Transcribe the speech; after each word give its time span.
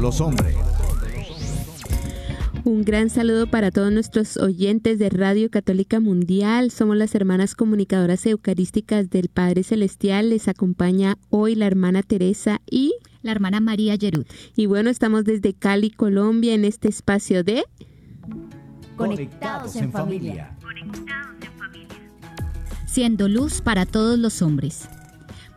todos 0.00 0.02
los 0.02 0.20
hombres. 0.20 0.56
Un 2.64 2.84
gran 2.84 3.08
saludo 3.10 3.46
para 3.46 3.70
todos 3.70 3.92
nuestros 3.92 4.36
oyentes 4.36 4.98
de 4.98 5.08
Radio 5.08 5.50
Católica 5.50 5.98
Mundial. 5.98 6.70
Somos 6.70 6.96
las 6.96 7.14
hermanas 7.14 7.54
comunicadoras 7.54 8.26
eucarísticas 8.26 9.08
del 9.10 9.28
Padre 9.28 9.62
Celestial. 9.62 10.30
Les 10.30 10.48
acompaña 10.48 11.16
hoy 11.30 11.54
la 11.54 11.66
hermana 11.66 12.02
Teresa 12.02 12.60
y 12.70 12.94
la 13.22 13.32
hermana 13.32 13.60
María 13.60 13.94
Yerud. 13.94 14.26
Y 14.56 14.66
bueno, 14.66 14.90
estamos 14.90 15.24
desde 15.24 15.54
Cali, 15.54 15.90
Colombia, 15.90 16.54
en 16.54 16.64
este 16.64 16.88
espacio 16.88 17.44
de 17.44 17.64
Conectados 18.96 19.76
en 19.76 19.90
familia. 19.90 20.56
Siendo 22.86 23.28
luz 23.28 23.62
para 23.62 23.86
todos 23.86 24.18
los 24.18 24.42
hombres. 24.42 24.88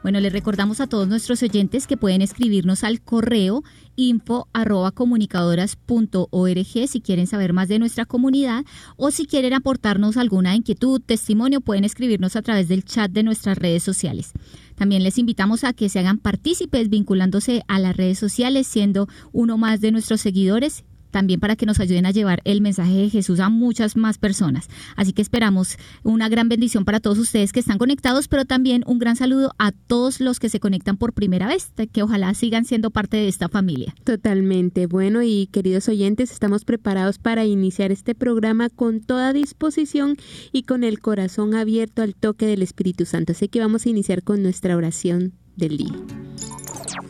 Bueno, 0.03 0.19
les 0.19 0.33
recordamos 0.33 0.81
a 0.81 0.87
todos 0.87 1.07
nuestros 1.07 1.41
oyentes 1.43 1.87
que 1.87 1.95
pueden 1.95 2.21
escribirnos 2.21 2.83
al 2.83 2.99
correo 2.99 3.63
info 3.95 4.49
arroba 4.51 4.91
comunicadoras.org 4.91 6.87
si 6.89 7.01
quieren 7.01 7.25
saber 7.25 7.53
más 7.53 7.69
de 7.69 7.79
nuestra 7.79 8.03
comunidad 8.05 8.65
o 8.97 9.11
si 9.11 9.25
quieren 9.25 9.53
aportarnos 9.53 10.17
alguna 10.17 10.55
inquietud, 10.55 11.01
testimonio, 11.01 11.61
pueden 11.61 11.85
escribirnos 11.85 12.35
a 12.35 12.41
través 12.41 12.67
del 12.67 12.83
chat 12.83 13.11
de 13.11 13.23
nuestras 13.23 13.57
redes 13.57 13.81
sociales. 13.81 14.33
También 14.75 15.03
les 15.03 15.17
invitamos 15.17 15.63
a 15.63 15.71
que 15.71 15.87
se 15.87 15.99
hagan 15.99 16.17
partícipes 16.17 16.89
vinculándose 16.89 17.63
a 17.69 17.79
las 17.79 17.95
redes 17.95 18.19
sociales, 18.19 18.67
siendo 18.67 19.07
uno 19.31 19.57
más 19.57 19.79
de 19.79 19.93
nuestros 19.93 20.19
seguidores 20.19 20.83
también 21.13 21.39
para 21.39 21.55
que 21.55 21.65
nos 21.65 21.79
ayuden 21.79 22.05
a 22.05 22.11
llevar 22.11 22.41
el 22.43 22.59
mensaje 22.59 22.93
de 22.93 23.09
Jesús 23.09 23.39
a 23.39 23.47
muchas 23.47 23.95
más 23.95 24.17
personas. 24.17 24.67
Así 24.97 25.13
que 25.13 25.21
esperamos 25.21 25.77
una 26.03 26.27
gran 26.27 26.49
bendición 26.49 26.83
para 26.83 26.99
todos 26.99 27.19
ustedes 27.19 27.53
que 27.53 27.61
están 27.61 27.77
conectados, 27.77 28.27
pero 28.27 28.43
también 28.43 28.83
un 28.87 28.99
gran 28.99 29.15
saludo 29.15 29.53
a 29.59 29.71
todos 29.71 30.19
los 30.19 30.39
que 30.39 30.49
se 30.49 30.59
conectan 30.59 30.97
por 30.97 31.13
primera 31.13 31.47
vez, 31.47 31.71
que 31.93 32.03
ojalá 32.03 32.33
sigan 32.33 32.65
siendo 32.65 32.89
parte 32.89 33.17
de 33.17 33.27
esta 33.27 33.47
familia. 33.47 33.93
Totalmente. 34.03 34.87
Bueno, 34.87 35.21
y 35.21 35.47
queridos 35.51 35.87
oyentes, 35.87 36.31
estamos 36.31 36.65
preparados 36.65 37.19
para 37.19 37.45
iniciar 37.45 37.91
este 37.91 38.15
programa 38.15 38.69
con 38.69 38.99
toda 38.99 39.31
disposición 39.33 40.17
y 40.51 40.63
con 40.63 40.83
el 40.83 40.99
corazón 40.99 41.53
abierto 41.53 42.01
al 42.01 42.15
toque 42.15 42.47
del 42.47 42.63
Espíritu 42.63 43.05
Santo. 43.05 43.33
Así 43.33 43.47
que 43.47 43.59
vamos 43.59 43.85
a 43.85 43.89
iniciar 43.89 44.23
con 44.23 44.41
nuestra 44.41 44.75
oración 44.75 45.33
del 45.55 45.77
día. 45.77 45.93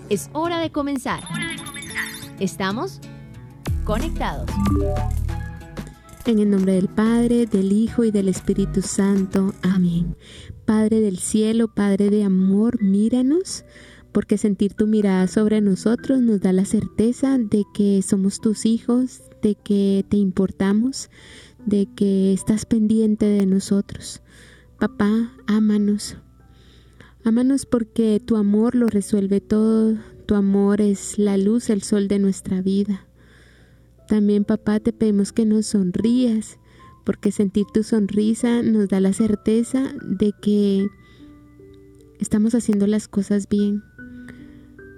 Es 0.10 0.30
hora 0.34 0.60
de 0.60 0.72
comenzar. 0.72 1.24
Estamos 2.40 3.00
conectados. 3.84 4.50
En 6.26 6.40
el 6.40 6.50
nombre 6.50 6.74
del 6.74 6.88
Padre, 6.88 7.46
del 7.46 7.72
Hijo 7.72 8.04
y 8.06 8.12
del 8.12 8.30
Espíritu 8.30 8.82
Santo. 8.82 9.54
Amén. 9.62 10.16
Padre 10.66 11.02
del 11.02 11.20
cielo, 11.20 11.68
Padre 11.68 12.10
de 12.10 12.24
amor, 12.24 12.82
míranos, 12.82 13.66
porque 14.14 14.38
sentir 14.38 14.74
tu 14.74 14.88
mirada 14.88 15.28
sobre 15.28 15.60
nosotros 15.60 16.22
nos 16.22 16.40
da 16.40 16.54
la 16.54 16.66
certeza 16.66 17.38
de 17.38 17.64
que 17.74 18.02
somos 18.02 18.40
tus 18.40 18.66
hijos, 18.66 19.22
de 19.42 19.56
que 19.56 20.06
te 20.08 20.16
importamos, 20.16 21.10
de 21.66 21.88
que 21.94 22.32
estás 22.32 22.66
pendiente 22.66 23.26
de 23.26 23.46
nosotros. 23.46 24.22
Papá, 24.80 25.34
ámanos. 25.46 26.16
Ámanos 27.26 27.66
porque 27.66 28.22
tu 28.26 28.38
amor 28.38 28.76
lo 28.76 28.88
resuelve 28.88 29.42
todo. 29.42 29.98
Tu 30.26 30.36
amor 30.36 30.80
es 30.80 31.18
la 31.18 31.38
luz, 31.38 31.70
el 31.70 31.84
sol 31.84 32.08
de 32.08 32.20
nuestra 32.20 32.62
vida. 32.62 33.08
También, 34.14 34.44
papá, 34.44 34.80
te 34.80 34.94
pedimos 34.94 35.32
que 35.32 35.44
nos 35.44 35.66
sonrías, 35.66 36.60
porque 37.04 37.32
sentir 37.32 37.66
tu 37.74 37.82
sonrisa 37.82 38.62
nos 38.62 38.88
da 38.88 39.00
la 39.00 39.12
certeza 39.12 39.92
de 40.04 40.34
que 40.40 40.88
estamos 42.20 42.54
haciendo 42.54 42.86
las 42.86 43.08
cosas 43.08 43.50
bien, 43.50 43.82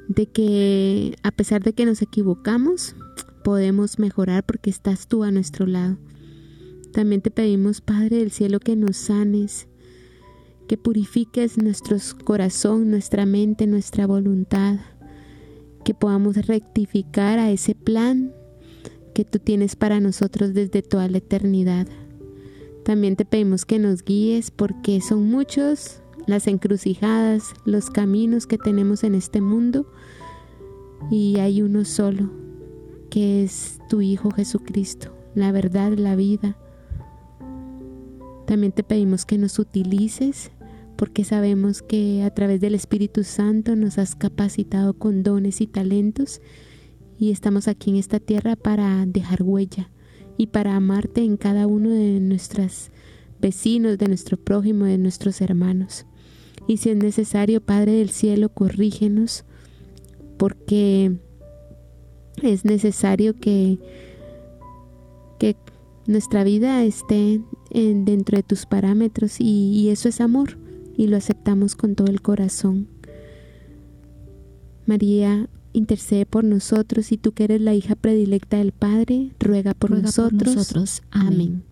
de 0.10 0.26
que 0.26 1.16
a 1.24 1.32
pesar 1.32 1.64
de 1.64 1.72
que 1.72 1.86
nos 1.86 2.02
equivocamos, 2.02 2.94
podemos 3.42 4.00
mejorar 4.00 4.46
porque 4.46 4.70
estás 4.70 5.08
tú 5.08 5.24
a 5.24 5.32
nuestro 5.32 5.66
lado. 5.66 5.98
También 6.92 7.22
te 7.22 7.32
pedimos, 7.32 7.80
Padre 7.80 8.18
del 8.18 8.32
Cielo, 8.32 8.60
que 8.60 8.76
nos 8.76 8.98
sanes, 8.98 9.70
que 10.68 10.76
purifiques 10.78 11.58
nuestro 11.58 11.96
corazón, 12.26 12.92
nuestra 12.92 13.26
mente, 13.26 13.66
nuestra 13.66 14.08
voluntad, 14.08 14.76
que 15.86 15.94
podamos 15.94 16.36
rectificar 16.48 17.40
a 17.40 17.50
ese 17.50 17.76
plan 17.76 18.34
que 19.16 19.24
tú 19.24 19.40
tienes 19.40 19.78
para 19.78 20.02
nosotros 20.02 20.54
desde 20.54 20.84
toda 20.84 21.08
la 21.08 21.20
eternidad. 21.20 21.88
También 22.84 23.16
te 23.16 23.24
pedimos 23.24 23.66
que 23.66 23.80
nos 23.80 24.04
guíes 24.04 24.52
porque 24.52 25.00
son 25.00 25.32
muchos 25.32 26.02
las 26.28 26.48
encrucijadas, 26.48 27.54
los 27.64 27.90
caminos 27.90 28.46
que 28.46 28.58
tenemos 28.58 29.06
en 29.06 29.16
este 29.16 29.40
mundo 29.40 29.90
y 31.10 31.40
hay 31.40 31.62
uno 31.62 31.86
solo, 31.86 32.30
que 33.10 33.44
es 33.44 33.80
tu 33.88 34.02
Hijo 34.02 34.32
Jesucristo, 34.32 35.16
la 35.34 35.54
verdad, 35.54 35.94
la 35.94 36.18
vida. 36.18 36.58
También 38.46 38.74
te 38.74 38.84
pedimos 38.84 39.26
que 39.26 39.38
nos 39.38 39.60
utilices 39.60 40.52
porque 40.98 41.24
sabemos 41.24 41.82
que 41.82 42.24
a 42.24 42.34
través 42.34 42.60
del 42.60 42.76
Espíritu 42.76 43.24
Santo 43.24 43.78
nos 43.78 43.98
has 43.98 44.14
capacitado 44.14 44.94
con 44.94 45.24
dones 45.24 45.62
y 45.62 45.68
talentos 45.68 46.42
y 47.18 47.32
estamos 47.32 47.68
aquí 47.68 47.92
en 47.92 47.98
esta 47.98 48.20
tierra 48.20 48.56
para 48.56 49.06
dejar 49.06 49.44
huella 49.44 49.90
y 50.38 50.48
para 50.48 50.76
amarte 50.76 51.24
en 51.24 51.38
cada 51.38 51.68
uno 51.68 51.90
de 51.90 52.20
nuestros 52.20 52.90
vecinos, 53.40 53.98
de 53.98 54.08
nuestro 54.08 54.38
prójimo, 54.38 54.86
de 54.86 54.98
nuestros 54.98 55.42
hermanos. 55.42 56.06
Y 56.68 56.78
si 56.78 56.90
es 56.90 56.98
necesario, 56.98 57.62
Padre 57.62 57.94
del 57.94 58.10
cielo, 58.10 58.50
corrígenos, 58.50 59.46
porque 60.38 61.16
es 62.42 62.66
necesario 62.66 63.36
que, 63.36 63.78
que 65.40 65.56
nuestra 66.08 66.44
vida 66.44 66.84
esté 66.84 67.42
en, 67.70 68.06
dentro 68.06 68.38
de 68.38 68.44
tus 68.44 68.66
parámetros 68.66 69.40
y, 69.40 69.72
y 69.72 69.90
eso 69.90 70.10
es 70.10 70.20
amor 70.22 70.58
y 70.98 71.08
lo 71.08 71.18
aceptamos 71.18 71.76
con 71.76 71.96
todo 71.96 72.08
el 72.08 72.22
corazón. 72.22 72.88
María, 74.86 75.50
intercede 75.76 76.26
por 76.26 76.44
nosotros 76.44 77.12
y 77.12 77.18
tú 77.18 77.34
que 77.34 77.46
eres 77.46 77.62
la 77.62 77.74
hija 77.74 77.96
predilecta 77.96 78.58
del 78.58 78.72
Padre, 78.72 79.32
ruega 79.40 79.74
por, 79.74 79.92
nosotros. 79.92 81.02
Amén. 81.12 81.64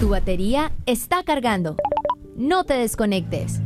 Tu 0.00 0.08
batería 0.08 0.72
está 0.86 1.22
cargando. 1.22 1.76
No 2.36 2.64
te 2.64 2.74
desconectes. 2.74 3.60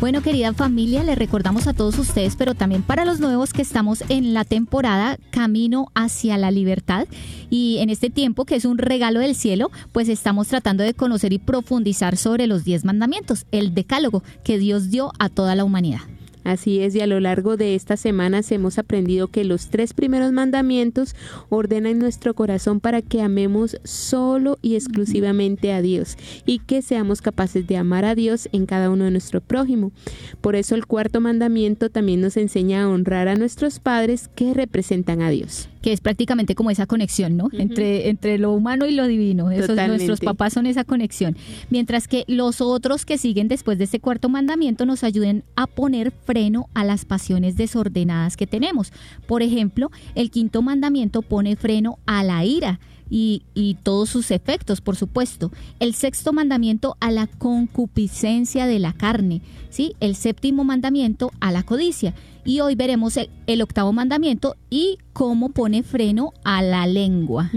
Bueno, 0.00 0.22
querida 0.22 0.54
familia, 0.54 1.04
les 1.04 1.18
recordamos 1.18 1.66
a 1.66 1.74
todos 1.74 1.98
ustedes, 1.98 2.34
pero 2.34 2.54
también 2.54 2.82
para 2.82 3.04
los 3.04 3.20
nuevos 3.20 3.52
que 3.52 3.60
estamos 3.60 4.02
en 4.08 4.32
la 4.32 4.44
temporada 4.44 5.18
Camino 5.30 5.88
hacia 5.94 6.38
la 6.38 6.50
Libertad. 6.50 7.06
Y 7.50 7.78
en 7.80 7.90
este 7.90 8.08
tiempo, 8.08 8.46
que 8.46 8.56
es 8.56 8.64
un 8.64 8.78
regalo 8.78 9.20
del 9.20 9.34
cielo, 9.34 9.70
pues 9.92 10.08
estamos 10.08 10.48
tratando 10.48 10.84
de 10.84 10.94
conocer 10.94 11.34
y 11.34 11.38
profundizar 11.38 12.16
sobre 12.16 12.46
los 12.46 12.64
diez 12.64 12.82
mandamientos, 12.82 13.44
el 13.52 13.74
decálogo 13.74 14.22
que 14.42 14.56
Dios 14.56 14.90
dio 14.90 15.12
a 15.18 15.28
toda 15.28 15.54
la 15.54 15.64
humanidad. 15.64 16.00
Así 16.44 16.80
es, 16.80 16.94
y 16.94 17.00
a 17.00 17.06
lo 17.06 17.20
largo 17.20 17.56
de 17.56 17.74
estas 17.74 18.00
semanas 18.00 18.50
hemos 18.50 18.78
aprendido 18.78 19.28
que 19.28 19.44
los 19.44 19.68
tres 19.68 19.92
primeros 19.92 20.32
mandamientos 20.32 21.14
ordenan 21.48 21.98
nuestro 21.98 22.34
corazón 22.34 22.80
para 22.80 23.02
que 23.02 23.20
amemos 23.20 23.78
solo 23.84 24.58
y 24.62 24.74
exclusivamente 24.74 25.72
a 25.72 25.82
Dios 25.82 26.16
y 26.46 26.60
que 26.60 26.82
seamos 26.82 27.20
capaces 27.20 27.66
de 27.66 27.76
amar 27.76 28.04
a 28.04 28.14
Dios 28.14 28.48
en 28.52 28.66
cada 28.66 28.90
uno 28.90 29.04
de 29.04 29.10
nuestro 29.10 29.40
prójimo. 29.40 29.92
Por 30.40 30.56
eso 30.56 30.74
el 30.74 30.86
cuarto 30.86 31.20
mandamiento 31.20 31.90
también 31.90 32.20
nos 32.20 32.36
enseña 32.36 32.82
a 32.82 32.88
honrar 32.88 33.28
a 33.28 33.36
nuestros 33.36 33.78
padres 33.78 34.28
que 34.34 34.54
representan 34.54 35.22
a 35.22 35.30
Dios 35.30 35.68
que 35.82 35.92
es 35.92 36.00
prácticamente 36.00 36.54
como 36.54 36.70
esa 36.70 36.86
conexión, 36.86 37.36
¿no? 37.36 37.48
entre, 37.52 38.08
entre 38.08 38.38
lo 38.38 38.52
humano 38.52 38.86
y 38.86 38.92
lo 38.92 39.06
divino. 39.06 39.50
Esos, 39.50 39.76
nuestros 39.76 40.20
papás 40.20 40.52
son 40.52 40.66
esa 40.66 40.84
conexión. 40.84 41.36
Mientras 41.70 42.08
que 42.08 42.24
los 42.26 42.60
otros 42.60 43.04
que 43.04 43.18
siguen 43.18 43.48
después 43.48 43.78
de 43.78 43.84
este 43.84 44.00
cuarto 44.00 44.28
mandamiento 44.28 44.86
nos 44.86 45.04
ayuden 45.04 45.44
a 45.56 45.66
poner 45.66 46.10
freno 46.10 46.68
a 46.74 46.84
las 46.84 47.04
pasiones 47.04 47.56
desordenadas 47.56 48.36
que 48.36 48.46
tenemos. 48.46 48.92
Por 49.26 49.42
ejemplo, 49.42 49.90
el 50.14 50.30
quinto 50.30 50.62
mandamiento 50.62 51.22
pone 51.22 51.56
freno 51.56 51.98
a 52.06 52.22
la 52.24 52.44
ira 52.44 52.80
y, 53.08 53.42
y 53.54 53.74
todos 53.82 54.08
sus 54.08 54.30
efectos, 54.30 54.80
por 54.80 54.96
supuesto. 54.96 55.50
El 55.80 55.94
sexto 55.94 56.32
mandamiento 56.32 56.96
a 57.00 57.10
la 57.10 57.26
concupiscencia 57.26 58.66
de 58.66 58.78
la 58.78 58.92
carne, 58.92 59.42
¿sí? 59.68 59.96
El 60.00 60.14
séptimo 60.14 60.62
mandamiento 60.62 61.32
a 61.40 61.50
la 61.50 61.64
codicia. 61.64 62.14
Y 62.44 62.60
hoy 62.60 62.74
veremos 62.74 63.16
el, 63.16 63.30
el 63.46 63.62
octavo 63.62 63.92
mandamiento 63.92 64.56
y 64.70 64.98
cómo 65.12 65.50
pone 65.50 65.82
freno 65.82 66.32
a 66.44 66.62
la 66.62 66.86
lengua. 66.86 67.50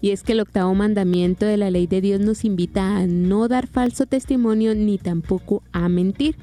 Y 0.00 0.10
es 0.10 0.22
que 0.22 0.32
el 0.32 0.40
octavo 0.40 0.74
mandamiento 0.74 1.44
de 1.44 1.56
la 1.56 1.70
ley 1.70 1.86
de 1.86 2.00
Dios 2.00 2.20
nos 2.20 2.44
invita 2.44 2.96
a 2.96 3.06
no 3.06 3.48
dar 3.48 3.66
falso 3.66 4.06
testimonio 4.06 4.74
ni 4.74 4.96
tampoco 4.96 5.62
a 5.72 5.88
mentir. 5.88 6.36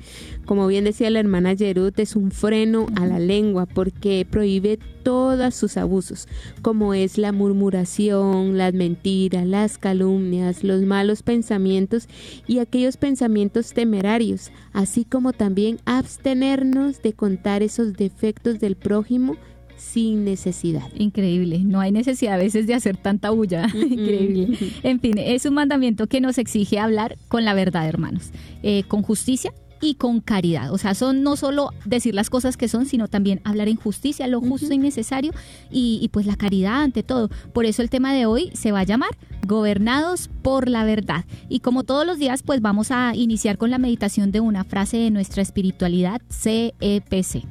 Como 0.45 0.67
bien 0.67 0.83
decía 0.83 1.09
la 1.09 1.19
hermana 1.19 1.53
Yerut, 1.53 1.97
es 2.00 2.15
un 2.15 2.31
freno 2.31 2.85
a 2.95 3.07
la 3.07 3.17
lengua 3.17 3.65
porque 3.65 4.27
prohíbe 4.29 4.77
todos 5.03 5.53
sus 5.56 5.77
abusos, 5.77 6.27
como 6.61 6.94
es 6.95 7.18
la 7.18 7.31
murmuración, 7.31 8.57
las 8.57 8.73
mentiras, 8.73 9.45
las 9.45 9.77
calumnias, 9.77 10.63
los 10.63 10.81
malos 10.81 11.21
pensamientos 11.21 12.07
y 12.47 12.57
aquellos 12.57 12.97
pensamientos 12.97 13.73
temerarios, 13.73 14.51
así 14.73 15.06
como 15.06 15.31
también 15.31 15.79
abstenernos 15.85 17.03
de 17.03 17.13
contar 17.13 17.55
esos 17.63 17.94
defectos 17.94 18.60
del 18.60 18.75
prójimo 18.75 19.36
sin 19.78 20.24
necesidad. 20.24 20.90
Increíble, 20.96 21.60
no 21.63 21.80
hay 21.80 21.92
necesidad 21.92 22.36
a 22.36 22.38
veces 22.38 22.68
de 22.68 22.74
hacer 22.74 22.98
tanta 22.98 23.30
bulla. 23.30 23.68
Increíble. 23.74 24.57
En 24.84 25.00
fin, 25.00 25.18
es 25.18 25.46
un 25.46 25.54
mandamiento 25.54 26.07
que 26.07 26.22
nos 26.22 26.38
exige 26.38 26.80
hablar 26.80 27.18
con 27.28 27.46
la 27.46 27.54
verdad, 27.54 27.88
hermanos, 27.88 28.31
eh, 28.63 28.84
con 28.88 29.02
justicia 29.02 29.52
y 29.85 29.95
con 29.95 30.19
caridad. 30.19 30.71
O 30.73 30.77
sea, 30.77 30.95
son 30.95 31.23
no 31.23 31.35
solo 31.35 31.71
decir 31.85 32.15
las 32.15 32.29
cosas 32.29 32.57
que 32.57 32.67
son, 32.67 32.85
sino 32.85 33.07
también 33.07 33.41
hablar 33.43 33.67
en 33.67 33.77
justicia, 33.77 34.27
lo 34.27 34.41
justo 34.41 34.73
y 34.73 34.77
necesario, 34.77 35.31
y, 35.71 35.99
y 36.01 36.09
pues 36.09 36.25
la 36.25 36.35
caridad 36.35 36.81
ante 36.83 37.03
todo. 37.03 37.29
Por 37.53 37.65
eso 37.65 37.81
el 37.81 37.89
tema 37.89 38.13
de 38.13 38.25
hoy 38.25 38.51
se 38.53 38.71
va 38.71 38.79
a 38.79 38.83
llamar 38.83 39.11
Gobernados 39.45 40.29
por 40.41 40.69
la 40.69 40.83
verdad. 40.83 41.25
Y 41.49 41.59
como 41.59 41.83
todos 41.83 42.05
los 42.05 42.17
días, 42.17 42.41
pues 42.43 42.61
vamos 42.61 42.91
a 42.91 43.15
iniciar 43.15 43.57
con 43.57 43.69
la 43.69 43.77
meditación 43.77 44.31
de 44.31 44.39
una 44.39 44.63
frase 44.63 44.97
de 44.97 45.11
nuestra 45.11 45.41
espiritualidad 45.41 46.21
CEPC. 46.29 47.45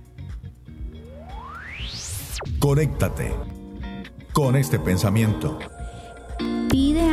Conéctate 2.58 3.32
con 4.32 4.56
este 4.56 4.78
pensamiento. 4.78 5.58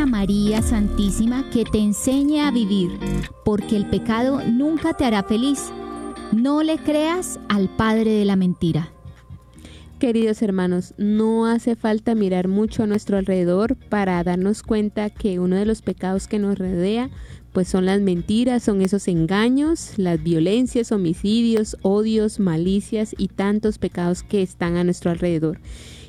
María 0.05 0.61
Santísima 0.61 1.49
que 1.49 1.63
te 1.63 1.79
enseñe 1.79 2.41
a 2.41 2.51
vivir, 2.51 2.89
porque 3.45 3.75
el 3.75 3.85
pecado 3.85 4.41
nunca 4.47 4.93
te 4.93 5.05
hará 5.05 5.23
feliz. 5.23 5.71
No 6.31 6.63
le 6.63 6.77
creas 6.77 7.39
al 7.49 7.69
padre 7.69 8.11
de 8.11 8.25
la 8.25 8.35
mentira. 8.35 8.91
Queridos 9.99 10.41
hermanos, 10.41 10.93
no 10.97 11.45
hace 11.45 11.75
falta 11.75 12.15
mirar 12.15 12.47
mucho 12.47 12.83
a 12.83 12.87
nuestro 12.87 13.17
alrededor 13.17 13.75
para 13.75 14.23
darnos 14.23 14.63
cuenta 14.63 15.09
que 15.11 15.39
uno 15.39 15.55
de 15.55 15.65
los 15.65 15.81
pecados 15.81 16.27
que 16.27 16.39
nos 16.39 16.57
rodea 16.57 17.09
pues 17.53 17.67
son 17.67 17.85
las 17.85 18.01
mentiras, 18.01 18.63
son 18.63 18.81
esos 18.81 19.07
engaños, 19.07 19.93
las 19.97 20.23
violencias, 20.23 20.91
homicidios, 20.91 21.77
odios, 21.81 22.39
malicias 22.39 23.13
y 23.17 23.27
tantos 23.27 23.77
pecados 23.77 24.23
que 24.23 24.41
están 24.41 24.77
a 24.77 24.83
nuestro 24.83 25.11
alrededor. 25.11 25.59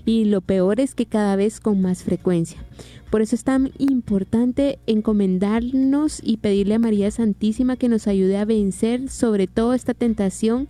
Y 0.04 0.24
lo 0.24 0.40
peor 0.40 0.80
es 0.80 0.94
que 0.94 1.06
cada 1.06 1.36
vez 1.36 1.60
con 1.60 1.80
más 1.80 2.02
frecuencia. 2.02 2.64
Por 3.10 3.20
eso 3.20 3.36
es 3.36 3.44
tan 3.44 3.72
importante 3.76 4.78
encomendarnos 4.86 6.20
y 6.24 6.38
pedirle 6.38 6.76
a 6.76 6.78
María 6.78 7.10
Santísima 7.10 7.76
que 7.76 7.90
nos 7.90 8.06
ayude 8.06 8.38
a 8.38 8.46
vencer 8.46 9.10
sobre 9.10 9.46
todo 9.46 9.74
esta 9.74 9.92
tentación 9.92 10.68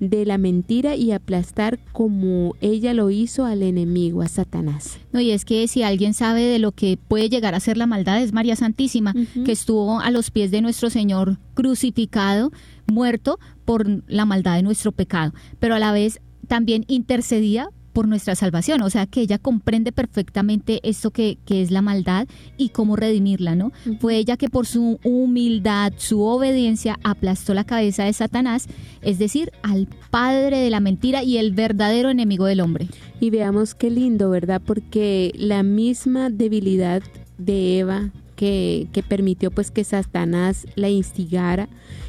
de 0.00 0.24
la 0.24 0.36
mentira 0.36 0.96
y 0.96 1.12
aplastar 1.12 1.78
como 1.92 2.56
ella 2.60 2.92
lo 2.92 3.10
hizo 3.10 3.44
al 3.44 3.62
enemigo, 3.62 4.22
a 4.22 4.28
Satanás. 4.28 4.98
No, 5.12 5.20
y 5.20 5.30
es 5.30 5.44
que 5.44 5.68
si 5.68 5.82
alguien 5.82 6.12
sabe 6.12 6.42
de 6.42 6.58
lo 6.58 6.72
que 6.72 6.96
puede 6.96 7.28
llegar 7.28 7.54
a 7.54 7.60
ser 7.60 7.76
la 7.76 7.86
maldad 7.86 8.20
es 8.20 8.32
María 8.32 8.56
Santísima, 8.56 9.14
que 9.44 9.52
estuvo 9.52 10.00
a 10.00 10.10
los 10.10 10.30
pies 10.30 10.50
de 10.50 10.60
nuestro 10.60 10.90
Señor 10.90 11.38
crucificado, 11.54 12.50
muerto 12.86 13.38
por 13.64 13.86
la 14.08 14.24
maldad 14.24 14.56
de 14.56 14.62
nuestro 14.62 14.92
pecado, 14.92 15.34
pero 15.60 15.74
a 15.74 15.78
la 15.78 15.92
vez 15.92 16.20
también 16.48 16.84
intercedía 16.88 17.68
por 17.92 18.08
nuestra 18.08 18.34
salvación, 18.34 18.82
o 18.82 18.90
sea 18.90 19.06
que 19.06 19.20
ella 19.20 19.38
comprende 19.38 19.92
perfectamente 19.92 20.80
esto 20.82 21.10
que, 21.10 21.38
que 21.44 21.62
es 21.62 21.70
la 21.70 21.82
maldad 21.82 22.26
y 22.56 22.70
cómo 22.70 22.96
redimirla, 22.96 23.54
¿no? 23.54 23.72
Fue 24.00 24.16
ella 24.16 24.36
que 24.36 24.48
por 24.48 24.66
su 24.66 24.98
humildad, 25.04 25.92
su 25.96 26.22
obediencia, 26.22 26.98
aplastó 27.04 27.54
la 27.54 27.64
cabeza 27.64 28.04
de 28.04 28.12
Satanás, 28.12 28.66
es 29.02 29.18
decir, 29.18 29.52
al 29.62 29.88
padre 30.10 30.58
de 30.58 30.70
la 30.70 30.80
mentira 30.80 31.22
y 31.22 31.38
el 31.38 31.52
verdadero 31.52 32.10
enemigo 32.10 32.46
del 32.46 32.60
hombre. 32.60 32.88
Y 33.20 33.30
veamos 33.30 33.74
qué 33.74 33.90
lindo, 33.90 34.30
¿verdad? 34.30 34.60
Porque 34.64 35.32
la 35.36 35.62
misma 35.62 36.30
debilidad 36.30 37.02
de 37.38 37.78
Eva 37.78 38.10
que, 38.36 38.88
que 38.92 39.02
permitió 39.02 39.50
pues 39.50 39.70
que 39.70 39.84
Satanás 39.84 40.66
la 40.74 40.88
instigara 40.88 41.68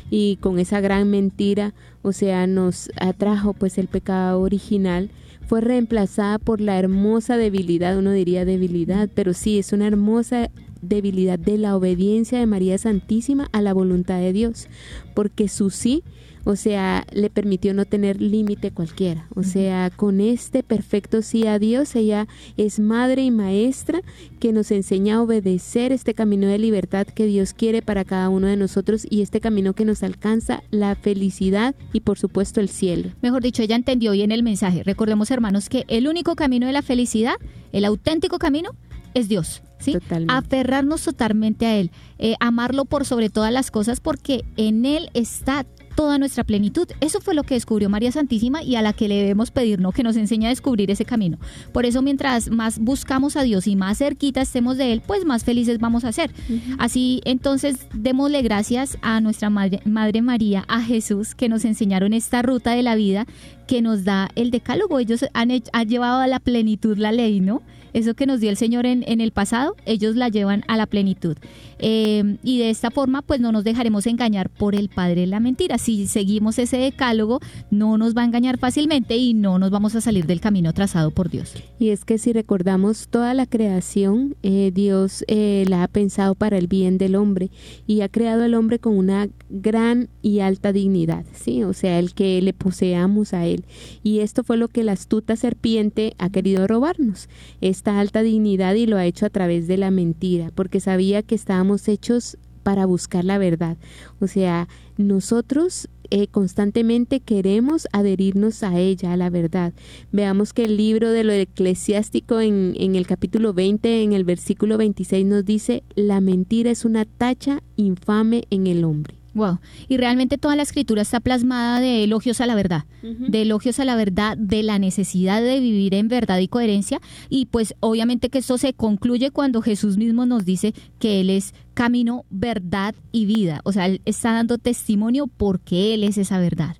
y 0.10 0.38
con 0.38 0.60
esa 0.60 0.80
gran 0.80 1.10
mentira, 1.10 1.74
o 2.02 2.12
sea, 2.12 2.46
nos 2.48 2.92
atrajo 3.00 3.54
pues 3.54 3.78
el 3.78 3.88
pecado 3.88 4.42
original, 4.42 5.10
fue 5.48 5.62
reemplazada 5.62 6.40
por 6.40 6.62
la 6.62 6.78
hermosa 6.80 7.38
debilidad, 7.38 7.98
uno 7.98 8.12
diría 8.12 8.46
debilidad, 8.46 9.10
pero 9.14 9.34
sí, 9.34 9.60
es 9.60 9.74
una 9.74 9.88
hermosa 9.88 10.50
debilidad 10.82 11.40
de 11.40 11.58
la 11.58 11.76
obediencia 11.76 12.40
de 12.40 12.46
María 12.46 12.78
Santísima 12.78 13.48
a 13.52 13.62
la 13.62 13.74
voluntad 13.74 14.20
de 14.20 14.34
Dios, 14.34 14.68
porque 15.14 15.48
su 15.48 15.70
sí 15.70 16.04
o 16.44 16.56
sea, 16.56 17.06
le 17.12 17.30
permitió 17.30 17.74
no 17.74 17.86
tener 17.86 18.22
límite 18.22 18.72
cualquiera. 18.72 19.28
O 19.36 19.44
sea, 19.44 19.90
con 19.90 20.20
este 20.20 20.64
perfecto 20.64 21.22
sí 21.22 21.48
a 21.48 21.60
Dios, 21.60 21.96
ella 21.96 22.28
es 22.58 22.80
madre 22.80 23.24
y 23.24 23.32
maestra 23.32 24.02
que 24.40 24.52
nos 24.52 24.72
enseña 24.72 25.16
a 25.16 25.22
obedecer 25.22 25.92
este 25.92 26.14
camino 26.14 26.48
de 26.48 26.60
libertad 26.60 27.08
que 27.08 27.26
Dios 27.26 27.54
quiere 27.54 27.82
para 27.82 28.04
cada 28.04 28.30
uno 28.30 28.48
de 28.48 28.58
nosotros 28.58 29.08
y 29.10 29.22
este 29.22 29.40
camino 29.40 29.74
que 29.74 29.86
nos 29.86 30.04
alcanza 30.04 30.64
la 30.72 30.96
felicidad 30.96 31.76
y 31.94 32.02
por 32.02 32.18
supuesto 32.18 32.60
el 32.60 32.70
cielo. 32.70 33.10
Mejor 33.22 33.42
dicho, 33.42 33.64
ella 33.64 33.76
entendió 33.76 34.12
bien 34.12 34.32
el 34.32 34.44
mensaje. 34.44 34.84
Recordemos, 34.84 35.32
hermanos, 35.32 35.70
que 35.70 35.86
el 35.88 36.08
único 36.08 36.36
camino 36.36 36.68
de 36.68 36.74
la 36.74 36.82
felicidad, 36.82 37.36
el 37.72 37.86
auténtico 37.86 38.38
camino, 38.38 38.72
es 39.14 39.30
Dios. 39.30 39.62
¿sí? 39.80 39.94
Totalmente. 39.94 40.34
Aferrarnos 40.34 41.04
totalmente 41.04 41.66
a 41.66 41.76
Él, 41.76 41.92
eh, 42.18 42.36
amarlo 42.40 42.86
por 42.86 43.06
sobre 43.06 43.30
todas 43.30 43.54
las 43.54 43.72
cosas, 43.72 44.00
porque 44.00 44.44
en 44.58 44.86
Él 44.86 45.10
está 45.14 45.66
toda 45.96 46.18
nuestra 46.18 46.44
plenitud. 46.44 46.88
Eso 47.02 47.22
fue 47.22 47.34
lo 47.34 47.44
que 47.44 47.56
descubrió 47.56 47.90
María 47.90 48.12
Santísima 48.12 48.64
y 48.64 48.76
a 48.76 48.82
la 48.82 48.94
que 48.94 49.08
le 49.08 49.16
debemos 49.16 49.52
pedir, 49.52 49.80
¿no? 49.80 49.92
Que 49.92 50.04
nos 50.04 50.16
enseñe 50.16 50.46
a 50.46 50.50
descubrir 50.50 50.92
ese 50.92 51.06
camino. 51.06 51.38
Por 51.72 51.86
eso, 51.86 52.02
mientras 52.02 52.50
más 52.50 52.80
buscamos 52.80 53.36
a 53.36 53.44
Dios 53.44 53.68
y 53.68 53.76
más 53.76 53.98
cerquita 53.98 54.42
estemos 54.42 54.78
de 54.78 54.94
Él, 54.94 55.02
pues 55.06 55.26
más 55.26 55.44
felices 55.44 55.80
vamos 55.80 56.04
a 56.04 56.12
ser. 56.12 56.32
Así, 56.78 57.22
entonces, 57.26 57.88
démosle 57.94 58.42
gracias 58.42 58.98
a 59.02 59.22
nuestra 59.22 59.50
Madre, 59.50 59.82
Madre 59.86 60.22
María, 60.22 60.66
a 60.68 60.82
Jesús, 60.82 61.36
que 61.36 61.50
nos 61.50 61.66
enseñaron 61.66 62.14
esta 62.14 62.42
ruta 62.42 62.72
de 62.72 62.84
la 62.84 62.96
vida, 62.96 63.26
que 63.68 63.82
nos 63.82 64.04
da 64.04 64.30
el 64.36 64.52
decálogo. 64.52 65.00
Ellos 65.00 65.26
han, 65.34 65.50
llevado 65.88 66.20
a 66.20 66.28
la 66.28 66.40
plenitud 66.40 66.98
la 66.98 67.12
ley, 67.12 67.40
¿no? 67.40 67.62
Eso 67.94 68.16
que 68.16 68.26
nos 68.26 68.40
dio 68.40 68.50
el 68.50 68.58
Señor 68.58 68.88
en, 68.88 69.04
en 69.08 69.22
el 69.22 69.32
pasado, 69.32 69.76
ellos 69.86 70.16
la 70.16 70.30
llevan 70.30 70.64
a 70.68 70.78
la 70.78 70.88
plenitud. 70.88 71.38
Eh, 71.86 72.38
y 72.44 72.60
de 72.60 72.70
esta 72.70 72.92
forma, 72.92 73.22
pues 73.22 73.42
no 73.42 73.52
nos 73.52 73.66
dejaremos 73.66 74.08
engañar 74.08 74.50
por 74.50 74.74
el 74.74 74.88
Padre 74.88 75.22
de 75.22 75.28
la 75.28 75.42
mentira. 75.42 75.78
Si 75.78 76.08
seguimos 76.08 76.58
ese 76.58 76.78
decálogo, 76.78 77.42
no 77.72 77.98
nos 77.98 78.16
va 78.16 78.22
a 78.22 78.26
engañar 78.26 78.58
fácilmente 78.58 79.18
y 79.18 79.34
no 79.34 79.60
nos 79.60 79.70
vamos 79.70 79.94
a 79.96 80.00
salir 80.00 80.26
del 80.26 80.40
camino 80.40 80.72
trazado 80.72 81.12
por 81.12 81.30
Dios. 81.30 81.54
Y 81.80 81.90
es 81.90 82.06
que 82.06 82.18
si 82.18 82.32
recordamos 82.32 83.10
toda 83.10 83.34
la 83.34 83.46
creación, 83.48 84.38
eh, 84.44 84.72
Dios 84.74 85.26
eh, 85.28 85.66
la 85.68 85.84
ha 85.84 85.90
pensado 85.90 86.36
para 86.36 86.58
el 86.58 86.68
bien 86.68 86.98
del 86.98 87.16
hombre 87.16 87.52
y 87.86 88.00
ha 88.00 88.08
creado 88.08 88.44
al 88.44 88.54
hombre 88.54 88.80
con 88.80 88.98
una 88.98 89.28
gran 89.50 90.08
y 90.22 90.40
alta 90.40 90.72
dignidad, 90.72 91.26
¿sí? 91.34 91.64
O 91.64 91.74
sea, 91.74 92.00
el 92.00 92.14
que 92.14 92.42
le 92.42 92.54
poseamos 92.54 93.34
a 93.34 93.46
él. 93.46 93.66
Y 94.04 94.20
esto 94.20 94.46
fue 94.46 94.56
lo 94.56 94.70
que 94.70 94.86
la 94.86 94.94
astuta 94.94 95.36
serpiente 95.36 96.14
ha 96.18 96.30
querido 96.30 96.66
robarnos, 96.66 97.28
esta 97.60 98.00
alta 98.00 98.22
dignidad 98.22 98.74
y 98.76 98.86
lo 98.86 98.96
ha 98.96 99.06
hecho 99.06 99.26
a 99.26 99.30
través 99.30 99.68
de 99.68 99.78
la 99.78 99.92
mentira, 99.92 100.52
porque 100.56 100.80
sabía 100.80 101.24
que 101.24 101.36
estábamos 101.36 101.73
hechos 101.88 102.38
para 102.64 102.86
buscar 102.86 103.26
la 103.26 103.38
verdad. 103.38 103.78
O 104.20 104.28
sea, 104.28 104.68
nosotros 104.98 105.90
eh, 106.10 106.28
constantemente 106.28 107.20
queremos 107.20 107.88
adherirnos 107.92 108.64
a 108.64 108.80
ella, 108.80 109.14
a 109.14 109.18
la 109.18 109.30
verdad. 109.30 109.74
Veamos 110.12 110.54
que 110.54 110.64
el 110.64 110.78
libro 110.78 111.12
de 111.12 111.24
lo 111.24 111.34
eclesiástico 111.34 112.40
en, 112.40 112.74
en 112.78 112.96
el 112.96 113.08
capítulo 113.08 113.54
20, 113.54 114.04
en 114.04 114.14
el 114.14 114.24
versículo 114.24 114.78
26 114.78 115.26
nos 115.26 115.46
dice, 115.46 115.84
la 115.96 116.22
mentira 116.22 116.72
es 116.72 116.86
una 116.86 117.06
tacha 117.06 117.62
infame 117.76 118.46
en 118.50 118.68
el 118.68 118.84
hombre. 118.84 119.23
Wow. 119.34 119.60
Y 119.88 119.98
realmente 119.98 120.38
toda 120.38 120.56
la 120.56 120.64
escritura 120.64 121.02
está 121.02 121.20
plasmada 121.20 121.80
de 121.80 122.04
elogios 122.04 122.40
a 122.42 122.46
la 122.46 122.56
verdad, 122.56 122.86
de 123.02 123.42
elogios 123.42 123.80
a 123.80 123.86
la 123.86 123.96
verdad, 123.96 124.38
de 124.38 124.64
la 124.64 124.80
necesidad 124.80 125.42
de 125.42 125.60
vivir 125.60 125.94
en 125.96 126.08
verdad 126.08 126.40
y 126.40 126.48
coherencia. 126.48 127.02
Y 127.30 127.48
pues 127.48 127.76
obviamente 127.80 128.30
que 128.30 128.40
esto 128.40 128.58
se 128.58 128.74
concluye 128.74 129.32
cuando 129.32 129.62
Jesús 129.62 129.98
mismo 129.98 130.26
nos 130.26 130.46
dice 130.46 130.74
que 131.00 131.22
Él 131.22 131.30
es 131.30 131.54
camino, 131.74 132.26
verdad 132.30 132.94
y 133.12 133.26
vida. 133.26 133.62
O 133.64 133.72
sea, 133.72 133.88
Él 133.88 134.02
está 134.06 134.34
dando 134.34 134.58
testimonio 134.58 135.28
porque 135.28 135.94
Él 135.94 136.04
es 136.04 136.18
esa 136.18 136.40
verdad. 136.40 136.76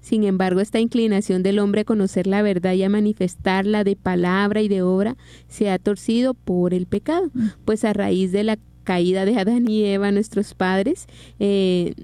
Sin 0.00 0.24
embargo, 0.24 0.60
esta 0.60 0.80
inclinación 0.80 1.42
del 1.42 1.58
hombre 1.58 1.82
a 1.82 1.84
conocer 1.84 2.26
la 2.26 2.42
verdad 2.42 2.74
y 2.74 2.82
a 2.82 2.88
manifestarla 2.88 3.84
de 3.84 3.96
palabra 3.96 4.62
y 4.62 4.68
de 4.68 4.82
obra 4.82 5.16
se 5.48 5.70
ha 5.70 5.78
torcido 5.78 6.34
por 6.34 6.74
el 6.74 6.86
pecado, 6.86 7.30
pues 7.64 7.84
a 7.84 7.92
raíz 7.92 8.32
de 8.32 8.44
la 8.44 8.58
caída 8.90 9.24
de 9.24 9.38
Adán 9.38 9.70
y 9.70 9.84
Eva, 9.84 10.10
nuestros 10.10 10.52
padres, 10.52 11.06
eh, 11.38 11.94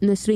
nuestro, 0.00 0.32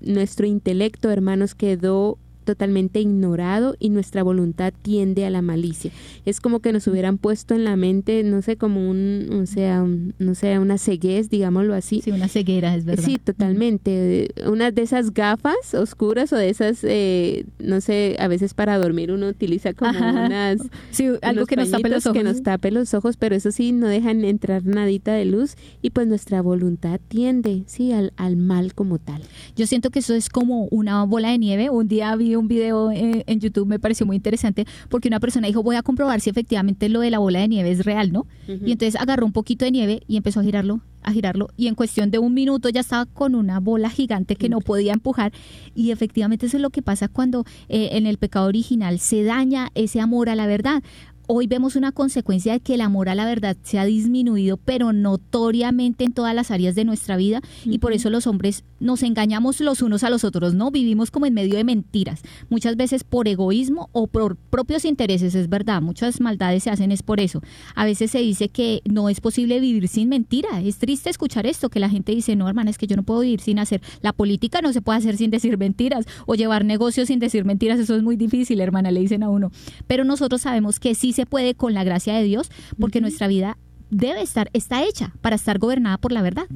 nuestro 0.00 0.46
intelecto, 0.46 1.10
hermanos, 1.10 1.56
quedó 1.56 2.16
totalmente 2.48 2.98
ignorado 2.98 3.76
y 3.78 3.90
nuestra 3.90 4.22
voluntad 4.22 4.72
tiende 4.80 5.26
a 5.26 5.30
la 5.30 5.42
malicia. 5.42 5.90
Es 6.24 6.40
como 6.40 6.60
que 6.60 6.72
nos 6.72 6.86
hubieran 6.86 7.18
puesto 7.18 7.54
en 7.54 7.64
la 7.64 7.76
mente, 7.76 8.22
no 8.22 8.40
sé, 8.40 8.56
como 8.56 8.88
un, 8.88 9.28
o 9.42 9.44
sea, 9.44 9.84
no 10.18 10.34
sé, 10.34 10.58
una 10.58 10.78
ceguez, 10.78 11.28
digámoslo 11.28 11.74
así. 11.74 12.00
Sí, 12.00 12.10
una 12.10 12.26
ceguera, 12.26 12.74
es 12.74 12.86
verdad. 12.86 13.04
Sí, 13.04 13.18
totalmente. 13.22 14.30
Una 14.50 14.70
de 14.70 14.80
esas 14.80 15.12
gafas 15.12 15.74
oscuras 15.74 16.32
o 16.32 16.36
de 16.36 16.48
esas, 16.48 16.78
eh, 16.84 17.44
no 17.58 17.82
sé, 17.82 18.16
a 18.18 18.28
veces 18.28 18.54
para 18.54 18.78
dormir 18.78 19.12
uno 19.12 19.28
utiliza 19.28 19.74
como 19.74 19.98
unas... 19.98 20.62
Sí, 20.90 21.06
algo 21.20 21.44
que 21.44 21.56
nos 21.56 21.70
tape 21.70 21.90
los 21.90 22.06
ojos. 22.06 22.16
Que 22.16 22.24
nos 22.24 22.42
tape 22.42 22.70
los 22.70 22.94
ojos, 22.94 23.18
pero 23.18 23.36
eso 23.36 23.52
sí, 23.52 23.72
no 23.72 23.88
dejan 23.88 24.24
entrar 24.24 24.64
nadita 24.64 25.12
de 25.12 25.26
luz 25.26 25.56
y 25.82 25.90
pues 25.90 26.06
nuestra 26.06 26.40
voluntad 26.40 26.98
tiende, 27.08 27.64
sí, 27.66 27.92
al, 27.92 28.14
al 28.16 28.38
mal 28.38 28.72
como 28.72 28.98
tal. 28.98 29.20
Yo 29.54 29.66
siento 29.66 29.90
que 29.90 29.98
eso 29.98 30.14
es 30.14 30.30
como 30.30 30.64
una 30.70 31.04
bola 31.04 31.28
de 31.28 31.36
nieve. 31.36 31.68
Un 31.68 31.88
día 31.88 32.16
vi 32.16 32.37
un 32.38 32.48
video 32.48 32.90
eh, 32.90 33.24
en 33.26 33.40
YouTube, 33.40 33.66
me 33.66 33.78
pareció 33.78 34.06
muy 34.06 34.16
interesante, 34.16 34.66
porque 34.88 35.08
una 35.08 35.20
persona 35.20 35.46
dijo, 35.46 35.62
voy 35.62 35.76
a 35.76 35.82
comprobar 35.82 36.20
si 36.20 36.30
efectivamente 36.30 36.88
lo 36.88 37.00
de 37.00 37.10
la 37.10 37.18
bola 37.18 37.40
de 37.40 37.48
nieve 37.48 37.70
es 37.70 37.84
real, 37.84 38.12
¿no? 38.12 38.26
Y 38.46 38.72
entonces 38.72 39.00
agarró 39.00 39.26
un 39.26 39.32
poquito 39.32 39.64
de 39.64 39.70
nieve 39.70 40.02
y 40.06 40.16
empezó 40.16 40.40
a 40.40 40.42
girarlo, 40.42 40.80
a 41.02 41.12
girarlo, 41.12 41.48
y 41.56 41.66
en 41.66 41.74
cuestión 41.74 42.10
de 42.10 42.18
un 42.18 42.34
minuto 42.34 42.68
ya 42.68 42.80
estaba 42.80 43.06
con 43.06 43.34
una 43.34 43.60
bola 43.60 43.90
gigante 43.90 44.36
que 44.36 44.48
no 44.48 44.60
podía 44.60 44.92
empujar. 44.92 45.32
Y 45.74 45.90
efectivamente 45.90 46.46
eso 46.46 46.56
es 46.56 46.62
lo 46.62 46.70
que 46.70 46.82
pasa 46.82 47.08
cuando 47.08 47.44
eh, 47.68 47.90
en 47.92 48.06
el 48.06 48.18
pecado 48.18 48.46
original 48.46 48.98
se 48.98 49.22
daña 49.22 49.70
ese 49.74 50.00
amor 50.00 50.30
a 50.30 50.34
la 50.34 50.46
verdad 50.46 50.82
hoy 51.30 51.46
vemos 51.46 51.76
una 51.76 51.92
consecuencia 51.92 52.54
de 52.54 52.60
que 52.60 52.74
el 52.74 52.80
amor 52.80 53.10
a 53.10 53.14
la 53.14 53.26
verdad 53.26 53.54
se 53.62 53.78
ha 53.78 53.84
disminuido, 53.84 54.56
pero 54.56 54.94
notoriamente 54.94 56.04
en 56.04 56.14
todas 56.14 56.34
las 56.34 56.50
áreas 56.50 56.74
de 56.74 56.86
nuestra 56.86 57.18
vida, 57.18 57.42
y 57.66 57.78
por 57.78 57.92
eso 57.92 58.08
los 58.08 58.26
hombres 58.26 58.64
nos 58.80 59.02
engañamos 59.02 59.60
los 59.60 59.82
unos 59.82 60.04
a 60.04 60.10
los 60.10 60.24
otros, 60.24 60.54
¿no? 60.54 60.70
Vivimos 60.70 61.10
como 61.10 61.26
en 61.26 61.34
medio 61.34 61.56
de 61.56 61.64
mentiras, 61.64 62.22
muchas 62.48 62.76
veces 62.76 63.04
por 63.04 63.28
egoísmo 63.28 63.90
o 63.92 64.06
por 64.06 64.36
propios 64.36 64.86
intereses, 64.86 65.34
es 65.34 65.50
verdad, 65.50 65.82
muchas 65.82 66.20
maldades 66.20 66.62
se 66.62 66.70
hacen 66.70 66.92
es 66.92 67.02
por 67.02 67.20
eso. 67.20 67.42
A 67.74 67.84
veces 67.84 68.10
se 68.10 68.20
dice 68.20 68.48
que 68.48 68.80
no 68.86 69.10
es 69.10 69.20
posible 69.20 69.60
vivir 69.60 69.86
sin 69.88 70.08
mentira, 70.08 70.60
es 70.62 70.78
triste 70.78 71.10
escuchar 71.10 71.46
esto, 71.46 71.68
que 71.68 71.78
la 71.78 71.90
gente 71.90 72.12
dice, 72.12 72.36
no, 72.36 72.48
hermana, 72.48 72.70
es 72.70 72.78
que 72.78 72.86
yo 72.86 72.96
no 72.96 73.02
puedo 73.02 73.20
vivir 73.20 73.40
sin 73.40 73.58
hacer, 73.58 73.82
la 74.00 74.14
política 74.14 74.62
no 74.62 74.72
se 74.72 74.80
puede 74.80 74.98
hacer 74.98 75.18
sin 75.18 75.30
decir 75.30 75.58
mentiras, 75.58 76.06
o 76.24 76.36
llevar 76.36 76.64
negocios 76.64 77.08
sin 77.08 77.18
decir 77.18 77.44
mentiras, 77.44 77.78
eso 77.78 77.96
es 77.96 78.02
muy 78.02 78.16
difícil, 78.16 78.60
hermana, 78.60 78.90
le 78.90 79.00
dicen 79.00 79.22
a 79.22 79.28
uno, 79.28 79.50
pero 79.86 80.04
nosotros 80.04 80.40
sabemos 80.40 80.80
que 80.80 80.94
sí 80.94 81.12
se 81.18 81.26
puede 81.26 81.56
con 81.56 81.74
la 81.74 81.82
gracia 81.82 82.14
de 82.14 82.22
Dios, 82.22 82.48
porque 82.78 83.00
nuestra 83.00 83.26
vida 83.26 83.58
debe 83.90 84.22
estar, 84.22 84.50
está 84.52 84.84
hecha 84.84 85.12
para 85.20 85.34
estar 85.34 85.58
gobernada 85.58 85.98
por 85.98 86.12
la 86.12 86.22
verdad. 86.22 86.46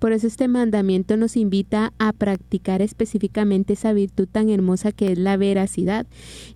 Por 0.00 0.10
eso 0.10 0.26
este 0.26 0.48
mandamiento 0.48 1.16
nos 1.16 1.36
invita 1.36 1.92
a 2.00 2.12
practicar 2.12 2.82
específicamente 2.82 3.74
esa 3.74 3.92
virtud 3.92 4.26
tan 4.26 4.50
hermosa 4.50 4.90
que 4.90 5.12
es 5.12 5.18
la 5.18 5.36
veracidad. 5.36 6.04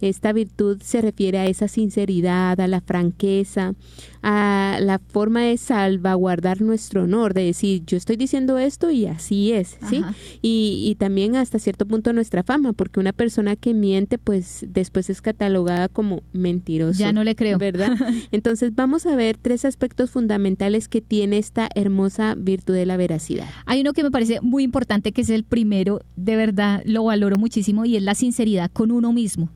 Esta 0.00 0.32
virtud 0.32 0.82
se 0.82 1.02
refiere 1.02 1.38
a 1.38 1.46
esa 1.46 1.68
sinceridad, 1.68 2.58
a 2.60 2.66
la 2.66 2.80
franqueza, 2.80 3.74
a 4.22 4.78
la 4.80 4.98
forma 4.98 5.42
de 5.42 5.56
salvaguardar 5.56 6.60
nuestro 6.60 7.04
honor, 7.04 7.34
de 7.34 7.44
decir, 7.44 7.82
yo 7.86 7.96
estoy 7.96 8.16
diciendo 8.16 8.58
esto 8.58 8.90
y 8.90 9.06
así 9.06 9.52
es, 9.52 9.78
¿sí? 9.88 10.02
Y, 10.42 10.84
y, 10.86 10.94
también 10.96 11.36
hasta 11.36 11.58
cierto 11.58 11.86
punto 11.86 12.12
nuestra 12.12 12.42
fama, 12.42 12.72
porque 12.72 13.00
una 13.00 13.12
persona 13.12 13.56
que 13.56 13.74
miente, 13.74 14.18
pues 14.18 14.66
después 14.68 15.10
es 15.10 15.22
catalogada 15.22 15.88
como 15.88 16.22
mentiroso. 16.32 16.98
Ya 16.98 17.12
no 17.12 17.24
le 17.24 17.34
creo. 17.34 17.58
¿Verdad? 17.58 17.96
Entonces 18.32 18.74
vamos 18.74 19.06
a 19.06 19.16
ver 19.16 19.36
tres 19.40 19.64
aspectos 19.64 20.10
fundamentales 20.10 20.88
que 20.88 21.00
tiene 21.00 21.38
esta 21.38 21.68
hermosa 21.74 22.34
virtud 22.36 22.74
de 22.74 22.86
la 22.86 22.96
veracidad. 22.96 23.46
Hay 23.66 23.80
uno 23.80 23.92
que 23.92 24.02
me 24.02 24.10
parece 24.10 24.40
muy 24.40 24.62
importante, 24.62 25.12
que 25.12 25.22
es 25.22 25.30
el 25.30 25.44
primero, 25.44 26.00
de 26.16 26.36
verdad 26.36 26.82
lo 26.84 27.04
valoro 27.04 27.36
muchísimo, 27.36 27.84
y 27.84 27.96
es 27.96 28.02
la 28.02 28.14
sinceridad 28.14 28.70
con 28.70 28.90
uno 28.90 29.12
mismo 29.12 29.50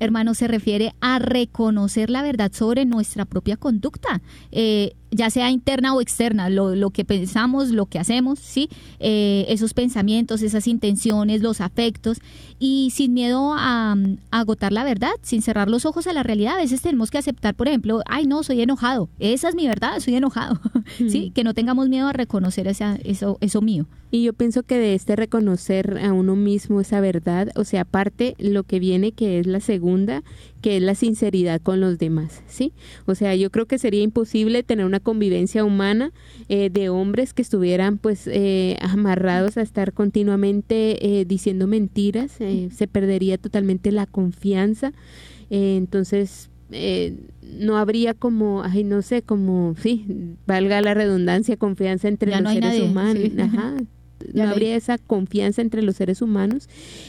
hermano, 0.00 0.34
se 0.34 0.48
refiere 0.48 0.94
a 1.00 1.18
reconocer 1.18 2.10
la 2.10 2.22
verdad 2.22 2.52
sobre 2.52 2.84
nuestra 2.86 3.24
propia 3.24 3.56
conducta. 3.56 4.20
Eh, 4.50 4.94
ya 5.10 5.30
sea 5.30 5.50
interna 5.50 5.94
o 5.94 6.00
externa, 6.00 6.48
lo, 6.48 6.74
lo 6.74 6.90
que 6.90 7.04
pensamos, 7.04 7.70
lo 7.70 7.86
que 7.86 7.98
hacemos, 7.98 8.38
¿sí? 8.38 8.68
Eh, 8.98 9.44
esos 9.48 9.74
pensamientos, 9.74 10.42
esas 10.42 10.66
intenciones, 10.66 11.42
los 11.42 11.60
afectos, 11.60 12.18
y 12.58 12.90
sin 12.92 13.14
miedo 13.14 13.54
a, 13.56 13.96
agotar 14.30 14.72
la 14.72 14.84
verdad, 14.84 15.12
sin 15.22 15.42
cerrar 15.42 15.68
los 15.68 15.86
ojos 15.86 16.06
a 16.06 16.12
la 16.12 16.22
realidad. 16.22 16.54
A 16.54 16.60
veces 16.60 16.82
tenemos 16.82 17.10
que 17.10 17.18
aceptar, 17.18 17.54
por 17.54 17.68
ejemplo, 17.68 18.02
ay, 18.06 18.26
no, 18.26 18.42
soy 18.42 18.62
enojado, 18.62 19.08
esa 19.18 19.48
es 19.48 19.54
mi 19.54 19.66
verdad, 19.66 19.98
soy 20.00 20.14
enojado, 20.14 20.60
¿sí? 21.08 21.32
Que 21.34 21.44
no 21.44 21.54
tengamos 21.54 21.88
miedo 21.88 22.08
a 22.08 22.12
reconocer 22.12 22.68
esa, 22.68 22.96
eso, 23.02 23.38
eso 23.40 23.60
mío. 23.62 23.86
Y 24.12 24.24
yo 24.24 24.32
pienso 24.32 24.64
que 24.64 24.76
de 24.76 24.94
este 24.94 25.14
reconocer 25.14 25.98
a 26.02 26.12
uno 26.12 26.34
mismo 26.34 26.80
esa 26.80 27.00
verdad, 27.00 27.48
o 27.54 27.64
sea, 27.64 27.82
aparte 27.82 28.34
lo 28.38 28.64
que 28.64 28.80
viene, 28.80 29.12
que 29.12 29.38
es 29.38 29.46
la 29.46 29.60
segunda, 29.60 30.22
que 30.60 30.76
es 30.76 30.82
la 30.82 30.94
sinceridad 30.94 31.60
con 31.60 31.80
los 31.80 31.98
demás, 31.98 32.42
¿sí? 32.46 32.72
O 33.06 33.14
sea, 33.14 33.34
yo 33.34 33.50
creo 33.50 33.66
que 33.66 33.78
sería 33.78 34.02
imposible 34.02 34.62
tener 34.62 34.84
una 34.84 35.00
convivencia 35.00 35.64
humana 35.64 36.12
eh, 36.48 36.70
de 36.70 36.88
hombres 36.88 37.32
que 37.32 37.42
estuvieran 37.42 37.98
pues 37.98 38.26
eh, 38.26 38.76
amarrados 38.80 39.56
a 39.56 39.62
estar 39.62 39.92
continuamente 39.92 41.20
eh, 41.20 41.24
diciendo 41.24 41.66
mentiras, 41.66 42.32
se 42.32 42.88
perdería 42.88 43.38
totalmente 43.38 43.92
la 43.92 44.06
confianza, 44.06 44.92
entonces 45.48 46.50
no 47.42 47.76
habría 47.76 48.14
como, 48.14 48.62
ay, 48.62 48.84
no 48.84 49.02
sé, 49.02 49.22
como, 49.22 49.74
sí, 49.80 50.36
valga 50.46 50.80
la 50.80 50.94
redundancia, 50.94 51.56
confianza 51.56 52.08
entre 52.08 52.38
los 52.40 52.52
seres 52.52 52.80
humanos. 52.80 53.24
Ajá, 53.38 53.74
no 54.32 54.42
habría 54.44 54.76
esa 54.76 54.98
confianza 54.98 55.62
entre 55.62 55.82
los 55.82 55.96
seres 55.96 56.22
humanos 56.22 56.68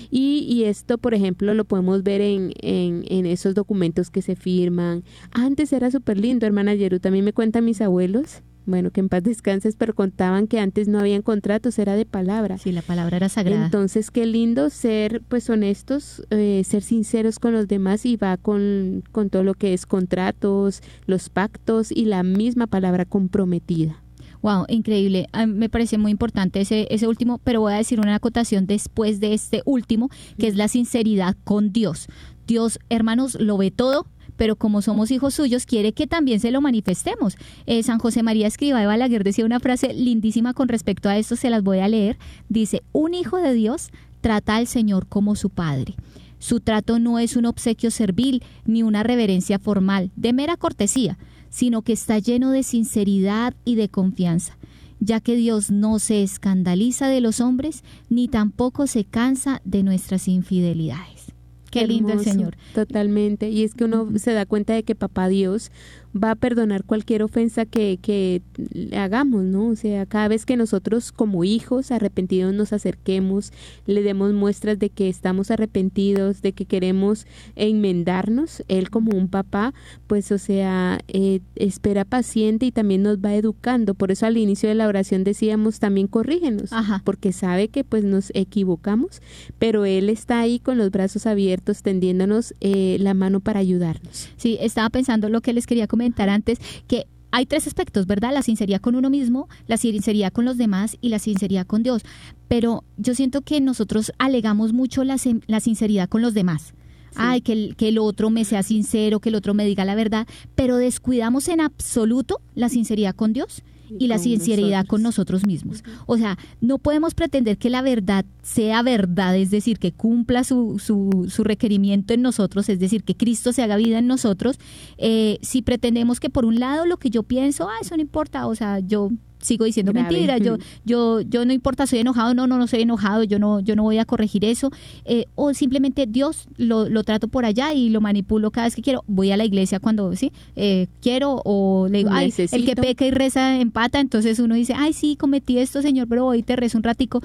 y, 0.10 0.46
y 0.50 0.63
esto 0.65 0.98
por 0.98 1.13
ejemplo 1.13 1.53
lo 1.53 1.65
podemos 1.65 2.03
ver 2.03 2.22
en, 2.22 2.53
en, 2.62 3.03
en 3.08 3.25
esos 3.25 3.56
documentos 3.56 4.10
que 4.10 4.22
se 4.22 4.36
firman 4.36 5.03
antes 5.32 5.74
era 5.74 5.91
súper 5.91 6.20
lindo 6.20 6.46
hermana 6.46 6.74
Yeru 6.75 7.00
también 7.00 7.25
me 7.25 7.34
cuentan 7.34 7.65
mis 7.65 7.82
abuelos 7.82 8.41
bueno, 8.65 8.91
que 8.91 9.00
en 9.00 9.10
paz 9.10 9.24
descanses, 9.24 9.75
pero 9.75 9.96
contaban 9.96 10.48
que 10.48 10.60
antes 10.60 10.88
no 10.88 11.00
habían 11.00 11.22
contratos, 11.22 11.80
era 11.80 11.96
de 11.96 12.06
palabra. 12.06 12.58
Sí, 12.58 12.72
la 12.72 12.82
palabra 12.82 13.18
era 13.18 13.30
sagrada. 13.30 13.65
Entonces, 13.65 14.12
qué 14.12 14.25
lindo 14.25 14.70
ser, 14.70 15.22
pues, 15.27 15.50
honestos, 15.50 16.24
eh, 16.30 16.62
ser 16.63 16.84
sinceros 16.84 17.39
con 17.39 17.53
los 17.53 17.68
demás 17.68 18.06
y 18.06 18.18
va 18.18 18.38
con, 18.38 19.03
con 19.12 19.30
todo 19.30 19.44
lo 19.44 19.53
que 19.56 19.74
es 19.74 19.86
contratos, 19.86 20.82
los 21.06 21.30
pactos 21.30 21.91
y 21.91 22.06
la 22.06 22.24
misma 22.24 22.68
palabra 22.68 23.06
comprometida. 23.06 24.00
Wow, 24.41 24.65
increíble. 24.69 25.27
me 25.48 25.69
parece 25.69 25.98
muy 25.98 26.12
importante 26.12 26.62
ese, 26.62 26.88
ese 26.89 27.07
último, 27.07 27.39
pero 27.43 27.62
voy 27.62 27.74
a 27.74 27.77
decir 27.77 28.00
una 28.00 28.15
acotación 28.15 28.65
después 28.65 29.19
de 29.19 29.33
este 29.33 29.62
último, 29.65 30.10
que 30.39 30.48
es 30.48 30.55
la 30.55 30.67
sinceridad 30.67 31.36
con 31.43 31.71
Dios. 31.71 32.07
Dios, 32.48 32.79
hermanos, 32.89 33.38
lo 33.39 33.57
ve 33.57 33.71
todo, 33.71 34.07
pero 34.38 34.55
como 34.55 34.81
somos 34.81 35.12
hijos 35.12 35.36
suyos, 35.36 35.67
quiere 35.67 35.93
que 35.93 36.07
también 36.07 36.39
se 36.39 36.50
lo 36.50 36.62
manifestemos. 36.62 37.38
Eh, 37.67 37.83
San 37.83 38.00
José 38.00 38.24
María 38.24 38.48
Escriba 38.48 38.79
de 38.79 38.88
Balaguer 38.88 39.24
decía 39.24 39.45
una 39.45 39.60
frase 39.60 39.93
lindísima 39.93 40.53
con 40.53 40.67
respecto 40.67 41.10
a 41.10 41.17
esto, 41.17 41.36
se 41.36 41.51
las 41.51 41.62
voy 41.62 41.79
a 41.79 41.88
leer. 41.88 42.17
Dice, 42.50 42.81
un 42.91 43.13
hijo 43.13 43.38
de 43.38 43.53
Dios 43.53 43.91
trata 44.21 44.55
al 44.55 44.65
Señor 44.65 45.05
como 45.05 45.36
su 45.36 45.51
Padre. 45.51 45.95
Su 46.39 46.60
trato 46.60 46.98
no 46.98 47.19
es 47.19 47.36
un 47.36 47.45
obsequio 47.45 47.91
servil 47.91 48.41
ni 48.65 48.81
una 48.81 49.03
reverencia 49.03 49.60
formal, 49.60 50.10
de 50.15 50.33
mera 50.33 50.57
cortesía, 50.57 51.19
sino 51.51 51.84
que 51.84 51.93
está 51.93 52.17
lleno 52.17 52.50
de 52.50 52.63
sinceridad 52.63 53.53
y 53.63 53.75
de 53.75 53.89
confianza, 53.89 54.58
ya 55.00 55.20
que 55.20 55.36
Dios 55.36 55.70
no 55.70 56.00
se 56.00 56.24
escandaliza 56.24 57.08
de 57.08 57.22
los 57.22 57.39
hombres 57.39 57.84
ni 58.10 58.27
tampoco 58.27 58.88
se 58.88 59.03
cansa 59.03 59.62
de 59.63 59.84
nuestras 59.84 60.27
infidelidades. 60.27 61.34
Qué 61.70 61.88
lindo 61.88 62.12
el 62.12 62.20
Señor. 62.20 62.58
Totalmente. 62.75 63.50
Y 63.50 63.63
es 63.63 63.74
que 63.74 63.86
uno 63.86 64.08
se 64.17 64.34
da 64.34 64.46
cuenta 64.46 64.74
de 64.74 64.84
que 64.84 64.93
papá 64.93 65.29
Dios 65.29 65.72
va 66.15 66.32
a 66.32 66.36
perdonar 66.36 66.84
cualquier 66.84 67.24
ofensa 67.24 67.65
que, 67.65 67.98
que 68.01 68.41
le 68.74 68.98
hagamos, 68.98 69.44
¿no? 69.44 69.68
O 69.68 69.75
sea, 69.75 70.06
cada 70.06 70.27
vez 70.27 70.46
que 70.46 70.58
nosotros 70.58 71.12
como 71.12 71.44
hijos 71.44 71.91
arrepentidos 71.91 72.53
nos 72.53 72.74
acerquemos, 72.74 73.51
le 73.86 74.01
demos 74.01 74.34
muestras 74.34 74.77
de 74.77 74.89
que 74.89 75.08
estamos 75.08 75.51
arrepentidos, 75.51 76.41
de 76.41 76.51
que 76.51 76.65
queremos 76.65 77.25
enmendarnos, 77.56 78.63
Él 78.68 78.89
como 78.89 79.15
un 79.15 79.30
papá, 79.30 79.74
pues 80.08 80.32
o 80.32 80.38
sea, 80.38 81.00
eh, 81.08 81.39
espera 81.56 82.03
paciente 82.03 82.65
y 82.65 82.72
también 82.72 83.03
nos 83.03 83.20
va 83.20 83.34
educando. 83.36 83.94
Por 83.94 84.12
eso 84.12 84.25
al 84.25 84.38
inicio 84.38 84.68
de 84.68 84.75
la 84.75 84.88
oración 84.88 85.24
decíamos 85.24 85.80
también 85.80 86.08
corrígenos, 86.08 86.74
Ajá. 86.74 87.01
porque 87.06 87.32
sabe 87.32 87.70
que 87.70 87.84
pues 87.84 88.03
nos 88.03 88.32
equivocamos, 88.34 89.22
pero 89.60 89.86
Él 89.86 90.10
está 90.10 90.41
ahí 90.41 90.60
con 90.60 90.77
los 90.77 90.91
brazos 90.91 91.25
abiertos 91.25 91.84
tendiéndonos 91.84 92.53
eh, 92.60 92.98
la 93.00 93.13
mano 93.13 93.39
para 93.39 93.60
ayudarnos. 93.60 94.30
Sí, 94.36 94.58
estaba 94.60 94.89
pensando 94.89 95.30
lo 95.30 95.41
que 95.41 95.53
les 95.53 95.68
quería 95.68 95.88
comentar 95.88 96.00
antes, 96.29 96.60
que 96.88 97.05
hay 97.31 97.46
tres 97.46 97.65
aspectos, 97.67 98.08
¿verdad? 98.08 98.34
La 98.34 98.41
sinceridad 98.41 98.81
con 98.81 98.96
uno 98.96 99.10
mismo, 99.10 99.48
la 99.67 99.77
sinceridad 99.77 100.34
con 100.34 100.46
los 100.46 100.58
demás 100.58 100.98
y 101.01 101.10
la 101.10 101.20
sinceridad 101.20 101.65
con 101.65 101.81
Dios. 101.84 102.03
Pero 102.48 102.84
yo 102.98 103.15
siento 103.15 103.41
que 103.41 103.62
nosotros 103.62 104.12
alegamos 104.17 104.74
mucho 104.74 105.03
la, 105.03 105.15
la 105.48 105.60
sinceridad 105.60 106.10
con 106.10 106.22
los 106.22 106.34
demás. 106.34 106.74
Ay, 107.15 107.41
que 107.41 107.53
el, 107.53 107.75
que 107.75 107.89
el 107.89 107.98
otro 107.98 108.29
me 108.29 108.46
sea 108.46 108.63
sincero, 108.63 109.20
que 109.20 109.29
el 109.29 109.36
otro 109.36 109.53
me 109.53 109.65
diga 109.65 109.84
la 109.84 109.96
verdad, 109.96 110.27
pero 110.55 110.77
descuidamos 110.77 111.50
en 111.50 111.60
absoluto 111.60 112.39
la 112.55 112.70
sinceridad 112.70 113.15
con 113.15 113.34
Dios 113.34 113.63
y, 114.00 114.07
la 114.07 114.17
sinceridad 114.17 114.86
con 114.86 115.01
nosotros. 115.01 115.12
nosotros 115.12 115.45
mismos. 115.45 115.83
O 116.05 116.17
sea, 116.17 116.38
no 116.62 116.77
podemos 116.77 117.13
pretender 117.13 117.57
que 117.57 117.69
la 117.69 117.81
verdad 117.81 118.25
sea 118.43 118.81
verdad, 118.81 119.36
es 119.36 119.51
decir, 119.51 119.77
que 119.77 119.91
cumpla 119.91 120.43
su, 120.43 120.79
su, 120.79 121.27
su 121.29 121.43
requerimiento 121.43 122.13
en 122.13 122.21
nosotros, 122.21 122.69
es 122.69 122.79
decir, 122.79 123.03
que 123.03 123.15
Cristo 123.15 123.51
se 123.51 123.62
haga 123.62 123.75
vida 123.75 124.00
en 124.00 124.07
nosotros, 124.07 124.57
eh, 124.98 125.38
si 125.41 125.62
pretendemos 125.62 126.19
que 126.19 126.29
por 126.29 126.45
un 126.45 126.60
lado 126.60 126.86
lo 126.86 126.98
que 126.98 127.10
yo 127.10 127.24
pienso, 127.24 127.67
ah, 127.67 127.77
eso 127.81 127.95
no 127.95 128.01
importa, 128.01 128.48
o 128.48 128.55
sea, 128.55 128.79
yo 128.79 129.10
sigo 129.41 129.65
diciendo 129.65 129.91
Grave. 129.91 130.10
mentiras, 130.10 130.41
yo, 130.41 130.57
yo, 130.86 131.21
yo 131.21 131.45
no 131.45 131.53
importa, 131.53 131.88
soy 131.88 132.00
enojado, 132.00 132.33
no, 132.33 132.48
no, 132.48 132.57
no 132.57 132.67
soy 132.67 132.81
enojado, 132.81 133.24
yo 133.24 133.39
no, 133.39 133.60
yo 133.60 133.75
no 133.75 133.83
voy 133.83 133.98
a 133.98 134.05
corregir 134.05 134.45
eso, 134.45 134.71
eh, 135.05 135.25
o 135.36 135.53
simplemente 135.53 136.05
Dios 136.07 136.48
lo, 136.57 136.88
lo 136.89 137.03
trato 137.03 137.27
por 137.27 137.45
allá 137.45 137.74
y 137.74 137.89
lo 137.89 138.01
manipulo 138.01 138.51
cada 138.51 138.67
vez 138.67 138.75
que 138.75 138.81
quiero, 138.81 139.03
voy 139.07 139.31
a 139.31 139.38
la 139.38 139.45
iglesia 139.45 139.79
cuando 139.79 140.15
sí 140.15 140.31
eh, 140.55 140.88
quiero, 141.01 141.41
o 141.43 141.88
le 141.89 142.00
digo, 142.00 142.10
ay, 142.12 142.33
el 142.51 142.65
que 142.65 142.75
peca 142.75 143.05
y 143.05 143.12
reza 143.12 143.60
empata, 143.60 144.00
entonces 144.00 144.39
uno 144.39 144.55
dice, 144.55 144.74
ay, 144.75 144.93
sí, 144.93 145.15
cometí 145.15 145.57
esto, 145.57 145.81
Señor, 145.81 146.07
pero 146.07 146.25
hoy 146.25 146.43
te 146.43 146.55
rezo 146.55 146.77
un 146.77 146.83
ratico, 146.83 147.21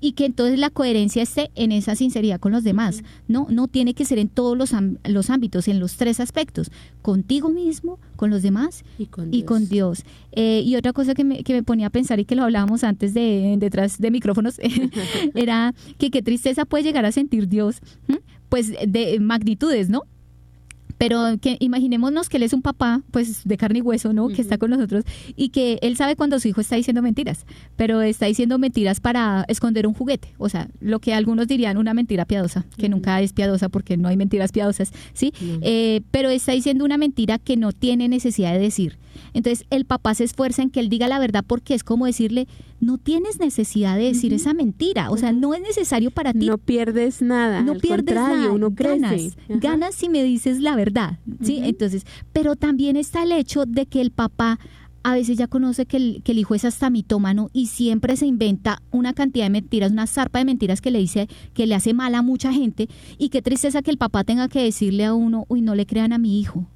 y 0.00 0.12
que 0.12 0.24
entonces 0.24 0.58
la 0.58 0.70
coherencia 0.70 1.22
esté 1.22 1.50
en 1.54 1.72
esa 1.72 1.96
sinceridad 1.96 2.40
con 2.40 2.52
los 2.52 2.64
demás, 2.64 3.02
¿no? 3.26 3.46
No 3.50 3.68
tiene 3.68 3.94
que 3.94 4.04
ser 4.04 4.18
en 4.18 4.28
todos 4.28 4.56
los, 4.56 4.72
los 5.04 5.30
ámbitos, 5.30 5.68
en 5.68 5.80
los 5.80 5.96
tres 5.96 6.20
aspectos, 6.20 6.70
contigo 7.02 7.50
mismo, 7.50 7.98
con 8.16 8.30
los 8.30 8.42
demás 8.42 8.84
Y 8.98 9.06
con 9.06 9.32
y 9.32 9.42
con 9.42 9.68
Dios. 9.68 10.04
Eh, 10.32 10.62
y 10.64 10.76
otra 10.76 10.92
cosa 10.92 11.14
que 11.14 11.24
me, 11.24 11.42
que 11.42 11.54
me 11.54 11.62
ponía 11.62 11.88
a 11.88 11.90
pensar 11.90 12.20
y 12.20 12.24
que 12.24 12.36
lo 12.36 12.44
hablábamos 12.44 12.84
antes 12.84 13.14
de 13.14 13.56
detrás 13.58 13.98
de 13.98 14.10
micrófonos 14.10 14.60
era 15.34 15.74
que 15.98 16.10
qué 16.10 16.22
tristeza 16.22 16.64
puede 16.64 16.84
llegar 16.84 17.04
a 17.04 17.12
sentir 17.12 17.48
Dios, 17.48 17.80
pues 18.48 18.72
de 18.86 19.18
magnitudes, 19.20 19.88
¿no? 19.88 20.02
Pero 20.98 21.38
que 21.40 21.56
imaginémonos 21.60 22.28
que 22.28 22.36
él 22.36 22.42
es 22.42 22.52
un 22.52 22.62
papá, 22.62 23.02
pues 23.10 23.42
de 23.44 23.56
carne 23.56 23.78
y 23.78 23.82
hueso, 23.82 24.12
¿no? 24.12 24.28
Que 24.28 24.42
está 24.42 24.58
con 24.58 24.70
nosotros 24.70 25.04
y 25.36 25.50
que 25.50 25.78
él 25.82 25.96
sabe 25.96 26.16
cuando 26.16 26.40
su 26.40 26.48
hijo 26.48 26.60
está 26.60 26.76
diciendo 26.76 27.02
mentiras, 27.02 27.46
pero 27.76 28.02
está 28.02 28.26
diciendo 28.26 28.58
mentiras 28.58 29.00
para 29.00 29.44
esconder 29.48 29.86
un 29.86 29.94
juguete, 29.94 30.34
o 30.38 30.48
sea, 30.48 30.68
lo 30.80 30.98
que 31.00 31.14
algunos 31.14 31.46
dirían 31.46 31.76
una 31.76 31.94
mentira 31.94 32.24
piadosa, 32.24 32.66
que 32.76 32.88
nunca 32.88 33.20
es 33.20 33.32
piadosa 33.32 33.68
porque 33.68 33.96
no 33.96 34.08
hay 34.08 34.16
mentiras 34.16 34.52
piadosas, 34.52 34.92
¿sí? 35.12 35.32
Eh, 35.62 36.02
pero 36.10 36.30
está 36.30 36.52
diciendo 36.52 36.84
una 36.84 36.98
mentira 36.98 37.38
que 37.38 37.56
no 37.56 37.72
tiene 37.72 38.08
necesidad 38.08 38.52
de 38.52 38.58
decir. 38.58 38.98
Entonces 39.34 39.66
el 39.70 39.84
papá 39.84 40.14
se 40.14 40.24
esfuerza 40.24 40.62
en 40.62 40.70
que 40.70 40.80
él 40.80 40.88
diga 40.88 41.08
la 41.08 41.18
verdad 41.18 41.44
porque 41.46 41.74
es 41.74 41.84
como 41.84 42.06
decirle, 42.06 42.46
no 42.80 42.98
tienes 42.98 43.40
necesidad 43.40 43.96
de 43.96 44.04
decir 44.04 44.32
esa 44.32 44.54
mentira, 44.54 45.10
o 45.10 45.16
sea, 45.16 45.32
no 45.32 45.54
es 45.54 45.60
necesario 45.60 46.10
para 46.10 46.32
ti 46.32 46.46
No 46.46 46.58
pierdes 46.58 47.22
nada, 47.22 47.62
no 47.62 47.72
al 47.72 47.78
pierdes 47.80 48.14
contrario, 48.14 48.36
nada, 48.38 48.52
uno 48.52 48.74
crece. 48.74 48.98
ganas, 49.00 49.36
Ajá. 49.48 49.58
ganas 49.60 49.94
si 49.94 50.08
me 50.08 50.22
dices 50.22 50.60
la 50.60 50.76
verdad, 50.76 51.18
¿sí? 51.42 51.60
Entonces, 51.62 52.04
pero 52.32 52.54
también 52.56 52.96
está 52.96 53.22
el 53.24 53.32
hecho 53.32 53.64
de 53.66 53.86
que 53.86 54.00
el 54.00 54.10
papá 54.12 54.58
a 55.04 55.14
veces 55.14 55.38
ya 55.38 55.46
conoce 55.46 55.86
que 55.86 55.96
el, 55.96 56.22
que 56.22 56.32
el 56.32 56.38
hijo 56.38 56.54
es 56.54 56.64
hasta 56.64 56.90
mitómano 56.90 57.50
y 57.52 57.66
siempre 57.66 58.16
se 58.16 58.26
inventa 58.26 58.82
una 58.90 59.12
cantidad 59.14 59.46
de 59.46 59.50
mentiras, 59.50 59.92
una 59.92 60.06
zarpa 60.06 60.38
de 60.40 60.44
mentiras 60.44 60.80
que 60.80 60.90
le 60.90 60.98
dice 60.98 61.28
que 61.54 61.66
le 61.66 61.74
hace 61.74 61.94
mal 61.94 62.14
a 62.14 62.22
mucha 62.22 62.52
gente 62.52 62.88
y 63.16 63.28
qué 63.30 63.40
tristeza 63.40 63.80
que 63.82 63.90
el 63.90 63.96
papá 63.98 64.24
tenga 64.24 64.48
que 64.48 64.62
decirle 64.62 65.04
a 65.04 65.14
uno, 65.14 65.46
uy, 65.48 65.62
no 65.62 65.74
le 65.74 65.86
crean 65.86 66.12
a 66.12 66.18
mi 66.18 66.38
hijo, 66.40 66.66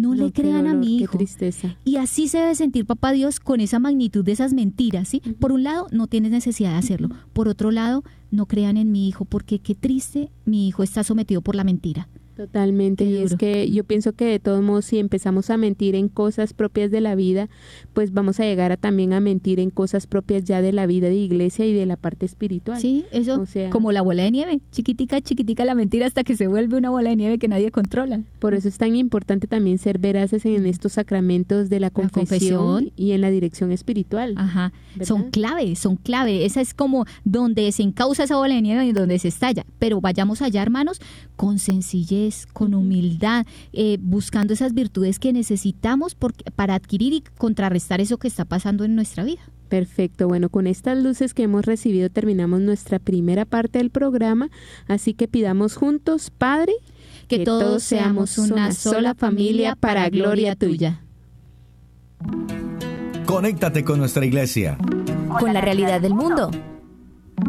no, 0.00 0.14
No, 0.14 0.24
le 0.26 0.32
qué 0.32 0.42
crean 0.42 0.66
a 0.66 0.74
mi 0.74 0.98
Qué 0.98 1.04
hijo. 1.04 1.16
tristeza. 1.18 1.76
Y 1.84 1.96
así 1.96 2.28
se 2.28 2.38
debe 2.38 2.54
sentir 2.54 2.86
papá 2.86 3.12
Dios 3.12 3.40
con 3.40 3.60
esa 3.60 3.78
magnitud 3.78 4.24
de 4.24 4.32
esas 4.32 4.52
mentiras, 4.52 5.08
¿sí? 5.08 5.20
Por 5.38 5.52
un 5.52 5.62
lado, 5.62 5.86
no 5.92 6.06
tienes 6.06 6.30
necesidad 6.30 6.70
de 6.72 6.78
hacerlo. 6.78 7.08
Por 7.32 7.48
otro 7.48 7.70
lado, 7.70 8.02
no 8.30 8.46
crean 8.46 8.76
en 8.76 8.92
mi 8.92 9.08
hijo 9.08 9.24
porque 9.24 9.58
qué 9.58 9.74
triste, 9.74 10.30
mi 10.44 10.68
hijo 10.68 10.82
está 10.82 11.04
sometido 11.04 11.42
por 11.42 11.54
la 11.54 11.64
mentira. 11.64 12.08
Totalmente, 12.40 13.04
y 13.04 13.18
es 13.18 13.34
que 13.36 13.70
yo 13.70 13.84
pienso 13.84 14.12
que 14.14 14.24
de 14.24 14.38
todos 14.38 14.62
modos 14.62 14.86
si 14.86 14.98
empezamos 14.98 15.50
a 15.50 15.58
mentir 15.58 15.94
en 15.94 16.08
cosas 16.08 16.54
propias 16.54 16.90
de 16.90 17.02
la 17.02 17.14
vida, 17.14 17.50
pues 17.92 18.14
vamos 18.14 18.40
a 18.40 18.44
llegar 18.44 18.72
a 18.72 18.78
también 18.78 19.12
a 19.12 19.20
mentir 19.20 19.60
en 19.60 19.68
cosas 19.68 20.06
propias 20.06 20.44
ya 20.44 20.62
de 20.62 20.72
la 20.72 20.86
vida 20.86 21.08
de 21.08 21.16
iglesia 21.16 21.66
y 21.66 21.74
de 21.74 21.84
la 21.84 21.96
parte 21.98 22.24
espiritual. 22.24 22.80
Sí, 22.80 23.04
eso 23.12 23.42
O 23.42 23.46
sea- 23.46 23.68
como 23.68 23.92
la 23.92 24.00
bola 24.00 24.22
de 24.22 24.30
nieve, 24.30 24.60
chiquitica, 24.72 25.20
chiquitica 25.20 25.66
la 25.66 25.74
mentira 25.74 26.06
hasta 26.06 26.24
que 26.24 26.34
se 26.34 26.46
vuelve 26.46 26.78
una 26.78 26.88
bola 26.88 27.10
de 27.10 27.16
nieve 27.16 27.38
que 27.38 27.46
nadie 27.48 27.70
controla. 27.70 28.22
Por 28.38 28.54
eso 28.54 28.68
es 28.68 28.78
tan 28.78 28.96
importante 28.96 29.46
también 29.46 29.76
ser 29.76 29.98
veraces 29.98 30.46
en 30.46 30.64
estos 30.64 30.92
sacramentos 30.92 31.68
de 31.68 31.78
la 31.80 31.90
confesión, 31.90 32.58
confesión. 32.58 32.92
y 32.96 33.12
en 33.12 33.20
la 33.20 33.30
dirección 33.30 33.70
espiritual. 33.70 34.32
Ajá, 34.38 34.72
¿Verdad? 34.94 35.06
son 35.06 35.30
clave, 35.30 35.76
son 35.76 35.96
clave. 35.96 36.46
Esa 36.46 36.62
es 36.62 36.72
como 36.72 37.04
donde 37.24 37.70
se 37.72 37.82
encausa 37.82 38.24
esa 38.24 38.36
bola 38.36 38.54
de 38.54 38.62
nieve 38.62 38.86
y 38.86 38.92
donde 38.92 39.18
se 39.18 39.28
estalla. 39.28 39.66
Pero 39.78 40.00
vayamos 40.00 40.40
allá, 40.40 40.62
hermanos, 40.62 41.00
con 41.36 41.58
sencillez, 41.58 42.29
con 42.52 42.74
humildad, 42.74 43.46
eh, 43.72 43.98
buscando 44.00 44.52
esas 44.52 44.74
virtudes 44.74 45.18
que 45.18 45.32
necesitamos 45.32 46.16
para 46.54 46.74
adquirir 46.74 47.12
y 47.12 47.22
contrarrestar 47.38 48.00
eso 48.00 48.18
que 48.18 48.28
está 48.28 48.44
pasando 48.44 48.84
en 48.84 48.94
nuestra 48.94 49.24
vida. 49.24 49.40
Perfecto, 49.68 50.26
bueno, 50.26 50.48
con 50.48 50.66
estas 50.66 50.98
luces 50.98 51.32
que 51.32 51.44
hemos 51.44 51.64
recibido 51.64 52.10
terminamos 52.10 52.60
nuestra 52.60 52.98
primera 52.98 53.44
parte 53.44 53.78
del 53.78 53.90
programa, 53.90 54.50
así 54.88 55.14
que 55.14 55.28
pidamos 55.28 55.76
juntos, 55.76 56.30
Padre, 56.30 56.72
Que, 57.28 57.44
todos 57.44 57.84
seamos 57.84 58.36
una 58.38 58.72
sola 58.72 59.14
familia 59.14 59.76
para 59.76 60.08
gloria 60.08 60.56
tuya. 60.56 61.04
Conéctate 63.26 63.84
con 63.84 64.00
nuestra 64.00 64.26
iglesia, 64.26 64.76
Con 65.38 65.54
la 65.54 65.60
realidad 65.60 66.00
del 66.00 66.14
mundo. 66.14 66.50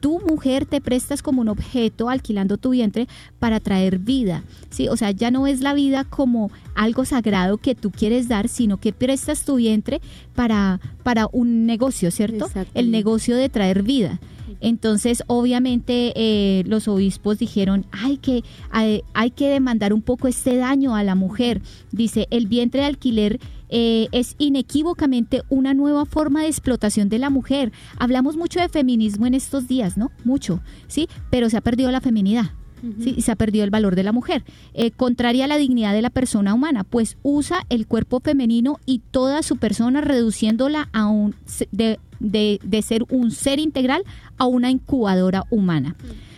tu 0.00 0.20
mujer 0.20 0.64
te 0.64 0.80
prestas 0.80 1.22
como 1.22 1.42
un 1.42 1.48
objeto 1.48 2.08
alquilando 2.08 2.56
tu 2.56 2.70
vientre 2.70 3.06
para 3.38 3.60
traer 3.60 3.98
vida. 3.98 4.44
¿sí? 4.70 4.88
O 4.88 4.96
sea, 4.96 5.10
ya 5.10 5.30
no 5.30 5.46
es 5.46 5.60
la 5.60 5.74
vida 5.74 6.04
como 6.04 6.50
algo 6.74 7.04
sagrado 7.04 7.58
que 7.58 7.74
tú 7.74 7.90
quieres 7.90 8.28
dar, 8.28 8.48
sino 8.48 8.78
que 8.78 8.92
prestas 8.92 9.44
tu 9.44 9.56
vientre 9.56 10.00
para, 10.34 10.80
para 11.02 11.28
un 11.30 11.66
negocio, 11.66 12.10
¿cierto? 12.10 12.48
El 12.74 12.90
negocio 12.90 13.36
de 13.36 13.48
traer 13.48 13.82
vida. 13.82 14.18
Entonces, 14.60 15.22
obviamente, 15.26 16.12
eh, 16.16 16.64
los 16.66 16.88
obispos 16.88 17.38
dijeron, 17.38 17.86
hay 17.92 18.16
que, 18.16 18.42
hay, 18.70 19.02
hay 19.14 19.30
que 19.30 19.48
demandar 19.48 19.92
un 19.92 20.02
poco 20.02 20.28
este 20.28 20.56
daño 20.56 20.94
a 20.96 21.04
la 21.04 21.14
mujer. 21.14 21.62
Dice, 21.92 22.26
el 22.30 22.46
vientre 22.46 22.80
de 22.80 22.86
alquiler 22.86 23.40
eh, 23.70 24.08
es 24.12 24.34
inequívocamente 24.38 25.42
una 25.48 25.74
nueva 25.74 26.04
forma 26.04 26.42
de 26.42 26.48
explotación 26.48 27.08
de 27.08 27.18
la 27.18 27.30
mujer. 27.30 27.72
Hablamos 27.98 28.36
mucho 28.36 28.60
de 28.60 28.68
feminismo 28.68 29.26
en 29.26 29.34
estos 29.34 29.68
días, 29.68 29.96
¿no? 29.96 30.10
Mucho, 30.24 30.60
¿sí? 30.88 31.08
Pero 31.30 31.48
se 31.48 31.56
ha 31.56 31.60
perdido 31.60 31.90
la 31.90 32.00
feminidad. 32.00 32.50
¿sí? 32.98 33.20
se 33.20 33.30
ha 33.30 33.36
perdido 33.36 33.64
el 33.64 33.70
valor 33.70 33.94
de 33.94 34.02
la 34.02 34.12
mujer. 34.12 34.42
Eh, 34.72 34.90
contraria 34.90 35.44
a 35.44 35.48
la 35.48 35.58
dignidad 35.58 35.92
de 35.92 36.00
la 36.00 36.08
persona 36.08 36.54
humana, 36.54 36.82
pues 36.82 37.18
usa 37.22 37.66
el 37.68 37.86
cuerpo 37.86 38.20
femenino 38.20 38.78
y 38.86 39.00
toda 39.10 39.42
su 39.42 39.56
persona 39.56 40.00
reduciéndola 40.00 40.88
a 40.92 41.06
un, 41.06 41.34
de, 41.72 41.98
de, 42.20 42.82
ser 42.82 43.04
un 43.10 43.32
ser 43.32 43.58
integral 43.58 44.02
a 44.38 44.46
una 44.46 44.70
incubadora 44.70 45.44
humana 45.50 45.94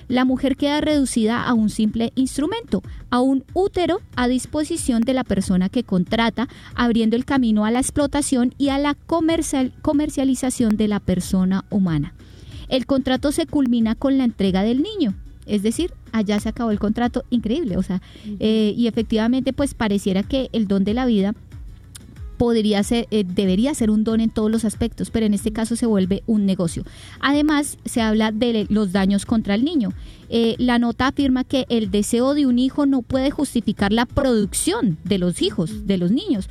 la 0.09 0.25
mujer 0.25 0.57
queda 0.57 0.81
reducida 0.81 1.43
a 1.43 1.55
un 1.55 1.71
simple 1.71 2.13
instrumento, 2.15 2.83
a 3.11 3.21
un 3.21 3.45
útero 3.55 4.01
a 4.17 4.29
disposición 4.29 5.03
de 5.03 5.15
la 5.15 5.25
persona 5.25 5.69
que 5.69 5.85
contrata, 5.85 6.49
abriendo 6.75 7.17
el 7.17 7.25
camino 7.25 7.65
a 7.65 7.71
la 7.71 7.81
explotación 7.81 8.55
y 8.59 8.69
a 8.69 8.79
la 8.79 8.95
comercialización 8.95 10.77
de 10.77 10.89
la 10.89 11.01
persona 11.01 11.65
humana. 11.71 12.15
El 12.69 12.87
contrato 12.87 13.33
se 13.33 13.47
culmina 13.47 13.95
con 13.95 14.19
la 14.19 14.25
entrega 14.25 14.63
del 14.63 14.83
niño, 14.83 15.15
es 15.47 15.63
decir, 15.63 15.93
allá 16.13 16.39
se 16.41 16.49
acabó 16.49 16.71
el 16.71 16.79
contrato, 16.79 17.25
increíble, 17.31 17.77
o 17.77 17.83
sea, 17.83 18.01
eh, 18.39 18.75
y 18.77 18.87
efectivamente 18.87 19.53
pues 19.53 19.75
pareciera 19.75 20.23
que 20.23 20.49
el 20.53 20.69
don 20.69 20.85
de 20.85 20.95
la 20.95 21.07
vida 21.07 21.35
podría 22.43 22.83
ser, 22.83 23.07
eh, 23.13 23.23
debería 23.25 23.73
ser 23.73 23.89
un 23.89 24.03
don 24.03 24.21
en 24.21 24.29
todos 24.29 24.51
los 24.51 24.65
aspectos, 24.65 25.13
pero 25.13 25.27
en 25.27 25.33
este 25.33 25.53
caso 25.53 25.77
se 25.77 25.87
vuelve 25.87 26.25
un 26.27 26.45
negocio. 26.45 26.83
Además, 27.21 27.79
se 27.85 28.01
habla 28.01 28.33
de 28.33 28.67
los 28.69 28.91
daños 28.91 29.27
contra 29.27 29.55
el 29.55 29.65
niño. 29.65 29.91
Eh, 30.29 30.57
la 30.59 30.81
nota 30.81 31.07
afirma 31.07 31.45
que 31.45 31.67
el 31.69 31.93
deseo 31.93 32.35
de 32.35 32.47
un 32.47 32.59
hijo 32.59 32.85
no 32.85 33.03
puede 33.03 33.31
justificar 33.31 33.93
la 33.93 34.07
producción 34.07 34.99
de 35.05 35.19
los 35.19 35.41
hijos, 35.41 35.87
de 35.87 35.99
los 35.99 36.11
niños, 36.11 36.49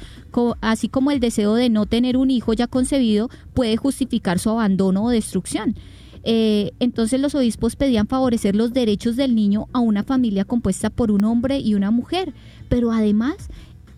así 0.62 0.88
como 0.88 1.12
el 1.12 1.20
deseo 1.20 1.56
de 1.56 1.68
no 1.68 1.86
tener 1.86 2.16
un 2.16 2.32
hijo 2.32 2.54
ya 2.54 2.68
concebido 2.68 3.30
puede 3.54 3.76
justificar 3.76 4.40
su 4.40 4.50
abandono 4.50 5.04
o 5.04 5.10
destrucción. 5.10 5.76
Eh, 6.24 6.72
entonces 6.80 7.20
los 7.20 7.36
obispos 7.36 7.76
pedían 7.76 8.08
favorecer 8.08 8.56
los 8.56 8.72
derechos 8.72 9.18
del 9.18 9.36
niño 9.36 9.68
a 9.74 9.80
una 9.80 10.04
familia 10.04 10.46
compuesta 10.46 10.90
por 10.90 11.12
un 11.12 11.26
hombre 11.26 11.60
y 11.60 11.74
una 11.74 11.92
mujer, 11.92 12.34
pero 12.70 12.94
además 12.94 13.50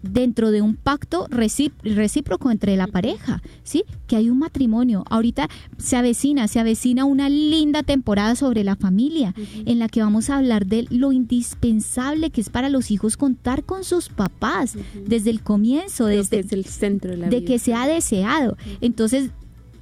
dentro 0.03 0.51
de 0.51 0.61
un 0.61 0.75
pacto 0.75 1.27
recíproco 1.29 2.51
entre 2.51 2.75
la 2.75 2.87
pareja, 2.87 3.41
¿sí? 3.63 3.83
Que 4.05 4.17
hay 4.17 4.29
un 4.29 4.37
matrimonio. 4.37 5.03
Ahorita 5.09 5.47
se 5.77 5.95
avecina, 5.95 6.47
se 6.47 6.59
avecina 6.59 7.05
una 7.05 7.29
linda 7.29 7.83
temporada 7.83 8.35
sobre 8.35 8.63
la 8.63 8.75
familia, 8.75 9.33
en 9.65 9.79
la 9.79 9.87
que 9.87 10.01
vamos 10.01 10.29
a 10.29 10.37
hablar 10.37 10.65
de 10.65 10.85
lo 10.89 11.11
indispensable 11.11 12.29
que 12.29 12.41
es 12.41 12.49
para 12.49 12.69
los 12.69 12.91
hijos 12.91 13.17
contar 13.17 13.63
con 13.63 13.83
sus 13.83 14.09
papás 14.09 14.75
desde 15.07 15.29
el 15.29 15.41
comienzo, 15.41 16.05
desde, 16.05 16.41
el 16.51 16.65
centro 16.65 17.11
de 17.11 17.17
la 17.17 17.29
de 17.29 17.45
que 17.45 17.57
sea 17.57 17.87
deseado. 17.87 18.57
Entonces, 18.81 19.31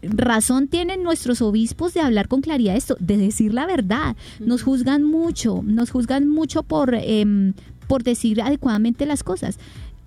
razón 0.03 0.67
tienen 0.67 1.03
nuestros 1.03 1.41
obispos 1.41 1.93
de 1.93 2.01
hablar 2.01 2.27
con 2.27 2.41
claridad 2.41 2.75
esto, 2.75 2.95
de 2.99 3.17
decir 3.17 3.53
la 3.53 3.65
verdad. 3.65 4.15
Nos 4.39 4.63
juzgan 4.63 5.03
mucho, 5.03 5.61
nos 5.63 5.91
juzgan 5.91 6.27
mucho 6.27 6.63
por, 6.63 6.93
em, 6.95 7.53
por 7.87 8.03
decir 8.03 8.41
adecuadamente 8.41 9.05
las 9.05 9.23
cosas. 9.23 9.57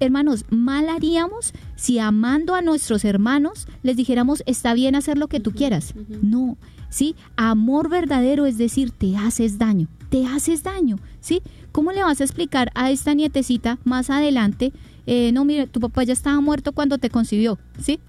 Hermanos, 0.01 0.45
mal 0.51 0.89
haríamos 0.89 1.53
si 1.77 1.99
amando 1.99 2.55
a 2.55 2.63
nuestros 2.63 3.05
hermanos 3.05 3.67
les 3.83 3.97
dijéramos, 3.97 4.43
está 4.47 4.75
bien 4.75 4.95
hacer 4.95 5.19
lo 5.19 5.29
que 5.29 5.41
tú 5.41 5.53
quieras. 5.53 5.95
No, 6.23 6.57
¿sí? 6.89 7.17
Amor 7.37 7.89
verdadero 7.89 8.47
es 8.47 8.59
decir, 8.59 8.91
te 8.91 9.17
haces 9.17 9.59
daño, 9.59 9.89
te 10.11 10.27
haces 10.27 10.63
daño, 10.63 10.99
¿sí? 11.21 11.43
¿Cómo 11.73 11.93
le 11.93 12.03
vas 12.03 12.21
a 12.21 12.25
explicar 12.25 12.71
a 12.75 12.91
esta 12.91 13.15
nietecita 13.15 13.79
más 13.85 14.11
adelante, 14.11 14.73
eh, 15.07 15.33
no, 15.33 15.45
mire, 15.45 15.67
tu 15.67 15.81
papá 15.81 16.03
ya 16.05 16.13
estaba 16.13 16.41
muerto 16.41 16.73
cuando 16.73 16.99
te 16.99 17.11
concibió, 17.11 17.59
¿sí? 17.81 18.01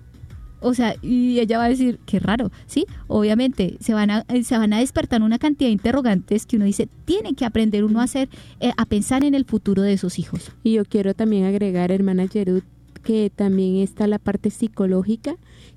O 0.65 0.73
sea, 0.73 0.95
y 1.04 1.39
ella 1.39 1.60
va 1.60 1.65
a 1.65 1.69
decir, 1.69 1.99
qué 2.08 2.19
raro, 2.19 2.51
¿sí? 2.65 2.88
Obviamente, 3.08 3.78
se 3.80 3.93
van 3.93 4.10
a, 4.10 4.25
eh, 4.30 4.43
se 4.43 4.58
van 4.58 4.73
a 4.73 4.80
despertar 4.80 5.21
una 5.21 5.38
cantidad 5.38 5.67
de 5.67 5.73
interrogantes 5.73 6.47
que 6.47 6.56
uno 6.56 6.65
dice, 6.65 6.89
tiene 7.06 7.36
que 7.36 7.45
aprender 7.45 7.84
uno 7.84 8.01
a 8.01 8.06
hacer, 8.06 8.30
eh, 8.60 8.71
a 8.75 8.86
pensar 8.86 9.23
en 9.23 9.36
el 9.36 9.45
futuro 9.45 9.84
de 9.84 9.99
sus 9.99 10.17
hijos. 10.17 10.51
Y 10.63 10.73
yo 10.73 10.86
quiero 10.86 11.13
también 11.13 11.45
agregar, 11.45 11.91
hermana 11.91 12.28
Gerud, 12.28 12.63
que 13.04 13.32
también 13.34 13.75
está 13.75 14.08
la 14.08 14.17
parte 14.17 14.49
psicológica 14.49 15.36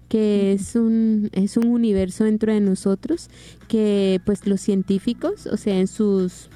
que 0.08 0.52
es 0.52 0.74
un 0.74 1.28
es 1.32 1.58
un 1.58 1.66
universo 1.66 2.24
dentro 2.24 2.50
de 2.50 2.60
nosotros 2.60 3.28
que 3.68 4.22
pues 4.24 4.46
los 4.46 4.62
científicos, 4.62 5.46
o 5.46 5.58
sea, 5.58 5.78
en 5.78 5.86
sus 5.86 6.48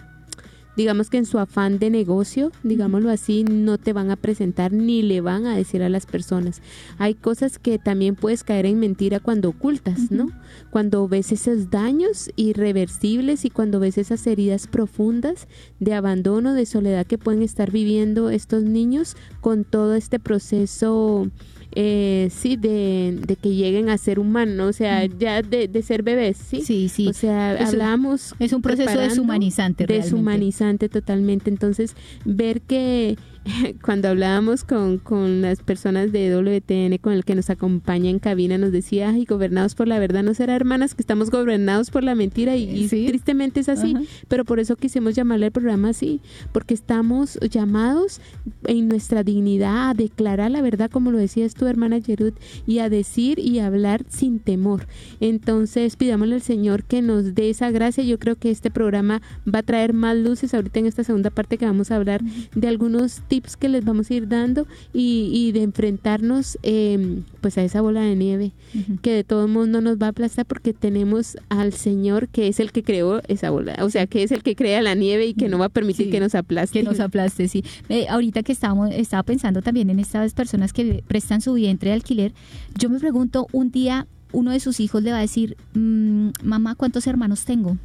digamos 0.76 1.10
que 1.10 1.18
en 1.18 1.26
su 1.26 1.38
afán 1.38 1.78
de 1.78 1.90
negocio, 1.90 2.52
digámoslo 2.62 3.10
así, 3.10 3.44
no 3.44 3.78
te 3.78 3.92
van 3.92 4.10
a 4.10 4.16
presentar 4.16 4.72
ni 4.72 5.02
le 5.02 5.20
van 5.20 5.46
a 5.46 5.56
decir 5.56 5.82
a 5.82 5.88
las 5.88 6.06
personas. 6.06 6.62
Hay 6.98 7.14
cosas 7.14 7.58
que 7.58 7.78
también 7.78 8.14
puedes 8.14 8.44
caer 8.44 8.66
en 8.66 8.80
mentira 8.80 9.20
cuando 9.20 9.50
ocultas, 9.50 10.10
¿no? 10.10 10.28
Cuando 10.70 11.06
ves 11.08 11.32
esos 11.32 11.70
daños 11.70 12.30
irreversibles 12.36 13.44
y 13.44 13.50
cuando 13.50 13.80
ves 13.80 13.98
esas 13.98 14.26
heridas 14.26 14.66
profundas 14.66 15.48
de 15.80 15.94
abandono, 15.94 16.54
de 16.54 16.66
soledad 16.66 17.06
que 17.06 17.18
pueden 17.18 17.42
estar 17.42 17.70
viviendo 17.70 18.30
estos 18.30 18.62
niños 18.62 19.16
con 19.40 19.64
todo 19.64 19.94
este 19.94 20.18
proceso 20.18 21.30
eh, 21.74 22.28
sí, 22.30 22.56
de, 22.56 23.18
de, 23.26 23.36
que 23.36 23.54
lleguen 23.54 23.88
a 23.88 23.98
ser 23.98 24.18
humanos, 24.18 24.68
o 24.68 24.72
sea, 24.72 25.06
ya 25.06 25.42
de, 25.42 25.68
de, 25.68 25.82
ser 25.82 26.02
bebés, 26.02 26.36
¿sí? 26.36 26.62
Sí, 26.62 26.88
sí. 26.88 27.08
O 27.08 27.12
sea, 27.12 27.52
hablamos... 27.52 28.34
Es 28.38 28.52
un 28.52 28.62
proceso 28.62 28.98
deshumanizante. 28.98 29.86
Deshumanizante 29.86 30.88
totalmente. 30.88 31.50
Entonces, 31.50 31.96
ver 32.24 32.60
que 32.60 33.16
cuando 33.82 34.08
hablábamos 34.08 34.64
con, 34.64 34.98
con, 34.98 35.42
las 35.42 35.62
personas 35.62 36.12
de 36.12 36.30
WTN, 36.30 36.98
con 36.98 37.12
el 37.12 37.24
que 37.24 37.34
nos 37.34 37.50
acompaña 37.50 38.10
en 38.10 38.18
cabina, 38.18 38.58
nos 38.58 38.72
decía, 38.72 39.10
ay, 39.10 39.24
gobernados 39.24 39.74
por 39.74 39.88
la 39.88 39.98
verdad, 39.98 40.22
no 40.22 40.34
será 40.34 40.54
hermanas 40.54 40.94
que 40.94 41.02
estamos 41.02 41.30
gobernados 41.30 41.90
por 41.90 42.04
la 42.04 42.14
mentira 42.14 42.56
y, 42.56 42.86
tristemente 42.88 43.60
es 43.60 43.68
así, 43.68 43.96
pero 44.28 44.44
por 44.44 44.60
eso 44.60 44.76
quisimos 44.76 45.14
llamarle 45.14 45.46
al 45.46 45.52
programa 45.52 45.90
así, 45.90 46.20
porque 46.52 46.74
estamos 46.74 47.38
llamados 47.50 48.20
en 48.64 48.88
nuestra 48.88 49.22
dignidad 49.24 49.90
a 49.90 49.94
declarar 49.94 50.50
la 50.50 50.62
verdad, 50.62 50.90
como 50.90 51.10
lo 51.10 51.18
decías 51.18 51.54
tu 51.54 51.66
hermana 51.66 52.00
Jerud, 52.00 52.34
y 52.66 52.78
a 52.78 52.88
decir 52.88 53.38
y 53.38 53.58
hablar 53.58 54.04
sin 54.08 54.38
temor. 54.38 54.86
Entonces, 55.20 55.96
pidámosle 55.96 56.36
al 56.36 56.42
Señor 56.42 56.84
que 56.84 57.02
nos 57.02 57.34
dé 57.34 57.50
esa 57.50 57.70
gracia. 57.70 58.04
Yo 58.04 58.18
creo 58.18 58.36
que 58.36 58.50
este 58.50 58.70
programa 58.70 59.22
va 59.52 59.60
a 59.60 59.62
traer 59.62 59.92
más 59.92 60.16
luces 60.16 60.54
ahorita 60.54 60.80
en 60.80 60.86
esta 60.86 61.04
segunda 61.04 61.30
parte 61.30 61.58
que 61.58 61.66
vamos 61.66 61.90
a 61.90 61.96
hablar 61.96 62.22
de 62.54 62.68
algunos 62.68 63.22
tips 63.32 63.56
que 63.56 63.70
les 63.70 63.82
vamos 63.82 64.10
a 64.10 64.14
ir 64.14 64.28
dando 64.28 64.66
y, 64.92 65.30
y 65.32 65.52
de 65.52 65.62
enfrentarnos 65.62 66.58
eh, 66.62 67.20
pues 67.40 67.56
a 67.56 67.62
esa 67.64 67.80
bola 67.80 68.02
de 68.02 68.14
nieve 68.14 68.52
que 69.00 69.10
de 69.14 69.24
todos 69.24 69.48
modos 69.48 69.68
no 69.68 69.80
nos 69.80 69.96
va 69.96 70.06
a 70.06 70.10
aplastar 70.10 70.44
porque 70.44 70.74
tenemos 70.74 71.38
al 71.48 71.72
Señor 71.72 72.28
que 72.28 72.48
es 72.48 72.60
el 72.60 72.72
que 72.72 72.82
creó 72.82 73.22
esa 73.28 73.48
bola, 73.48 73.74
o 73.80 73.88
sea, 73.88 74.06
que 74.06 74.22
es 74.22 74.32
el 74.32 74.42
que 74.42 74.54
crea 74.54 74.82
la 74.82 74.94
nieve 74.94 75.28
y 75.28 75.32
que 75.32 75.48
no 75.48 75.56
va 75.58 75.66
a 75.66 75.68
permitir 75.70 76.06
Sí, 76.06 76.12
que 76.12 76.20
nos 76.20 76.34
aplaste. 76.34 76.78
Que 76.78 76.84
nos 76.84 77.00
aplaste, 77.00 77.48
sí. 77.48 77.64
Eh, 77.88 78.06
ahorita 78.10 78.42
que 78.42 78.52
estábamos, 78.52 78.90
estaba 78.92 79.22
pensando 79.22 79.62
también 79.62 79.88
en 79.88 79.98
estas 79.98 80.34
personas 80.34 80.74
que 80.74 81.02
prestan 81.08 81.40
su 81.40 81.54
vientre 81.54 81.88
de 81.88 81.94
alquiler, 81.94 82.34
yo 82.78 82.90
me 82.90 82.98
pregunto, 82.98 83.46
un 83.52 83.70
día 83.70 84.06
uno 84.32 84.50
de 84.50 84.60
sus 84.60 84.78
hijos 84.80 85.02
le 85.02 85.12
va 85.12 85.18
a 85.18 85.22
decir, 85.22 85.56
"Mm, 85.72 86.28
mamá, 86.42 86.74
¿cuántos 86.74 87.06
hermanos 87.06 87.46
tengo? 87.46 87.78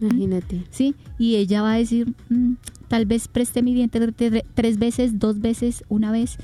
Imagínate. 0.00 0.64
¿Sí? 0.70 0.94
Y 1.18 1.36
ella 1.36 1.62
va 1.62 1.72
a 1.72 1.78
decir, 1.78 2.12
"Mm, 2.28 2.52
tal 2.88 3.06
vez 3.06 3.28
preste 3.28 3.62
mi 3.62 3.74
vientre 3.74 4.06
tre- 4.12 4.44
tres 4.54 4.78
veces, 4.78 5.18
dos 5.18 5.40
veces, 5.40 5.84
una 5.88 6.10
vez. 6.12 6.36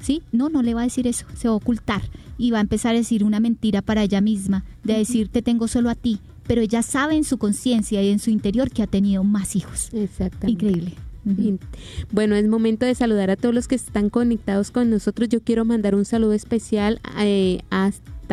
¿Sí? 0.00 0.22
No, 0.32 0.48
no 0.48 0.62
le 0.62 0.72
va 0.72 0.80
a 0.80 0.84
decir 0.84 1.06
eso, 1.06 1.26
se 1.36 1.46
va 1.46 1.52
a 1.52 1.56
ocultar 1.58 2.00
y 2.38 2.52
va 2.52 2.58
a 2.58 2.62
empezar 2.62 2.94
a 2.94 2.98
decir 2.98 3.22
una 3.22 3.38
mentira 3.38 3.82
para 3.82 4.02
ella 4.02 4.22
misma, 4.22 4.64
de 4.82 4.94
decir, 4.94 5.28
te 5.28 5.42
tengo 5.42 5.68
solo 5.68 5.90
a 5.90 5.94
ti, 5.94 6.20
pero 6.46 6.62
ella 6.62 6.80
sabe 6.82 7.16
en 7.16 7.24
su 7.24 7.36
conciencia 7.36 8.02
y 8.02 8.08
en 8.08 8.18
su 8.18 8.30
interior 8.30 8.70
que 8.70 8.82
ha 8.82 8.86
tenido 8.86 9.24
más 9.24 9.56
hijos. 9.56 9.90
Exactamente. 9.92 10.66
Increíble. 10.66 10.94
Bueno, 12.12 12.34
es 12.34 12.48
momento 12.48 12.86
de 12.86 12.94
saludar 12.94 13.30
a 13.30 13.36
todos 13.36 13.54
los 13.54 13.68
que 13.68 13.74
están 13.74 14.08
conectados 14.08 14.70
con 14.70 14.88
nosotros. 14.88 15.28
Yo 15.28 15.42
quiero 15.42 15.66
mandar 15.66 15.94
un 15.94 16.06
saludo 16.06 16.32
especial 16.32 16.98
eh, 17.18 17.60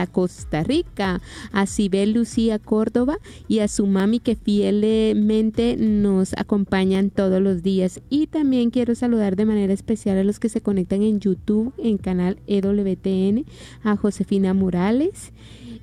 Costa 0.06 0.62
Rica, 0.64 1.22
a 1.52 1.66
Sibel 1.66 2.12
Lucía 2.12 2.60
Córdoba 2.60 3.18
y 3.48 3.60
a 3.60 3.68
su 3.68 3.88
mami 3.88 4.20
que 4.20 4.36
fielmente 4.36 5.76
nos 5.78 6.34
acompañan 6.38 7.10
todos 7.10 7.42
los 7.42 7.64
días. 7.64 8.02
Y 8.10 8.28
también 8.28 8.70
quiero 8.70 8.94
saludar 8.94 9.36
de 9.36 9.46
manera 9.46 9.74
especial 9.74 10.18
a 10.18 10.24
los 10.24 10.40
que 10.40 10.50
se 10.50 10.62
conectan 10.62 11.02
en 11.02 11.20
YouTube, 11.20 11.74
en 11.80 11.98
canal 11.98 12.38
EWTN, 12.48 13.46
a 13.84 13.96
Josefina 13.96 14.54
Morales. 14.54 15.32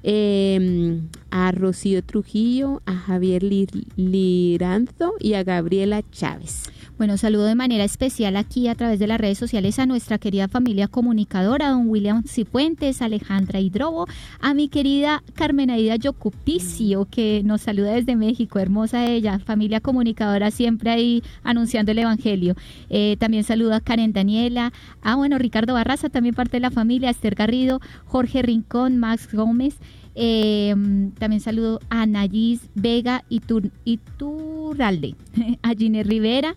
eh, 0.07 1.00
a 1.31 1.50
Rocío 1.50 2.05
Trujillo, 2.05 2.83
a 2.85 2.94
Javier 2.94 3.42
Lir- 3.42 3.87
Liranzo 3.96 5.14
y 5.18 5.33
a 5.33 5.42
Gabriela 5.44 6.03
Chávez. 6.12 6.64
Bueno, 6.97 7.17
saludo 7.19 7.47
de 7.47 7.57
manera 7.57 7.83
especial 7.83 8.37
aquí 8.37 8.69
a 8.69 8.77
través 8.77 9.01
de 9.01 9.09
las 9.09 9.19
redes 9.21 9.37
sociales 9.37 9.81
a 9.81 9.87
nuestra 9.87 10.19
querida 10.19 10.47
familia 10.47 10.87
comunicadora, 10.87 11.71
don 11.71 11.89
William 11.89 12.23
Cifuentes, 12.23 13.03
Alejandra 13.03 13.59
Hidrobo, 13.59 14.07
a 14.41 14.55
mi 14.55 14.69
querida 14.69 15.25
Carmen 15.35 15.71
Aida 15.71 15.97
Yocupicio, 15.97 17.07
que 17.11 17.43
nos 17.45 17.63
saluda 17.63 17.93
desde 17.95 18.15
México, 18.15 18.61
hermosa 18.61 19.07
ella, 19.07 19.41
familia 19.41 19.81
comunicadora 19.81 20.53
siempre 20.53 20.93
ahí 20.93 21.23
anunciando 21.43 21.91
el 21.91 21.99
Evangelio. 21.99 22.55
Eh, 22.91 23.17
también 23.19 23.43
saludo 23.43 23.75
a 23.75 23.81
Karen 23.81 24.13
Daniela, 24.13 24.73
a 25.03 25.17
bueno, 25.17 25.37
Ricardo 25.39 25.75
Barraza, 25.75 26.11
también 26.11 26.37
parte 26.37 26.59
de 26.59 26.61
la 26.61 26.71
familia, 26.71 27.11
Esther 27.11 27.35
Garrido, 27.35 27.81
Jorge 28.05 28.41
Rincón, 28.43 28.99
Max 28.99 29.29
Gómez. 29.35 29.79
Eh, 30.15 30.73
también 31.19 31.41
saludo 31.41 31.81
a 31.91 32.07
Nayis 32.07 32.61
Vega 32.77 33.25
Itur- 33.31 33.73
Iturralde, 33.85 35.17
a 35.63 35.71
Gine 35.75 36.05
Rivera, 36.05 36.55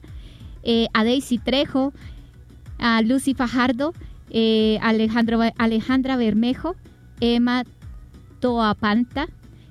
eh, 0.67 0.87
a 0.93 1.05
Daisy 1.05 1.37
Trejo, 1.37 1.93
a 2.77 3.01
Lucy 3.01 3.33
Fajardo, 3.33 3.93
eh, 4.29 4.77
Alejandro, 4.81 5.39
Alejandra 5.57 6.17
Bermejo, 6.17 6.75
Emma 7.21 7.63
Toapanta. 8.41 9.29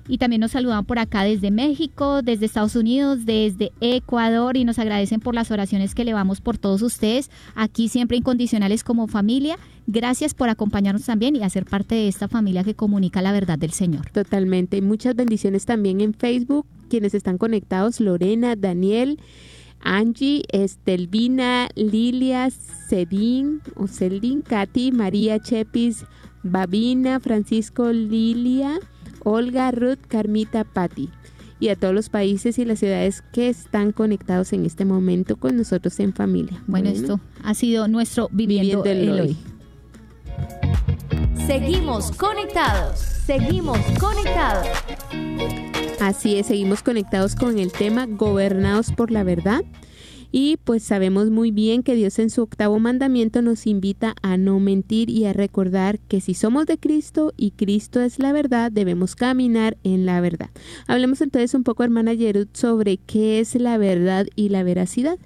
Y 0.09 0.17
también 0.17 0.39
nos 0.39 0.51
saludan 0.51 0.85
por 0.85 0.99
acá 0.99 1.23
desde 1.23 1.51
México, 1.51 2.21
desde 2.21 2.45
Estados 2.45 2.77
Unidos, 2.77 3.25
desde 3.25 3.73
Ecuador 3.81 4.55
y 4.55 4.63
nos 4.63 4.79
agradecen 4.79 5.19
por 5.19 5.35
las 5.35 5.51
oraciones 5.51 5.93
que 5.93 6.03
elevamos 6.03 6.39
por 6.39 6.57
todos 6.57 6.81
ustedes, 6.81 7.29
aquí 7.55 7.89
siempre 7.89 8.15
incondicionales 8.15 8.85
como 8.85 9.07
familia. 9.07 9.59
Gracias 9.85 10.33
por 10.33 10.49
acompañarnos 10.49 11.05
también 11.05 11.35
y 11.35 11.43
hacer 11.43 11.65
parte 11.65 11.95
de 11.95 12.07
esta 12.07 12.29
familia 12.29 12.63
que 12.63 12.73
comunica 12.73 13.21
la 13.21 13.33
verdad 13.33 13.59
del 13.59 13.71
Señor. 13.71 14.09
Totalmente. 14.11 14.81
Muchas 14.81 15.13
bendiciones 15.13 15.65
también 15.65 15.99
en 15.99 16.13
Facebook. 16.13 16.65
Quienes 16.89 17.13
están 17.13 17.37
conectados, 17.37 17.99
Lorena, 17.99 18.55
Daniel, 18.55 19.19
Angie, 19.81 20.43
Estelvina, 20.51 21.69
Lilia, 21.75 22.49
Cedín, 22.51 23.61
o 23.75 23.87
Celdín, 23.87 24.41
Katy, 24.41 24.91
María 24.91 25.39
Chepis, 25.39 26.05
Babina, 26.43 27.19
Francisco, 27.19 27.91
Lilia, 27.91 28.79
Olga, 29.23 29.71
Ruth, 29.71 29.99
Carmita, 30.07 30.63
Patti. 30.63 31.09
Y 31.59 31.69
a 31.69 31.75
todos 31.75 31.93
los 31.93 32.09
países 32.09 32.59
y 32.59 32.65
las 32.65 32.79
ciudades 32.79 33.23
que 33.33 33.49
están 33.49 33.91
conectados 33.91 34.53
en 34.53 34.65
este 34.65 34.85
momento 34.85 35.37
con 35.37 35.57
nosotros 35.57 35.99
en 35.99 36.13
familia. 36.13 36.61
Bueno, 36.67 36.89
esto 36.89 37.19
ha 37.43 37.55
sido 37.55 37.87
nuestro 37.87 38.29
Viviendo, 38.31 38.83
Viviendo 38.83 39.11
el 39.11 39.19
el 39.19 39.21
Hoy. 39.21 39.37
Hoy. 39.37 39.37
Seguimos 41.47 42.11
conectados. 42.11 42.99
Seguimos 42.99 43.79
conectados. 43.99 44.67
Así 45.99 46.37
es, 46.37 46.47
seguimos 46.47 46.83
conectados 46.83 47.35
con 47.35 47.57
el 47.57 47.71
tema 47.71 48.05
gobernados 48.07 48.91
por 48.91 49.09
la 49.09 49.23
verdad. 49.23 49.63
Y 50.31 50.57
pues 50.63 50.83
sabemos 50.83 51.29
muy 51.29 51.51
bien 51.51 51.83
que 51.83 51.95
Dios 51.95 52.19
en 52.19 52.29
su 52.29 52.43
octavo 52.43 52.79
mandamiento 52.79 53.41
nos 53.41 53.65
invita 53.65 54.15
a 54.21 54.37
no 54.37 54.59
mentir 54.59 55.09
y 55.09 55.25
a 55.25 55.33
recordar 55.33 55.99
que 55.99 56.21
si 56.21 56.33
somos 56.33 56.65
de 56.65 56.77
Cristo 56.77 57.33
y 57.37 57.51
Cristo 57.51 58.01
es 58.01 58.19
la 58.19 58.33
verdad, 58.33 58.71
debemos 58.71 59.15
caminar 59.15 59.77
en 59.83 60.05
la 60.05 60.21
verdad. 60.21 60.49
Hablemos 60.87 61.21
entonces 61.21 61.53
un 61.53 61.63
poco, 61.63 61.83
hermana 61.83 62.13
Yerut, 62.13 62.55
sobre 62.55 62.97
qué 62.97 63.39
es 63.39 63.55
la 63.55 63.77
verdad 63.77 64.27
y 64.35 64.49
la 64.49 64.63
veracidad. 64.63 65.17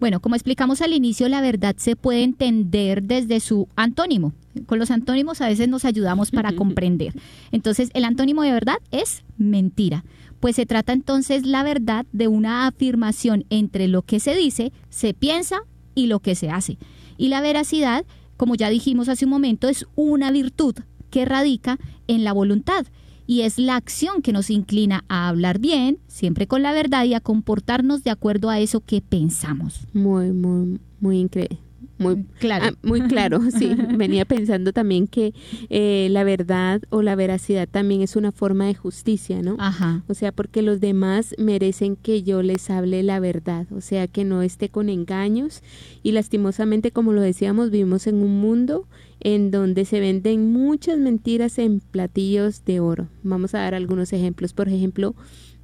Bueno, 0.00 0.20
como 0.20 0.34
explicamos 0.34 0.80
al 0.80 0.92
inicio, 0.92 1.28
la 1.28 1.40
verdad 1.40 1.76
se 1.76 1.96
puede 1.96 2.22
entender 2.22 3.02
desde 3.02 3.40
su 3.40 3.68
antónimo. 3.76 4.32
Con 4.66 4.78
los 4.78 4.90
antónimos 4.90 5.40
a 5.40 5.48
veces 5.48 5.68
nos 5.68 5.84
ayudamos 5.84 6.30
para 6.30 6.52
comprender. 6.56 7.14
Entonces, 7.52 7.90
el 7.94 8.04
antónimo 8.04 8.42
de 8.42 8.52
verdad 8.52 8.78
es 8.90 9.22
mentira. 9.36 10.04
Pues 10.40 10.56
se 10.56 10.66
trata 10.66 10.92
entonces 10.92 11.46
la 11.46 11.62
verdad 11.62 12.06
de 12.12 12.28
una 12.28 12.66
afirmación 12.66 13.44
entre 13.50 13.88
lo 13.88 14.02
que 14.02 14.20
se 14.20 14.34
dice, 14.34 14.72
se 14.88 15.14
piensa 15.14 15.60
y 15.94 16.06
lo 16.06 16.20
que 16.20 16.34
se 16.34 16.50
hace. 16.50 16.78
Y 17.16 17.28
la 17.28 17.40
veracidad, 17.40 18.04
como 18.36 18.54
ya 18.54 18.70
dijimos 18.70 19.08
hace 19.08 19.24
un 19.24 19.32
momento, 19.32 19.68
es 19.68 19.86
una 19.96 20.30
virtud 20.30 20.76
que 21.10 21.24
radica 21.24 21.78
en 22.06 22.24
la 22.24 22.32
voluntad 22.32 22.86
y 23.26 23.42
es 23.42 23.58
la 23.58 23.76
acción 23.76 24.22
que 24.22 24.32
nos 24.32 24.48
inclina 24.48 25.04
a 25.08 25.28
hablar 25.28 25.58
bien, 25.58 25.98
siempre 26.06 26.46
con 26.46 26.62
la 26.62 26.72
verdad 26.72 27.04
y 27.04 27.12
a 27.12 27.20
comportarnos 27.20 28.02
de 28.02 28.10
acuerdo 28.10 28.48
a 28.48 28.58
eso 28.58 28.80
que 28.80 29.02
pensamos. 29.02 29.86
Muy, 29.92 30.32
muy, 30.32 30.80
muy 31.00 31.18
increíble. 31.18 31.58
Muy 31.98 32.24
Claro. 32.38 32.66
Ah, 32.68 32.72
muy 32.82 33.02
claro, 33.02 33.40
sí. 33.58 33.74
Venía 33.96 34.24
pensando 34.24 34.72
también 34.72 35.06
que 35.06 35.34
eh, 35.68 36.08
la 36.10 36.24
verdad 36.24 36.82
o 36.90 37.02
la 37.02 37.16
veracidad 37.16 37.68
también 37.68 38.02
es 38.02 38.16
una 38.16 38.32
forma 38.32 38.66
de 38.66 38.74
justicia, 38.74 39.42
¿no? 39.42 39.56
Ajá. 39.58 40.04
O 40.08 40.14
sea, 40.14 40.32
porque 40.32 40.62
los 40.62 40.80
demás 40.80 41.34
merecen 41.38 41.96
que 41.96 42.22
yo 42.22 42.42
les 42.42 42.70
hable 42.70 43.02
la 43.02 43.20
verdad, 43.20 43.66
o 43.72 43.80
sea, 43.80 44.06
que 44.06 44.24
no 44.24 44.42
esté 44.42 44.68
con 44.68 44.88
engaños. 44.88 45.62
Y 46.02 46.12
lastimosamente, 46.12 46.90
como 46.90 47.12
lo 47.12 47.20
decíamos, 47.20 47.70
vivimos 47.70 48.06
en 48.06 48.16
un 48.16 48.40
mundo 48.40 48.86
en 49.20 49.50
donde 49.50 49.84
se 49.84 50.00
venden 50.00 50.52
muchas 50.52 50.98
mentiras 50.98 51.58
en 51.58 51.80
platillos 51.80 52.64
de 52.64 52.80
oro. 52.80 53.08
Vamos 53.22 53.54
a 53.54 53.60
dar 53.60 53.74
algunos 53.74 54.12
ejemplos. 54.12 54.52
Por 54.52 54.68
ejemplo, 54.68 55.14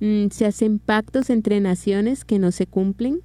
mm, 0.01 0.29
se 0.31 0.47
hacen 0.47 0.79
pactos 0.79 1.31
entre 1.31 1.61
naciones 1.61 2.25
que 2.25 2.39
no 2.39 2.51
se 2.53 2.67
cumplen. 2.67 3.21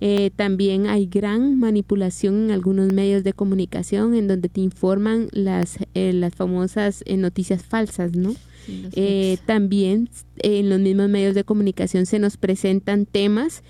Eh, 0.00 0.30
también 0.36 0.86
hay 0.86 1.06
gran 1.06 1.58
manipulación 1.58 2.44
en 2.44 2.50
algunos 2.50 2.92
medios 2.92 3.24
de 3.24 3.32
comunicación 3.32 4.14
en 4.14 4.28
donde 4.28 4.48
te 4.48 4.60
informan 4.60 5.28
las, 5.32 5.78
eh, 5.94 6.12
las 6.12 6.34
famosas 6.34 7.02
eh, 7.06 7.16
noticias 7.16 7.62
falsas, 7.62 8.14
¿no? 8.16 8.34
Sí, 8.66 8.88
Eh, 8.92 9.38
también 9.44 10.08
en 10.38 10.70
los 10.70 10.80
mismos 10.80 11.08
medios 11.10 11.34
de 11.34 11.44
comunicación 11.44 12.06
se 12.06 12.18
nos 12.18 12.38
presentan 12.38 13.04
temas 13.04 13.62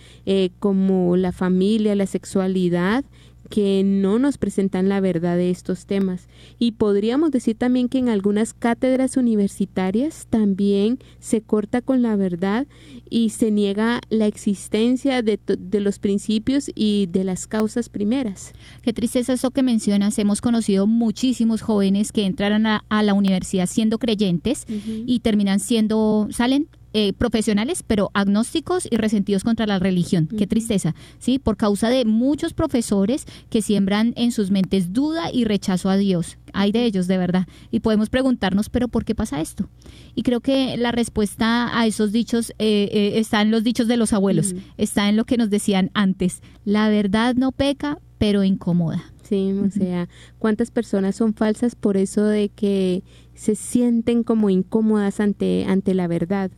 como 0.61 1.17
la 1.17 1.33
familia, 1.33 1.97
la 1.97 2.07
sexualidad, 2.07 3.05
que 3.50 3.83
no 3.85 4.18
nos 4.18 4.38
presentan 4.38 4.88
la 4.88 5.00
verdad 5.00 5.37
de 5.37 5.50
estos 5.50 5.87
temas. 5.87 6.28
Y 6.59 6.72
podríamos 6.72 7.30
decir 7.30 7.57
también 7.57 7.88
que 7.88 7.98
en 7.98 8.09
algunas 8.09 8.54
cátedras 8.54 9.16
universitarias 9.16 10.26
también 10.30 10.98
se 11.20 11.40
corta 11.40 11.80
con 11.80 12.02
la 12.02 12.16
verdad 12.16 12.66
y 13.09 13.30
se 13.30 13.50
niega 13.50 14.00
la 14.11 14.26
existencia 14.26 15.22
de, 15.22 15.38
los 15.80 15.98
principios 15.98 16.70
y 16.74 17.07
de 17.11 17.24
las 17.24 17.46
causas 17.46 17.88
primeras. 17.88 18.52
Qué 18.83 18.92
tristeza 18.92 19.35
eso 19.35 19.50
que 19.50 19.62
mencionas. 19.62 20.18
Hemos 20.18 20.40
conocido 20.40 20.87
muchísimos 20.87 21.62
jóvenes 21.62 22.12
que 22.12 22.24
entraron 22.24 22.66
a, 22.66 22.85
a 22.88 23.02
la 23.02 23.14
universidad 23.14 23.66
siendo 23.66 23.98
creyentes 23.98 24.66
y 24.68 25.20
terminan 25.20 25.61
siendo, 25.61 26.28
salen 26.30 26.68
eh, 26.96 27.12
profesionales, 27.12 27.83
pero 27.85 28.12
agnósticos 28.14 28.87
y 28.88 28.96
resentidos 28.96 29.42
contra 29.42 29.66
la 29.66 29.80
religión. 29.80 30.28
Qué 30.28 30.46
tristeza, 30.46 30.94
¿sí? 31.18 31.40
Por 31.40 31.57
causa 31.57 31.90
de 31.90 32.04
muchos 32.04 32.54
profesores 32.54 33.26
que 33.50 33.62
siembran 33.62 34.14
en 34.16 34.30
sus 34.30 34.52
mentes 34.52 34.92
duda 34.92 35.33
y 35.33 35.44
rechazo 35.44 35.90
a 35.90 35.96
Dios. 35.96 36.38
hay 36.52 36.70
de 36.70 36.85
ellos, 36.85 37.09
de 37.09 37.18
verdad. 37.18 37.48
Y 37.72 37.80
podemos 37.80 38.11
preguntarnos, 38.11 38.68
pero 38.68 38.87
¿por 38.87 39.04
qué 39.04 39.16
pasa 39.16 39.40
esto? 39.40 39.68
Y 40.14 40.22
creo 40.22 40.40
que 40.40 40.76
la 40.76 40.92
respuesta 40.92 41.76
a 41.76 41.85
esos 41.85 42.12
dichos 42.12 42.50
eh, 42.61 42.88
eh, 42.92 43.12
está 43.16 43.42
en 43.42 43.50
los 43.50 43.64
dichos 43.64 43.88
de 43.88 43.96
los 43.96 44.12
abuelos, 44.12 44.54
está 44.78 45.09
en 45.09 45.16
lo 45.16 45.24
que 45.24 45.37
nos 45.37 45.50
decían 45.50 45.90
antes. 45.94 46.42
La 46.64 46.88
verdad 46.88 47.35
no 47.35 47.50
peca, 47.50 47.98
pero 48.18 48.44
incomoda. 48.44 49.02
Sí, 49.24 49.52
o 49.52 49.70
sea, 49.70 50.09
¿cuántas 50.38 50.70
personas 50.70 51.16
son 51.16 51.35
falsas 51.35 51.74
por 51.74 51.96
eso 51.96 52.24
de 52.24 52.50
que 52.50 53.02
se 53.35 53.55
sienten 53.55 54.23
como 54.23 54.51
incómodas 54.51 55.20
ante, 55.20 55.64
ante 55.66 55.94
la 55.94 56.07
verdad? 56.07 56.51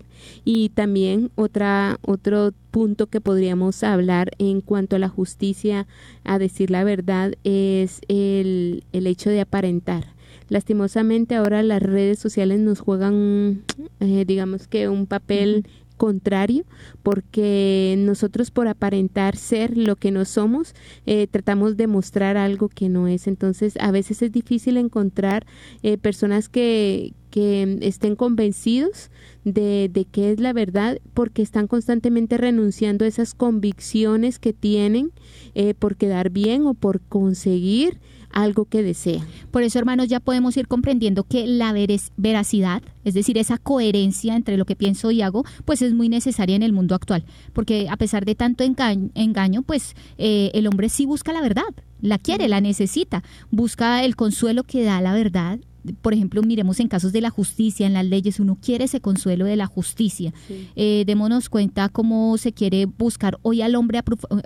Y 0.45 0.71
también 0.71 1.31
otra, 1.35 1.99
otro 2.03 2.53
punto 2.71 3.07
que 3.07 3.21
podríamos 3.21 3.83
hablar 3.83 4.31
en 4.39 4.61
cuanto 4.61 4.97
a 4.97 4.99
la 4.99 5.09
justicia, 5.09 5.87
a 6.25 6.39
decir 6.39 6.71
la 6.71 6.85
verdad, 6.85 7.35
es 7.45 8.01
el, 8.09 8.85
el 8.93 9.07
hecho 9.07 9.31
de 9.31 9.41
aparentar. 9.41 10.17
Lastimosamente 10.49 11.35
ahora 11.35 11.63
las 11.63 11.83
redes 11.83 12.19
sociales 12.19 12.61
nos 12.61 12.81
juegan, 12.81 13.65
eh, 14.01 14.25
digamos 14.27 14.69
que 14.69 14.89
un 14.89 15.07
papel 15.07 15.67
contrario, 15.97 16.65
porque 17.03 17.97
nosotros 17.99 18.51
por 18.51 18.69
aparentar 18.69 19.37
ser 19.37 19.77
lo 19.77 19.97
que 19.97 20.11
no 20.11 20.25
somos, 20.25 20.75
eh, 21.07 21.27
tratamos 21.31 21.77
de 21.77 21.87
mostrar 21.87 22.37
algo 22.37 22.69
que 22.69 22.89
no 22.89 23.09
es. 23.09 23.27
Entonces, 23.27 23.77
a 23.81 23.91
veces 23.91 24.23
es 24.23 24.33
difícil 24.33 24.77
encontrar 24.77 25.47
eh, 25.83 25.99
personas 25.99 26.49
que, 26.49 27.15
que 27.31 27.79
estén 27.83 28.17
convencidos 28.17 29.11
de, 29.45 29.91
de 29.93 30.05
qué 30.05 30.33
es 30.33 30.41
la 30.41 30.53
verdad, 30.53 30.99
porque 31.15 31.43
están 31.43 31.67
constantemente 31.67 32.37
renunciando 32.37 33.05
a 33.05 33.09
esas 33.09 33.35
convicciones 33.35 34.39
que 34.39 34.53
tienen 34.53 35.13
eh, 35.55 35.75
por 35.75 35.97
quedar 35.97 36.31
bien 36.31 36.67
o 36.67 36.75
por 36.75 37.01
conseguir 37.01 38.01
algo 38.37 38.67
que 38.67 38.83
desean. 38.83 39.27
Por 39.51 39.63
eso, 39.63 39.79
hermanos, 39.79 40.09
ya 40.09 40.21
podemos 40.21 40.57
ir 40.59 40.69
comprendiendo 40.69 41.25
que 41.25 41.47
la 41.47 41.73
veracidad, 41.73 42.83
es 43.03 43.15
decir, 43.15 43.39
esa 43.39 43.57
coherencia 43.57 44.37
entre 44.37 44.59
lo 44.59 44.67
que 44.67 44.77
pienso 44.77 45.11
y 45.11 45.23
hago, 45.23 45.45
pues 45.65 45.81
es 45.81 45.95
muy 45.95 46.11
necesaria 46.11 46.55
en 46.55 46.63
el 46.63 46.75
mundo 46.75 46.95
actual. 46.95 47.25
Porque 47.55 47.89
a 47.89 47.97
pesar 47.97 48.27
de 48.27 48.35
tanto 48.35 48.63
engaño, 48.63 49.63
pues 49.63 49.97
eh, 50.19 50.51
el 50.53 50.67
hombre 50.67 50.91
sí 50.91 51.07
busca 51.07 51.33
la 51.33 51.41
verdad, 51.41 51.65
la 52.03 52.19
quiere, 52.19 52.47
la 52.47 52.61
necesita, 52.61 53.25
busca 53.51 54.05
el 54.05 54.17
consuelo 54.17 54.65
que 54.65 54.85
da 54.85 55.01
la 55.01 55.15
verdad 55.15 55.59
por 56.01 56.15
ejemplo, 56.15 56.43
miremos 56.43 56.81
en 56.81 56.89
casos 56.89 57.13
de 57.13 57.21
la 57.21 57.31
justicia, 57.31 57.87
en 57.87 57.93
las 57.93 58.07
leyes, 58.07 58.41
uno 58.41 58.59
quiere 58.61 58.85
ese 58.85 59.01
consuelo 59.01 59.45
de 59.45 59.57
la 59.57 59.67
justicia. 59.67 60.33
Eh, 60.77 61.05
démonos 61.07 61.49
cuenta 61.49 61.89
cómo 61.89 62.37
se 62.39 62.53
quiere 62.53 62.87
buscar 62.87 63.39
hoy 63.43 63.63
al 63.63 63.75
hombre, 63.75 64.01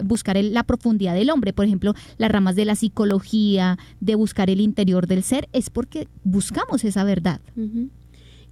buscar 0.05 0.43
la 0.43 0.65
profundidad 0.65 1.15
del 1.15 1.31
hombre. 1.31 1.53
Por 1.53 1.67
ejemplo, 1.67 1.95
las 2.19 2.31
ramas 2.31 2.57
de 2.57 2.65
la 2.65 2.77
psicología, 2.77 3.79
de 4.01 4.15
buscar 4.15 4.51
el 4.51 4.61
interior 4.61 5.07
del 5.07 5.23
ser, 5.23 5.49
es 5.53 5.71
porque 5.71 6.09
buscamos 6.25 6.85
esa 6.85 7.05
verdad. 7.05 7.41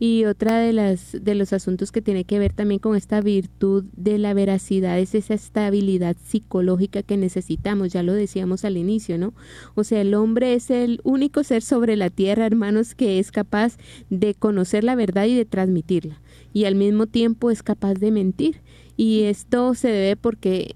Y 0.00 0.24
otra 0.26 0.58
de 0.58 0.72
las 0.72 1.16
de 1.20 1.34
los 1.34 1.52
asuntos 1.52 1.90
que 1.90 2.02
tiene 2.02 2.24
que 2.24 2.38
ver 2.38 2.52
también 2.52 2.78
con 2.78 2.94
esta 2.96 3.20
virtud 3.20 3.84
de 3.96 4.18
la 4.18 4.32
veracidad 4.32 4.98
es 4.98 5.14
esa 5.14 5.34
estabilidad 5.34 6.16
psicológica 6.22 7.02
que 7.02 7.16
necesitamos, 7.16 7.92
ya 7.92 8.02
lo 8.02 8.12
decíamos 8.12 8.64
al 8.64 8.76
inicio, 8.76 9.18
¿no? 9.18 9.34
O 9.74 9.84
sea, 9.84 10.00
el 10.00 10.14
hombre 10.14 10.54
es 10.54 10.70
el 10.70 11.00
único 11.02 11.42
ser 11.42 11.62
sobre 11.62 11.96
la 11.96 12.10
tierra, 12.10 12.46
hermanos, 12.46 12.94
que 12.94 13.18
es 13.18 13.32
capaz 13.32 13.76
de 14.08 14.34
conocer 14.34 14.84
la 14.84 14.94
verdad 14.94 15.26
y 15.26 15.34
de 15.34 15.44
transmitirla, 15.44 16.20
y 16.52 16.64
al 16.64 16.76
mismo 16.76 17.06
tiempo 17.06 17.50
es 17.50 17.62
capaz 17.62 17.94
de 17.94 18.10
mentir. 18.10 18.60
Y 18.96 19.22
esto 19.22 19.74
se 19.74 19.88
debe 19.88 20.16
porque 20.16 20.74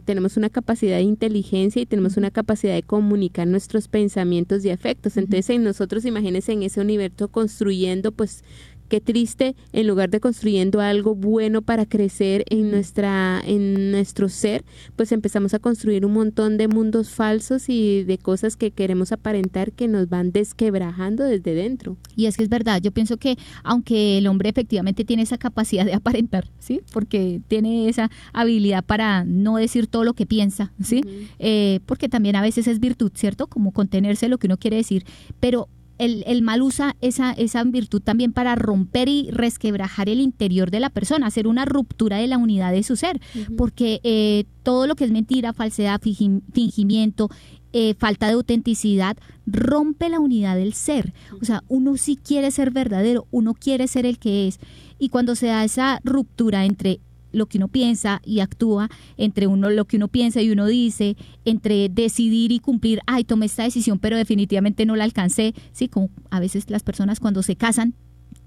tenemos 0.00 0.36
una 0.36 0.50
capacidad 0.50 0.96
de 0.96 1.02
inteligencia 1.02 1.82
y 1.82 1.86
tenemos 1.86 2.16
una 2.16 2.30
capacidad 2.30 2.74
de 2.74 2.82
comunicar 2.82 3.46
nuestros 3.46 3.88
pensamientos 3.88 4.64
y 4.64 4.70
afectos. 4.70 5.16
Entonces, 5.16 5.50
en 5.50 5.64
nosotros, 5.64 6.04
imagínense 6.04 6.52
en 6.52 6.62
ese 6.62 6.80
universo 6.80 7.28
construyendo, 7.28 8.12
pues, 8.12 8.44
qué 8.92 9.00
triste, 9.00 9.56
en 9.72 9.86
lugar 9.86 10.10
de 10.10 10.20
construyendo 10.20 10.82
algo 10.82 11.14
bueno 11.14 11.62
para 11.62 11.86
crecer 11.86 12.44
en 12.50 12.70
nuestra, 12.70 13.40
en 13.42 13.90
nuestro 13.90 14.28
ser, 14.28 14.66
pues 14.96 15.12
empezamos 15.12 15.54
a 15.54 15.58
construir 15.60 16.04
un 16.04 16.12
montón 16.12 16.58
de 16.58 16.68
mundos 16.68 17.08
falsos 17.08 17.70
y 17.70 18.02
de 18.02 18.18
cosas 18.18 18.54
que 18.54 18.70
queremos 18.70 19.10
aparentar 19.10 19.72
que 19.72 19.88
nos 19.88 20.10
van 20.10 20.30
desquebrajando 20.30 21.24
desde 21.24 21.54
dentro. 21.54 21.96
Y 22.16 22.26
es 22.26 22.36
que 22.36 22.42
es 22.42 22.50
verdad, 22.50 22.82
yo 22.82 22.92
pienso 22.92 23.16
que 23.16 23.38
aunque 23.64 24.18
el 24.18 24.26
hombre 24.26 24.50
efectivamente 24.50 25.06
tiene 25.06 25.22
esa 25.22 25.38
capacidad 25.38 25.86
de 25.86 25.94
aparentar, 25.94 26.50
¿sí? 26.58 26.82
Porque 26.92 27.40
tiene 27.48 27.88
esa 27.88 28.10
habilidad 28.34 28.84
para 28.84 29.24
no 29.24 29.56
decir 29.56 29.86
todo 29.86 30.04
lo 30.04 30.12
que 30.12 30.26
piensa, 30.26 30.74
¿sí? 30.82 31.00
Eh, 31.38 31.80
porque 31.86 32.10
también 32.10 32.36
a 32.36 32.42
veces 32.42 32.68
es 32.68 32.78
virtud, 32.78 33.10
¿cierto? 33.14 33.46
Como 33.46 33.72
contenerse 33.72 34.28
lo 34.28 34.36
que 34.36 34.48
uno 34.48 34.58
quiere 34.58 34.76
decir, 34.76 35.06
pero 35.40 35.70
el, 36.02 36.42
mal 36.42 36.62
usa 36.62 36.96
esa, 37.00 37.32
esa 37.32 37.62
virtud 37.64 38.02
también 38.02 38.32
para 38.32 38.54
romper 38.54 39.08
y 39.08 39.30
resquebrajar 39.30 40.08
el 40.08 40.20
interior 40.20 40.70
de 40.70 40.80
la 40.80 40.90
persona, 40.90 41.26
hacer 41.26 41.46
una 41.46 41.64
ruptura 41.64 42.16
de 42.16 42.26
la 42.26 42.38
unidad 42.38 42.72
de 42.72 42.82
su 42.82 42.96
ser, 42.96 43.20
porque 43.56 44.00
eh, 44.02 44.44
todo 44.62 44.86
lo 44.86 44.96
que 44.96 45.04
es 45.04 45.12
mentira, 45.12 45.52
falsedad, 45.52 46.00
fingimiento, 46.00 47.30
eh, 47.72 47.94
falta 47.94 48.26
de 48.26 48.34
autenticidad, 48.34 49.16
rompe 49.46 50.08
la 50.08 50.20
unidad 50.20 50.56
del 50.56 50.74
ser. 50.74 51.14
O 51.40 51.44
sea, 51.44 51.62
uno 51.68 51.96
sí 51.96 52.16
quiere 52.16 52.50
ser 52.50 52.70
verdadero, 52.70 53.26
uno 53.30 53.54
quiere 53.54 53.88
ser 53.88 54.04
el 54.04 54.18
que 54.18 54.48
es. 54.48 54.58
Y 54.98 55.08
cuando 55.08 55.34
se 55.36 55.46
da 55.46 55.64
esa 55.64 56.00
ruptura 56.04 56.64
entre 56.64 57.00
lo 57.32 57.46
que 57.46 57.58
uno 57.58 57.68
piensa 57.68 58.20
y 58.24 58.40
actúa, 58.40 58.88
entre 59.16 59.46
uno 59.46 59.70
lo 59.70 59.86
que 59.86 59.96
uno 59.96 60.08
piensa 60.08 60.40
y 60.42 60.50
uno 60.50 60.66
dice, 60.66 61.16
entre 61.44 61.88
decidir 61.88 62.52
y 62.52 62.58
cumplir, 62.58 63.00
ay, 63.06 63.24
tomé 63.24 63.46
esta 63.46 63.64
decisión, 63.64 63.98
pero 63.98 64.16
definitivamente 64.16 64.86
no 64.86 64.96
la 64.96 65.04
alcancé, 65.04 65.54
sí, 65.72 65.88
como 65.88 66.10
a 66.30 66.40
veces 66.40 66.70
las 66.70 66.82
personas 66.82 67.20
cuando 67.20 67.42
se 67.42 67.56
casan 67.56 67.94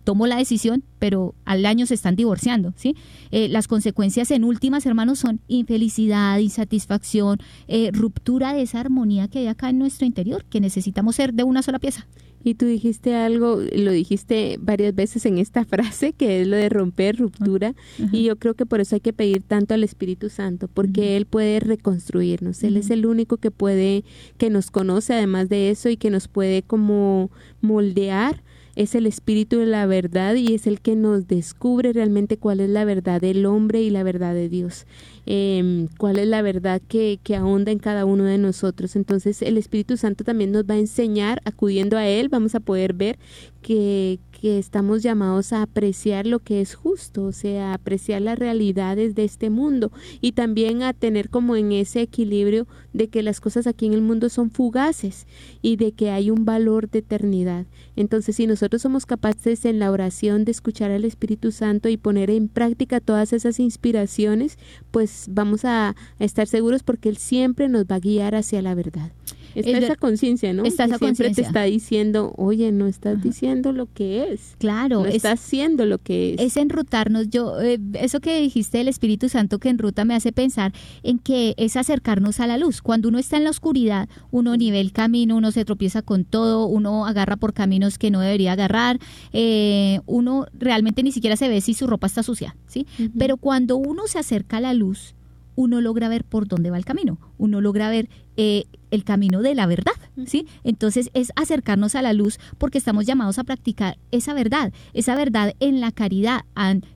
tomo 0.06 0.28
la 0.28 0.38
decisión, 0.38 0.84
pero 1.00 1.36
al 1.44 1.66
año 1.66 1.86
se 1.86 1.96
están 1.96 2.16
divorciando, 2.16 2.74
¿sí? 2.78 2.96
Eh, 3.32 3.50
las 3.50 3.68
consecuencias 3.68 4.32
en 4.32 4.46
últimas, 4.46 4.86
hermanos, 4.86 5.20
son 5.20 5.42
infelicidad, 5.48 6.38
insatisfacción, 6.38 7.40
eh, 7.68 7.90
ruptura 7.92 8.54
de 8.54 8.62
esa 8.62 8.80
armonía 8.80 9.28
que 9.28 9.40
hay 9.40 9.48
acá 9.48 9.70
en 9.70 9.80
nuestro 9.80 10.06
interior, 10.06 10.46
que 10.46 10.62
necesitamos 10.62 11.16
ser 11.18 11.34
de 11.34 11.44
una 11.44 11.62
sola 11.62 11.80
pieza. 11.80 12.08
Y 12.46 12.54
tú 12.54 12.68
dijiste 12.68 13.16
algo, 13.16 13.60
lo 13.76 13.92
dijiste 13.92 14.58
varias 14.62 14.94
veces 14.94 15.26
en 15.26 15.40
esta 15.40 15.66
frase, 15.66 16.14
que 16.14 16.42
es 16.42 16.48
lo 16.48 16.56
de 16.56 16.70
romper, 16.70 17.18
ruptura, 17.18 17.74
y 18.12 18.26
yo 18.26 18.36
creo 18.36 18.54
que 18.54 18.68
por 18.68 18.80
eso 18.80 18.96
hay 18.96 19.02
que 19.02 19.14
pedir 19.14 19.42
tanto 19.42 19.74
al 19.74 19.84
Espíritu 19.84 20.30
Santo, 20.30 20.70
porque 20.72 21.18
Él 21.18 21.26
puede 21.26 21.60
reconstruirnos, 21.60 22.64
Él 22.64 22.78
es 22.78 22.92
el 22.92 23.08
único 23.08 23.38
que 23.38 23.50
puede, 23.50 24.04
que 24.38 24.52
nos 24.52 24.70
conoce 24.70 25.16
además 25.16 25.50
de 25.50 25.72
eso 25.72 25.90
y 25.90 25.98
que 25.98 26.12
nos 26.12 26.28
puede 26.28 26.62
como 26.62 27.32
moldear. 27.62 28.44
Es 28.76 28.94
el 28.94 29.08
espíritu 29.08 29.60
de 29.60 29.68
la 29.68 29.86
verdad 29.86 30.36
y 30.36 30.54
es 30.54 30.68
el 30.68 30.82
que 30.82 30.98
nos 30.98 31.28
descubre 31.28 31.94
realmente 31.94 32.36
cuál 32.36 32.60
es 32.60 32.70
la 32.70 32.84
verdad 32.84 33.22
del 33.22 33.46
hombre 33.46 33.82
y 33.82 33.90
la 33.90 34.04
verdad 34.04 34.34
de 34.34 34.50
Dios. 34.50 34.86
Em, 35.26 35.88
cuál 35.98 36.20
es 36.20 36.28
la 36.28 36.42
verdad 36.42 36.82
que, 36.88 37.20
que 37.24 37.36
ahonda 37.36 37.72
en 37.72 37.80
cada 37.80 38.06
uno 38.06 38.26
de 38.26 38.38
nosotros. 38.38 38.96
Entonces 38.96 39.42
el 39.42 39.58
Espíritu 39.58 39.98
Santo 39.98 40.24
también 40.24 40.52
nos 40.52 40.66
va 40.66 40.76
a 40.76 40.78
enseñar, 40.78 41.42
acudiendo 41.46 41.98
a 41.98 42.08
Él, 42.08 42.30
vamos 42.30 42.54
a 42.56 42.60
poder 42.60 42.94
ver 42.94 43.18
que, 43.62 44.20
que 44.46 44.60
estamos 44.60 45.02
llamados 45.02 45.54
a 45.54 45.64
apreciar 45.64 46.28
lo 46.28 46.38
que 46.38 46.62
es 46.62 46.76
justo, 46.76 47.24
o 47.24 47.32
sea, 47.32 47.72
a 47.72 47.74
apreciar 47.74 48.22
las 48.22 48.38
realidades 48.38 49.16
de 49.16 49.24
este 49.24 49.50
mundo 49.50 49.92
y 50.22 50.34
también 50.34 50.84
a 50.84 50.94
tener 50.94 51.32
como 51.32 51.56
en 51.56 51.72
ese 51.72 52.02
equilibrio 52.02 52.68
de 52.94 53.08
que 53.08 53.24
las 53.24 53.42
cosas 53.42 53.66
aquí 53.66 53.88
en 53.88 53.94
el 53.94 54.04
mundo 54.04 54.30
son 54.30 54.52
fugaces 54.52 55.26
y 55.64 55.78
de 55.78 55.94
que 55.94 56.12
hay 56.12 56.30
un 56.30 56.46
valor 56.46 56.92
de 56.92 57.00
eternidad. 57.00 57.66
Entonces, 57.96 58.36
si 58.36 58.46
nosotros 58.46 58.84
somos 58.84 59.08
capaces 59.08 59.66
en 59.66 59.80
la 59.80 59.90
oración 59.90 60.46
de 60.46 60.52
escuchar 60.52 60.92
al 60.92 61.06
Espíritu 61.06 61.52
Santo 61.52 61.90
y 61.90 61.98
poner 61.98 62.30
en 62.30 62.48
práctica 62.48 63.00
todas 63.00 63.34
esas 63.34 63.60
inspiraciones, 63.60 64.60
pues 64.92 65.26
vamos 65.32 65.66
a, 65.66 65.96
estar 66.20 66.46
seguros 66.46 66.84
porque 66.84 67.10
Él 67.10 67.18
siempre 67.18 67.68
nos 67.68 67.86
va 67.86 67.96
a 67.96 68.00
guiar 68.00 68.36
hacia 68.36 68.62
la 68.62 68.76
verdad. 68.76 69.12
Está 69.56 69.78
esa 69.78 69.96
conciencia, 69.96 70.54
¿no? 70.54 70.64
Está 70.64 70.86
esa 70.86 70.98
siempre 70.98 71.32
te 71.32 71.42
está 71.42 71.64
diciendo, 71.64 72.34
oye, 72.38 72.72
no 72.72 72.88
estás 72.88 73.22
diciendo 73.22 73.72
lo 73.72 73.88
que 73.92 74.32
es. 74.32 74.56
Claro. 74.60 75.02
No 75.02 75.06
estás 75.08 75.40
haciendo 75.40 75.86
lo 75.86 75.98
que 75.98 76.36
es. 76.36 76.42
Es 76.42 76.58
enrutarnos. 76.58 77.30
Yo, 77.30 77.60
eh, 77.60 77.80
eso 77.94 78.20
que 78.20 78.40
dijiste 78.40 78.78
del 78.78 78.88
Espíritu 78.88 79.30
Santo 79.30 79.60
que 79.60 79.70
enruta 79.70 80.06
me 80.06 80.16
hace 80.16 80.32
pensar 80.32 80.74
en 81.04 81.20
que 81.20 81.56
es 81.58 81.76
acercarnos 81.76 82.40
a 82.40 82.48
la 82.48 82.58
luz. 82.58 82.82
Cuando 82.82 83.10
uno 83.10 83.18
está 83.18 83.38
en 83.38 83.46
la 83.46 83.50
oscuridad, 83.50 84.08
uno 84.32 84.56
nivel 84.56 84.76
el 84.86 84.92
camino, 84.92 85.36
uno 85.36 85.52
se 85.52 85.66
tropieza 85.66 86.02
con 86.02 86.26
todo, 86.26 86.68
uno 86.68 87.06
agarra 87.06 87.38
por 87.38 87.54
caminos 87.54 87.98
que 87.98 88.12
no 88.12 88.20
debería 88.20 88.54
agarrar, 88.54 89.00
eh, 89.34 90.00
uno 90.06 90.46
realmente 90.54 91.02
ni 91.04 91.12
siquiera 91.12 91.36
se 91.36 91.50
ve 91.50 91.62
si 91.62 91.74
su 91.74 91.88
ropa 91.88 92.08
está 92.08 92.24
sucia, 92.24 92.56
¿sí? 92.68 92.86
Pero 93.18 93.38
cuando 93.38 93.78
uno 93.78 94.08
se 94.08 94.20
acerca 94.20 94.58
a 94.58 94.62
la 94.62 94.74
luz, 94.74 95.15
uno 95.56 95.82
logra 95.82 96.10
ver 96.10 96.24
por 96.24 96.48
dónde 96.48 96.70
va 96.70 96.78
el 96.78 96.86
camino 96.86 97.18
uno 97.38 97.62
logra 97.62 97.90
ver 97.90 98.10
eh, 98.38 98.66
el 98.92 99.04
camino 99.04 99.42
de 99.42 99.56
la 99.56 99.66
verdad, 99.68 99.94
¿sí? 100.26 100.48
Entonces 100.64 101.10
es 101.14 101.32
acercarnos 101.36 101.96
a 101.96 102.02
la 102.02 102.14
luz 102.14 102.40
porque 102.58 102.78
estamos 102.78 103.06
llamados 103.06 103.40
a 103.40 103.44
practicar 103.44 103.98
esa 104.12 104.34
verdad, 104.34 104.74
esa 104.94 105.16
verdad 105.16 105.54
en 105.60 105.82
la 105.82 105.92
caridad, 105.92 106.46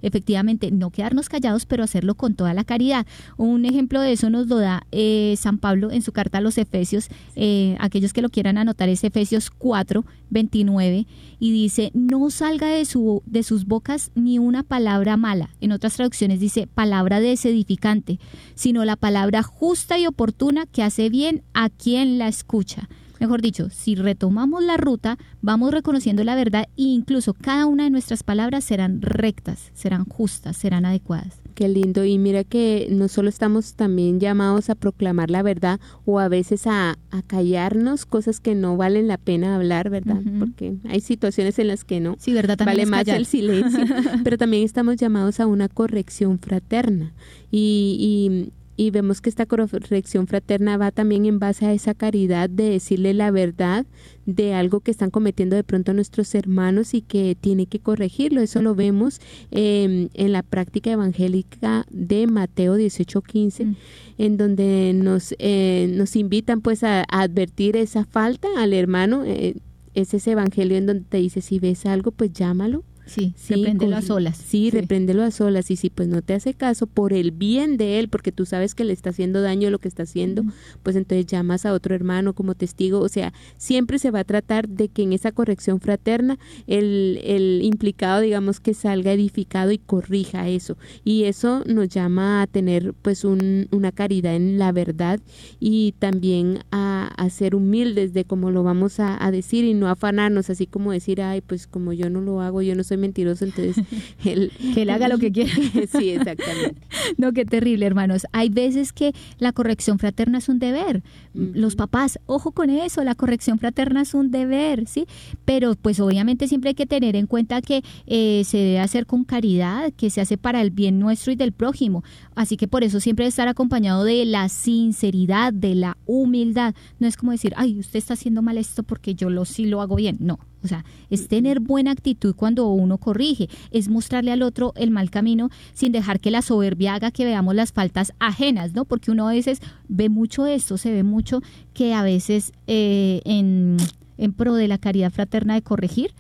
efectivamente 0.02 0.72
no 0.72 0.90
quedarnos 0.90 1.30
callados, 1.30 1.66
pero 1.66 1.84
hacerlo 1.84 2.16
con 2.16 2.36
toda 2.36 2.54
la 2.54 2.64
caridad. 2.64 3.06
Un 3.38 3.66
ejemplo 3.66 4.02
de 4.02 4.14
eso 4.14 4.30
nos 4.30 4.48
lo 4.48 4.58
da 4.58 4.86
eh, 4.92 5.36
San 5.38 5.58
Pablo 5.58 5.92
en 5.92 6.02
su 6.02 6.12
carta 6.12 6.38
a 6.38 6.42
los 6.42 6.58
Efesios, 6.58 7.10
eh, 7.36 7.76
aquellos 7.80 8.14
que 8.14 8.22
lo 8.22 8.30
quieran 8.30 8.58
anotar 8.58 8.90
es 8.90 9.04
Efesios 9.04 9.50
4, 9.50 10.06
29, 10.30 11.08
y 11.40 11.52
dice, 11.52 11.92
no 11.94 12.30
salga 12.30 12.68
de, 12.68 12.86
su, 12.86 13.24
de 13.26 13.44
sus 13.44 13.66
bocas 13.66 14.12
ni 14.16 14.40
una 14.40 14.64
palabra 14.64 15.18
mala, 15.18 15.50
en 15.62 15.72
otras 15.72 15.96
traducciones 15.96 16.40
dice 16.40 16.68
palabra 16.68 17.20
desedificante, 17.20 18.20
sino 18.56 18.86
la 18.86 18.96
palabra 18.96 19.44
justa 19.44 19.98
y 19.98 20.08
oportuna 20.08 20.66
que 20.66 20.84
hace 20.84 21.10
bien 21.10 21.44
a 21.54 21.70
quien 21.70 22.18
la 22.18 22.28
escucha. 22.28 22.88
Mejor 23.20 23.42
dicho, 23.42 23.70
si 23.70 23.96
retomamos 23.96 24.64
la 24.64 24.78
ruta, 24.78 25.18
vamos 25.42 25.72
reconociendo 25.72 26.24
la 26.24 26.36
verdad 26.36 26.64
e 26.78 26.84
incluso 26.84 27.34
cada 27.34 27.66
una 27.66 27.84
de 27.84 27.90
nuestras 27.90 28.24
palabras 28.24 28.64
serán 28.64 29.02
rectas, 29.02 29.72
serán 29.74 30.06
justas, 30.06 30.56
serán 30.58 30.86
adecuadas. 30.86 31.42
Qué 31.54 31.68
lindo. 31.68 32.06
Y 32.06 32.18
mira 32.18 32.46
que 32.46 32.88
no 32.90 33.10
solo 33.10 33.28
estamos 33.28 33.74
también 33.74 34.22
llamados 34.22 34.70
a 34.70 34.76
proclamar 34.76 35.30
la 35.30 35.44
verdad 35.44 35.80
o 36.06 36.20
a 36.20 36.30
veces 36.30 36.66
a, 36.66 36.98
callarnos 37.28 38.06
cosas 38.06 38.40
que 38.40 38.56
no 38.56 38.78
valen 38.78 39.10
la 39.10 39.18
pena 39.18 39.56
hablar, 39.56 39.90
¿verdad? 39.90 40.22
Porque 40.40 40.78
hay 40.88 41.02
situaciones 41.02 41.60
en 41.60 41.68
las 41.68 41.84
que 41.84 42.00
no. 42.00 42.16
Sí, 42.20 42.34
¿verdad? 42.34 42.58
vale 42.66 42.86
más 42.86 43.08
el 43.10 43.26
silencio. 43.26 43.84
pero 44.24 44.38
también 44.38 44.64
estamos 44.64 44.96
llamados 44.96 45.42
a 45.42 45.48
una 45.48 45.68
corrección 45.68 46.40
fraterna. 46.40 47.14
y, 47.52 48.50
y 48.50 48.59
vemos 48.92 49.20
que 49.20 49.30
esta 49.30 49.46
corrección 49.46 50.26
fraterna 50.26 50.78
va 50.78 50.92
también 50.92 51.26
en 51.26 51.38
base 51.38 51.66
a 51.66 51.74
esa 51.74 51.94
caridad 51.94 52.50
de 52.50 52.70
decirle 52.70 53.14
la 53.14 53.30
verdad 53.30 53.86
de 54.26 54.54
algo 54.54 54.80
que 54.80 54.92
están 54.92 55.10
cometiendo 55.10 55.58
de 55.58 55.66
pronto 55.66 55.94
nuestros 55.94 56.34
hermanos 56.34 56.94
y 56.94 57.02
que 57.02 57.36
tiene 57.36 57.66
que 57.66 57.80
corregirlo. 57.80 58.40
Eso 58.40 58.62
lo 58.62 58.76
vemos 58.76 59.20
em, 59.52 60.08
en 60.14 60.32
la 60.32 60.44
práctica 60.44 60.92
evangélica 60.92 61.86
de 61.90 62.26
Mateo 62.28 62.78
18:15, 62.78 63.66
mm. 63.66 63.76
en 64.18 64.38
donde 64.38 64.94
nos, 64.96 65.36
eh, 65.40 65.92
nos 65.94 66.16
invitan 66.16 66.62
pues 66.62 66.84
a, 66.84 67.04
advertir 67.10 67.76
esa 67.76 68.06
falta 68.06 68.48
al 68.58 68.72
hermano. 68.72 69.26
Eh, 69.26 69.56
es 69.94 70.14
ese 70.14 70.32
evangelio 70.32 70.78
en 70.78 70.86
donde 70.86 71.04
te 71.04 71.18
dice, 71.18 71.42
si 71.42 71.60
ves 71.60 71.86
algo, 71.86 72.12
pues 72.12 72.32
llámalo 72.32 72.84
Sí, 73.10 73.34
sí 73.36 73.56
repréndelo 73.56 73.96
a 73.96 74.02
solas. 74.02 74.38
Sí, 74.38 74.70
repréndelo 74.70 75.24
a 75.24 75.32
solas. 75.32 75.72
Y 75.72 75.76
si 75.76 75.90
pues 75.90 76.08
no 76.08 76.22
te 76.22 76.34
hace 76.34 76.54
caso 76.54 76.88
por 76.88 77.14
el 77.14 77.32
bien 77.32 77.78
de 77.78 78.00
él, 78.00 78.10
porque 78.10 78.32
tú 78.32 78.46
sabes 78.46 78.76
que 78.76 78.84
le 78.84 78.94
está 78.94 79.10
haciendo 79.10 79.42
daño 79.42 79.70
lo 79.70 79.80
que 79.80 79.88
está 79.88 80.04
haciendo, 80.04 80.44
pues 80.84 80.96
entonces 80.96 81.26
llamas 81.26 81.66
a 81.66 81.74
otro 81.74 81.96
hermano 81.96 82.34
como 82.34 82.56
testigo. 82.56 83.00
O 83.00 83.10
sea, 83.10 83.34
siempre 83.58 84.00
se 84.00 84.12
va 84.12 84.20
a 84.20 84.24
tratar 84.24 84.68
de 84.68 84.90
que 84.90 85.04
en 85.04 85.14
esa 85.14 85.32
corrección 85.32 85.80
fraterna 85.80 86.40
el, 86.68 87.20
el 87.24 87.62
implicado, 87.64 88.22
digamos, 88.22 88.60
que 88.60 88.74
salga 88.74 89.14
edificado 89.14 89.72
y 89.72 89.78
corrija 89.78 90.48
eso. 90.48 90.78
Y 91.04 91.24
eso 91.24 91.64
nos 91.66 91.90
llama 91.90 92.42
a 92.42 92.48
tener 92.48 92.94
pues 93.02 93.24
un, 93.24 93.68
una 93.72 93.92
caridad 93.92 94.36
en 94.36 94.58
la 94.58 94.72
verdad 94.72 95.20
y 95.60 95.94
también 96.00 96.60
a, 96.72 97.08
a 97.18 97.30
ser 97.30 97.56
humildes 97.56 98.14
de 98.14 98.26
cómo 98.26 98.52
lo 98.52 98.64
vamos 98.64 99.00
a, 99.00 99.24
a 99.24 99.32
decir 99.32 99.66
y 99.66 99.74
no 99.74 99.88
afanarnos, 99.90 100.50
así 100.50 100.68
como 100.68 100.92
decir, 100.92 101.22
ay, 101.22 101.42
pues 101.42 101.68
como 101.68 101.94
yo 101.94 102.10
no 102.10 102.22
lo 102.22 102.42
hago, 102.42 102.62
yo 102.62 102.76
no 102.76 102.84
soy 102.84 102.98
mentiroso, 103.00 103.46
entonces 103.46 103.84
él, 104.26 104.52
que 104.74 104.84
él 104.84 104.90
haga 104.90 105.08
lo 105.08 105.18
que 105.18 105.32
quiera. 105.32 105.52
sí, 105.98 106.10
exactamente. 106.10 106.82
No, 107.18 107.34
qué 107.34 107.46
terrible, 107.46 107.86
hermanos. 107.86 108.26
Hay 108.32 108.50
veces 108.50 108.94
que 108.94 109.14
la 109.38 109.52
corrección 109.54 110.00
fraterna 110.00 110.38
es 110.38 110.50
un 110.50 110.60
deber. 110.60 111.04
Los 111.34 111.76
papás, 111.76 112.20
ojo 112.26 112.52
con 112.52 112.70
eso, 112.70 113.04
la 113.04 113.16
corrección 113.16 113.60
fraterna 113.60 114.02
es 114.02 114.14
un 114.14 114.32
deber, 114.32 114.88
¿sí? 114.88 115.06
Pero 115.46 115.76
pues 115.76 116.00
obviamente 116.00 116.48
siempre 116.48 116.70
hay 116.70 116.76
que 116.76 116.86
tener 116.86 117.16
en 117.16 117.28
cuenta 117.28 117.62
que 117.62 117.84
eh, 118.08 118.44
se 118.46 118.58
debe 118.58 118.80
hacer 118.80 119.06
con 119.06 119.24
caridad, 119.24 119.92
que 119.94 120.10
se 120.10 120.22
hace 120.22 120.38
para 120.38 120.62
el 120.62 120.72
bien 120.72 121.00
nuestro 121.00 121.32
y 121.32 121.36
del 121.36 121.52
prójimo. 121.52 122.04
Así 122.36 122.58
que 122.58 122.68
por 122.68 122.84
eso 122.84 123.00
siempre 123.00 123.24
debe 123.24 123.30
estar 123.30 123.48
acompañado 123.48 124.04
de 124.04 124.26
la 124.26 124.50
sinceridad, 124.50 125.54
de 125.54 125.76
la 125.76 125.98
humildad. 126.06 126.74
No 127.00 127.08
es 127.08 127.18
como 127.18 127.32
decir, 127.32 127.54
ay, 127.56 127.80
usted 127.80 128.00
está 128.00 128.14
haciendo 128.14 128.42
mal 128.42 128.58
esto 128.58 128.84
porque 128.84 129.16
yo 129.16 129.30
lo 129.30 129.46
sí 129.46 129.66
lo 129.66 129.82
hago 129.82 129.96
bien. 129.96 130.18
No, 130.20 130.40
o 130.64 130.68
sea, 130.68 130.84
es 131.10 131.28
tener 131.28 131.60
buena 131.60 131.92
actitud 131.92 132.36
cuando 132.36 132.68
uno 132.68 132.98
corrige, 132.98 133.50
es 133.72 133.88
mostrarle 133.88 134.32
al 134.32 134.42
otro 134.42 134.74
el 134.76 134.92
mal 134.92 135.10
camino 135.10 135.50
sin 135.74 135.92
dejar 135.92 136.20
que 136.20 136.32
la 136.32 136.42
soberbia 136.42 136.96
haga 136.96 137.12
que 137.12 137.26
veamos 137.26 137.56
las 137.56 137.72
faltas 137.72 138.14
ajenas, 138.20 138.74
¿no? 138.74 138.86
Porque 138.86 139.12
uno 139.12 139.28
a 139.28 139.32
veces 139.32 139.62
ve 139.88 140.10
mucho 140.10 140.46
esto, 140.46 140.78
se 140.78 140.92
ve 140.92 141.04
mucho 141.04 141.42
que 141.74 141.94
a 141.94 142.04
veces 142.04 142.54
eh, 142.68 143.22
en, 143.26 143.78
en 144.18 144.34
pro 144.34 144.56
de 144.56 144.68
la 144.68 144.78
caridad 144.78 145.12
fraterna 145.12 145.54
de 145.56 145.62
corregir, 145.62 146.12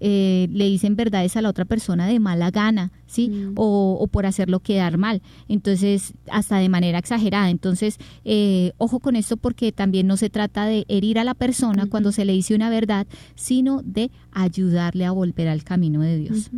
eh, 0.00 0.48
le 0.52 0.64
dicen 0.66 0.96
verdades 0.96 1.36
a 1.36 1.42
la 1.42 1.48
otra 1.48 1.64
persona 1.64 2.06
de 2.06 2.20
mala 2.20 2.50
gana, 2.50 2.92
¿sí? 3.06 3.28
Mm. 3.28 3.52
O, 3.56 4.06
por 4.10 4.26
hacerlo 4.26 4.60
quedar 4.60 4.98
mal. 4.98 5.22
Entonces, 5.48 6.14
hasta 6.30 6.58
de 6.58 6.68
manera 6.68 6.98
exagerada. 6.98 7.50
Entonces, 7.50 7.98
eh, 8.24 8.72
ojo 8.78 9.00
con 9.00 9.16
esto 9.16 9.36
porque 9.36 9.72
también 9.72 10.06
no 10.06 10.16
se 10.16 10.30
trata 10.30 10.66
de 10.66 10.84
herir 10.88 11.18
a 11.18 11.24
la 11.24 11.34
persona 11.34 11.86
cuando 11.86 12.12
se 12.12 12.24
le 12.24 12.32
dice 12.32 12.54
una 12.54 12.70
verdad, 12.70 13.06
sino 13.34 13.82
de 13.82 14.10
ayudarle 14.32 15.04
a 15.04 15.10
volver 15.12 15.48
al 15.48 15.64
camino 15.64 16.00
de 16.00 16.18
Dios 16.18 16.50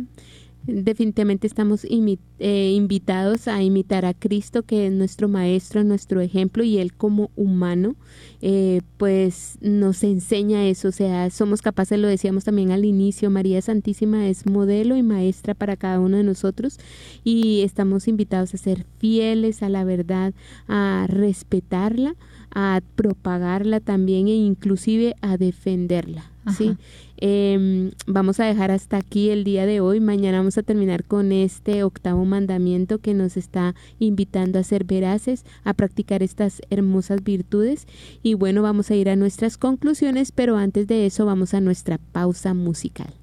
definitivamente 0.67 1.47
estamos 1.47 1.85
eh, 1.85 2.73
invitados 2.75 3.47
a 3.47 3.61
imitar 3.61 4.05
a 4.05 4.13
Cristo, 4.13 4.63
que 4.63 4.87
es 4.87 4.93
nuestro 4.93 5.27
Maestro, 5.27 5.83
nuestro 5.83 6.21
ejemplo, 6.21 6.63
y 6.63 6.77
Él 6.77 6.93
como 6.93 7.31
humano, 7.35 7.95
eh, 8.41 8.81
pues 8.97 9.57
nos 9.61 10.03
enseña 10.03 10.65
eso, 10.67 10.89
o 10.89 10.91
sea, 10.91 11.29
somos 11.29 11.61
capaces, 11.61 11.99
lo 11.99 12.07
decíamos 12.07 12.43
también 12.43 12.71
al 12.71 12.85
inicio, 12.85 13.29
María 13.29 13.61
Santísima 13.61 14.27
es 14.27 14.45
modelo 14.45 14.95
y 14.95 15.03
maestra 15.03 15.53
para 15.53 15.75
cada 15.75 15.99
uno 15.99 16.17
de 16.17 16.23
nosotros, 16.23 16.79
y 17.23 17.61
estamos 17.61 18.07
invitados 18.07 18.53
a 18.53 18.57
ser 18.57 18.85
fieles 18.99 19.63
a 19.63 19.69
la 19.69 19.83
verdad, 19.83 20.33
a 20.67 21.05
respetarla, 21.09 22.15
a 22.53 22.81
propagarla 22.95 23.79
también 23.79 24.27
e 24.27 24.35
inclusive 24.35 25.15
a 25.21 25.37
defenderla. 25.37 26.31
¿sí? 26.57 26.75
Em, 27.23 27.91
vamos 28.07 28.39
a 28.39 28.45
dejar 28.45 28.71
hasta 28.71 28.97
aquí 28.97 29.29
el 29.29 29.43
día 29.43 29.67
de 29.67 29.79
hoy. 29.79 29.99
Mañana 29.99 30.39
vamos 30.39 30.57
a 30.57 30.63
terminar 30.63 31.03
con 31.03 31.31
este 31.31 31.83
octavo 31.83 32.25
mandamiento 32.25 32.97
que 32.97 33.13
nos 33.13 33.37
está 33.37 33.75
invitando 33.99 34.57
a 34.57 34.63
ser 34.63 34.85
veraces, 34.85 35.45
a 35.63 35.75
practicar 35.75 36.23
estas 36.23 36.63
hermosas 36.71 37.23
virtudes. 37.23 37.85
Y 38.23 38.33
bueno, 38.33 38.63
vamos 38.63 38.89
a 38.89 38.95
ir 38.95 39.07
a 39.07 39.15
nuestras 39.15 39.57
conclusiones, 39.57 40.31
pero 40.31 40.57
antes 40.57 40.87
de 40.87 41.05
eso 41.05 41.27
vamos 41.27 41.53
a 41.53 41.61
nuestra 41.61 41.99
pausa 41.99 42.55
musical. 42.55 43.20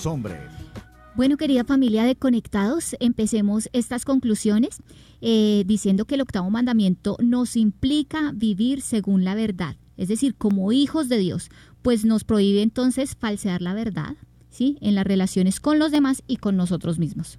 Los 0.00 0.06
hombres. 0.06 0.38
Bueno, 1.14 1.36
querida 1.36 1.64
familia 1.64 2.04
de 2.04 2.16
Conectados, 2.16 2.96
empecemos 3.00 3.68
estas 3.72 4.04
conclusiones 4.04 4.78
eh, 5.20 5.64
diciendo 5.66 6.06
que 6.06 6.14
el 6.14 6.22
octavo 6.22 6.48
mandamiento 6.48 7.16
nos 7.20 7.56
implica 7.56 8.32
vivir 8.34 8.80
según 8.80 9.24
la 9.24 9.34
verdad, 9.34 9.76
es 9.98 10.08
decir, 10.08 10.34
como 10.36 10.72
hijos 10.72 11.08
de 11.08 11.18
Dios, 11.18 11.50
pues 11.82 12.04
nos 12.04 12.24
prohíbe 12.24 12.62
entonces 12.62 13.16
falsear 13.16 13.60
la 13.60 13.74
verdad, 13.74 14.16
¿sí? 14.48 14.78
En 14.80 14.94
las 14.94 15.04
relaciones 15.04 15.60
con 15.60 15.78
los 15.78 15.90
demás 15.90 16.22
y 16.26 16.36
con 16.36 16.56
nosotros 16.56 16.98
mismos. 16.98 17.38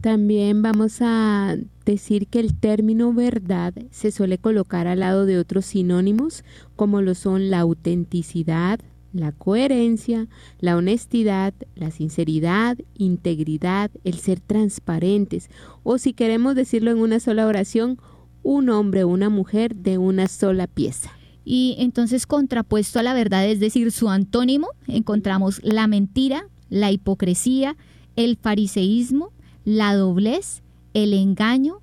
También 0.00 0.62
vamos 0.62 0.98
a 1.00 1.56
decir 1.84 2.28
que 2.28 2.38
el 2.38 2.54
término 2.54 3.12
verdad 3.12 3.74
se 3.90 4.12
suele 4.12 4.38
colocar 4.38 4.86
al 4.86 5.00
lado 5.00 5.26
de 5.26 5.38
otros 5.38 5.64
sinónimos 5.64 6.44
como 6.76 7.00
lo 7.00 7.14
son 7.14 7.50
la 7.50 7.60
autenticidad, 7.60 8.78
la 9.18 9.32
coherencia, 9.32 10.28
la 10.60 10.76
honestidad, 10.76 11.54
la 11.74 11.90
sinceridad, 11.90 12.78
integridad, 12.96 13.90
el 14.04 14.14
ser 14.14 14.40
transparentes 14.40 15.50
o 15.82 15.98
si 15.98 16.12
queremos 16.12 16.54
decirlo 16.54 16.90
en 16.90 16.98
una 16.98 17.20
sola 17.20 17.46
oración, 17.46 17.98
un 18.42 18.70
hombre 18.70 19.04
o 19.04 19.08
una 19.08 19.28
mujer 19.28 19.74
de 19.74 19.98
una 19.98 20.28
sola 20.28 20.66
pieza. 20.66 21.10
Y 21.44 21.76
entonces 21.78 22.26
contrapuesto 22.26 22.98
a 22.98 23.02
la 23.02 23.14
verdad, 23.14 23.48
es 23.48 23.60
decir, 23.60 23.92
su 23.92 24.08
antónimo, 24.08 24.68
encontramos 24.88 25.60
la 25.62 25.86
mentira, 25.86 26.48
la 26.68 26.90
hipocresía, 26.90 27.76
el 28.16 28.36
fariseísmo, 28.36 29.32
la 29.64 29.94
doblez, 29.94 30.62
el 30.94 31.12
engaño, 31.12 31.80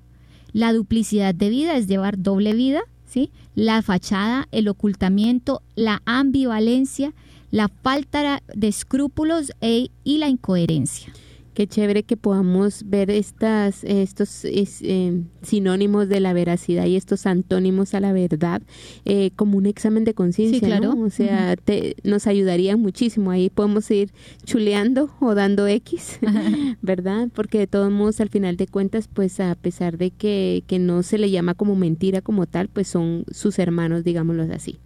la 0.52 0.72
duplicidad 0.72 1.34
de 1.34 1.48
vida, 1.48 1.76
es 1.76 1.86
llevar 1.86 2.20
doble 2.20 2.52
vida, 2.52 2.82
¿sí? 3.14 3.30
La 3.54 3.80
fachada, 3.80 4.48
el 4.50 4.66
ocultamiento, 4.66 5.62
la 5.76 6.02
ambivalencia, 6.04 7.14
la 7.52 7.68
falta 7.68 8.42
de 8.52 8.66
escrúpulos 8.66 9.52
e- 9.60 9.90
y 10.02 10.18
la 10.18 10.28
incoherencia. 10.28 11.12
Qué 11.54 11.68
chévere 11.68 12.02
que 12.02 12.16
podamos 12.16 12.82
ver 12.84 13.10
estas, 13.10 13.84
estos 13.84 14.44
es, 14.44 14.80
eh, 14.82 15.22
sinónimos 15.42 16.08
de 16.08 16.18
la 16.18 16.32
veracidad 16.32 16.86
y 16.86 16.96
estos 16.96 17.26
antónimos 17.26 17.94
a 17.94 18.00
la 18.00 18.12
verdad 18.12 18.60
eh, 19.04 19.30
como 19.36 19.56
un 19.58 19.66
examen 19.66 20.02
de 20.04 20.14
conciencia, 20.14 20.58
Sí, 20.58 20.64
claro. 20.66 20.94
¿no? 20.96 21.02
O 21.04 21.10
sea, 21.10 21.54
te- 21.56 21.94
nos 22.02 22.26
ayudaría 22.26 22.76
muchísimo. 22.76 23.30
Ahí 23.30 23.50
podemos 23.50 23.88
ir 23.92 24.10
chuleando 24.44 25.10
o 25.20 25.36
dando 25.36 25.68
X, 25.68 26.18
¿verdad? 26.82 27.28
Porque 27.32 27.58
de 27.60 27.66
todos 27.68 27.92
modos, 27.92 28.20
al 28.20 28.30
final 28.30 28.56
de 28.56 28.66
cuentas, 28.66 29.08
pues 29.12 29.38
a 29.38 29.54
pesar 29.54 29.96
de 29.96 30.10
que, 30.10 30.64
que 30.66 30.80
no 30.80 31.04
se 31.04 31.18
le 31.18 31.30
llama 31.30 31.54
como 31.54 31.76
mentira 31.76 32.20
como 32.20 32.46
tal, 32.46 32.66
pues 32.68 32.88
son 32.88 33.24
sus 33.30 33.60
hermanos, 33.60 34.02
digámoslo 34.02 34.42
así. 34.52 34.78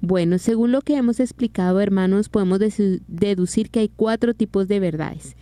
Bueno, 0.00 0.38
según 0.38 0.70
lo 0.70 0.80
que 0.80 0.96
hemos 0.96 1.18
explicado, 1.18 1.80
hermanos, 1.80 2.28
podemos 2.28 2.60
deducir 3.08 3.70
que 3.70 3.80
hay 3.80 3.88
cuatro 3.88 4.32
tipos 4.34 4.68
de 4.68 4.78
verdades. 4.78 5.34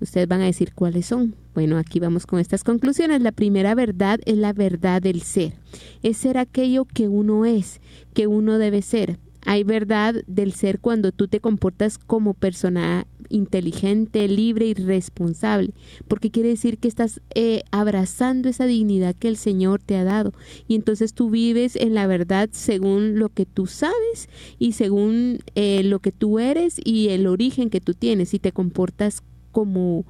Ustedes 0.00 0.28
van 0.28 0.40
a 0.40 0.46
decir 0.46 0.72
cuáles 0.74 1.06
son. 1.06 1.34
Bueno, 1.54 1.78
aquí 1.78 2.00
vamos 2.00 2.26
con 2.26 2.38
estas 2.38 2.64
conclusiones. 2.64 3.20
La 3.20 3.32
primera 3.32 3.74
verdad 3.74 4.20
es 4.24 4.36
la 4.36 4.52
verdad 4.52 5.02
del 5.02 5.22
ser. 5.22 5.54
Es 6.02 6.16
ser 6.16 6.38
aquello 6.38 6.84
que 6.84 7.08
uno 7.08 7.44
es, 7.44 7.80
que 8.14 8.26
uno 8.26 8.58
debe 8.58 8.82
ser. 8.82 9.18
Hay 9.46 9.64
verdad 9.64 10.16
del 10.26 10.52
ser 10.52 10.80
cuando 10.80 11.12
tú 11.12 11.26
te 11.26 11.40
comportas 11.40 11.98
como 11.98 12.34
persona 12.34 13.06
inteligente, 13.30 14.28
libre 14.28 14.66
y 14.66 14.74
responsable, 14.74 15.72
porque 16.08 16.30
quiere 16.30 16.50
decir 16.50 16.78
que 16.78 16.88
estás 16.88 17.20
eh, 17.34 17.62
abrazando 17.70 18.48
esa 18.48 18.66
dignidad 18.66 19.14
que 19.14 19.28
el 19.28 19.36
Señor 19.36 19.80
te 19.82 19.96
ha 19.96 20.04
dado. 20.04 20.32
Y 20.68 20.74
entonces 20.74 21.14
tú 21.14 21.30
vives 21.30 21.76
en 21.76 21.94
la 21.94 22.06
verdad 22.06 22.50
según 22.52 23.18
lo 23.18 23.28
que 23.30 23.46
tú 23.46 23.66
sabes 23.66 24.28
y 24.58 24.72
según 24.72 25.38
eh, 25.54 25.82
lo 25.84 26.00
que 26.00 26.12
tú 26.12 26.38
eres 26.38 26.76
y 26.84 27.08
el 27.08 27.26
origen 27.26 27.70
que 27.70 27.80
tú 27.80 27.94
tienes 27.94 28.34
y 28.34 28.38
te 28.38 28.52
comportas 28.52 29.22
como 29.52 30.04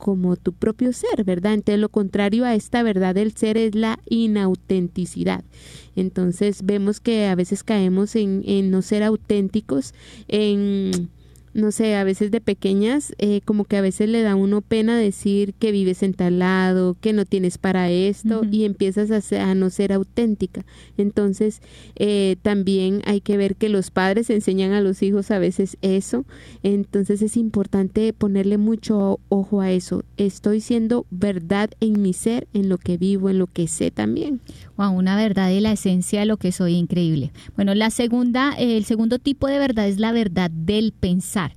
como 0.00 0.36
tu 0.36 0.54
propio 0.54 0.92
ser, 0.94 1.24
¿verdad? 1.24 1.52
Entonces 1.52 1.78
lo 1.78 1.90
contrario 1.90 2.46
a 2.46 2.54
esta 2.54 2.82
verdad 2.82 3.14
del 3.14 3.36
ser 3.36 3.58
es 3.58 3.74
la 3.74 4.00
inautenticidad. 4.08 5.44
Entonces 5.94 6.64
vemos 6.64 7.00
que 7.00 7.26
a 7.26 7.34
veces 7.34 7.62
caemos 7.62 8.16
en, 8.16 8.42
en 8.46 8.70
no 8.70 8.80
ser 8.80 9.02
auténticos, 9.02 9.92
en 10.26 11.10
no 11.52 11.72
sé, 11.72 11.96
a 11.96 12.04
veces 12.04 12.30
de 12.30 12.40
pequeñas, 12.40 13.12
eh, 13.18 13.40
como 13.44 13.64
que 13.64 13.76
a 13.76 13.80
veces 13.80 14.08
le 14.08 14.22
da 14.22 14.32
a 14.32 14.36
uno 14.36 14.60
pena 14.60 14.96
decir 14.96 15.54
que 15.54 15.72
vives 15.72 16.02
en 16.02 16.14
tal 16.14 16.38
lado, 16.38 16.96
que 17.00 17.12
no 17.12 17.24
tienes 17.24 17.58
para 17.58 17.90
esto, 17.90 18.42
y 18.50 18.64
empiezas 18.64 19.10
a, 19.10 19.20
ser- 19.20 19.40
a 19.40 19.54
no 19.54 19.68
ser 19.70 19.92
auténtica. 19.92 20.64
Entonces, 20.96 21.60
eh, 21.96 22.36
también 22.42 23.02
hay 23.04 23.20
que 23.20 23.36
ver 23.36 23.56
que 23.56 23.68
los 23.68 23.90
padres 23.90 24.30
enseñan 24.30 24.72
a 24.72 24.80
los 24.80 25.02
hijos 25.02 25.30
a 25.30 25.38
veces 25.38 25.76
eso. 25.82 26.24
Entonces, 26.62 27.22
es 27.22 27.36
importante 27.36 28.12
ponerle 28.12 28.58
mucho 28.58 29.18
ojo 29.28 29.60
a 29.60 29.72
eso. 29.72 30.04
Estoy 30.16 30.60
siendo 30.60 31.06
verdad 31.10 31.70
en 31.80 32.00
mi 32.02 32.12
ser, 32.12 32.46
en 32.54 32.68
lo 32.68 32.78
que 32.78 32.96
vivo, 32.96 33.28
en 33.30 33.38
lo 33.38 33.46
que 33.46 33.66
sé 33.66 33.90
también. 33.90 34.40
Wow, 34.80 34.92
una 34.92 35.14
verdad 35.14 35.50
y 35.50 35.60
la 35.60 35.72
esencia 35.72 36.20
de 36.20 36.26
lo 36.26 36.38
que 36.38 36.52
soy 36.52 36.72
increíble. 36.72 37.34
Bueno, 37.54 37.74
la 37.74 37.90
segunda, 37.90 38.54
eh, 38.58 38.78
el 38.78 38.86
segundo 38.86 39.18
tipo 39.18 39.46
de 39.46 39.58
verdad 39.58 39.86
es 39.86 39.98
la 39.98 40.10
verdad 40.10 40.50
del 40.50 40.92
pensar. 40.92 41.52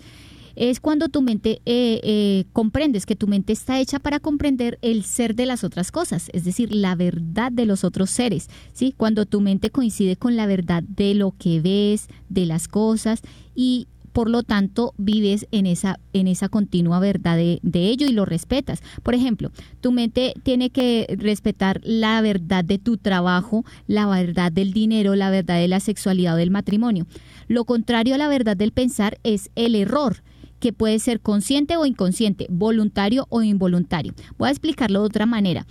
Es 0.58 0.82
cuando 0.82 1.08
tu 1.08 1.22
mente 1.22 1.62
eh, 1.66 2.02
eh, 2.04 2.44
comprendes 2.52 3.06
que 3.06 3.16
tu 3.16 3.30
mente 3.30 3.54
está 3.54 3.80
hecha 3.80 4.00
para 4.00 4.20
comprender 4.20 4.78
el 4.82 5.06
ser 5.06 5.36
de 5.36 5.46
las 5.46 5.64
otras 5.64 5.90
cosas, 5.90 6.30
es 6.34 6.44
decir, 6.44 6.76
la 6.76 6.96
verdad 6.96 7.50
de 7.50 7.66
los 7.66 7.86
otros 7.86 8.10
seres. 8.10 8.50
¿sí? 8.74 8.94
Cuando 8.98 9.26
tu 9.26 9.40
mente 9.40 9.70
coincide 9.70 10.18
con 10.18 10.36
la 10.36 10.46
verdad 10.46 10.84
de 10.84 11.16
lo 11.16 11.32
que 11.32 11.62
ves, 11.62 12.10
de 12.28 12.46
las 12.46 12.68
cosas 12.68 13.22
y 13.56 13.88
por 14.14 14.30
lo 14.30 14.44
tanto 14.44 14.94
vives 14.98 15.48
en 15.52 15.66
esa, 15.66 16.00
en 16.14 16.28
esa 16.28 16.48
continua 16.48 17.00
verdad 17.00 17.36
de, 17.36 17.60
ello 17.74 18.08
y 18.08 18.12
lo 18.12 18.26
respetas. 18.26 18.82
Por 19.02 19.16
ejemplo, 19.16 19.52
tu 19.82 19.92
mente 19.92 20.34
tiene 20.44 20.70
que 20.70 21.08
respetar 21.20 21.82
la 21.84 22.22
verdad 22.22 22.64
de 22.64 22.78
tu 22.78 22.98
trabajo, 22.98 23.66
la 23.88 24.06
verdad 24.08 24.52
del 24.52 24.72
dinero, 24.72 25.16
la 25.16 25.32
verdad 25.32 25.60
de 25.60 25.68
la 25.68 25.80
sexualidad 25.80 26.36
o 26.36 26.38
del 26.38 26.52
matrimonio. 26.52 27.08
Lo 27.48 27.66
contrario 27.66 28.16
a 28.16 28.20
la 28.20 28.28
verdad 28.28 28.56
del 28.56 28.72
pensar 28.72 29.18
es 29.24 29.50
el 29.56 29.76
error 29.76 30.24
que 30.60 30.72
puede 30.72 31.00
ser 31.00 31.20
consciente 31.20 31.76
o 31.76 31.86
inconsciente, 31.86 32.48
voluntario 32.50 33.26
o 33.30 33.42
involuntario. 33.42 34.14
Voy 34.38 34.48
a 34.48 34.52
explicarlo 34.52 35.02
de 35.02 35.08
otra 35.08 35.26
manera. 35.26 35.66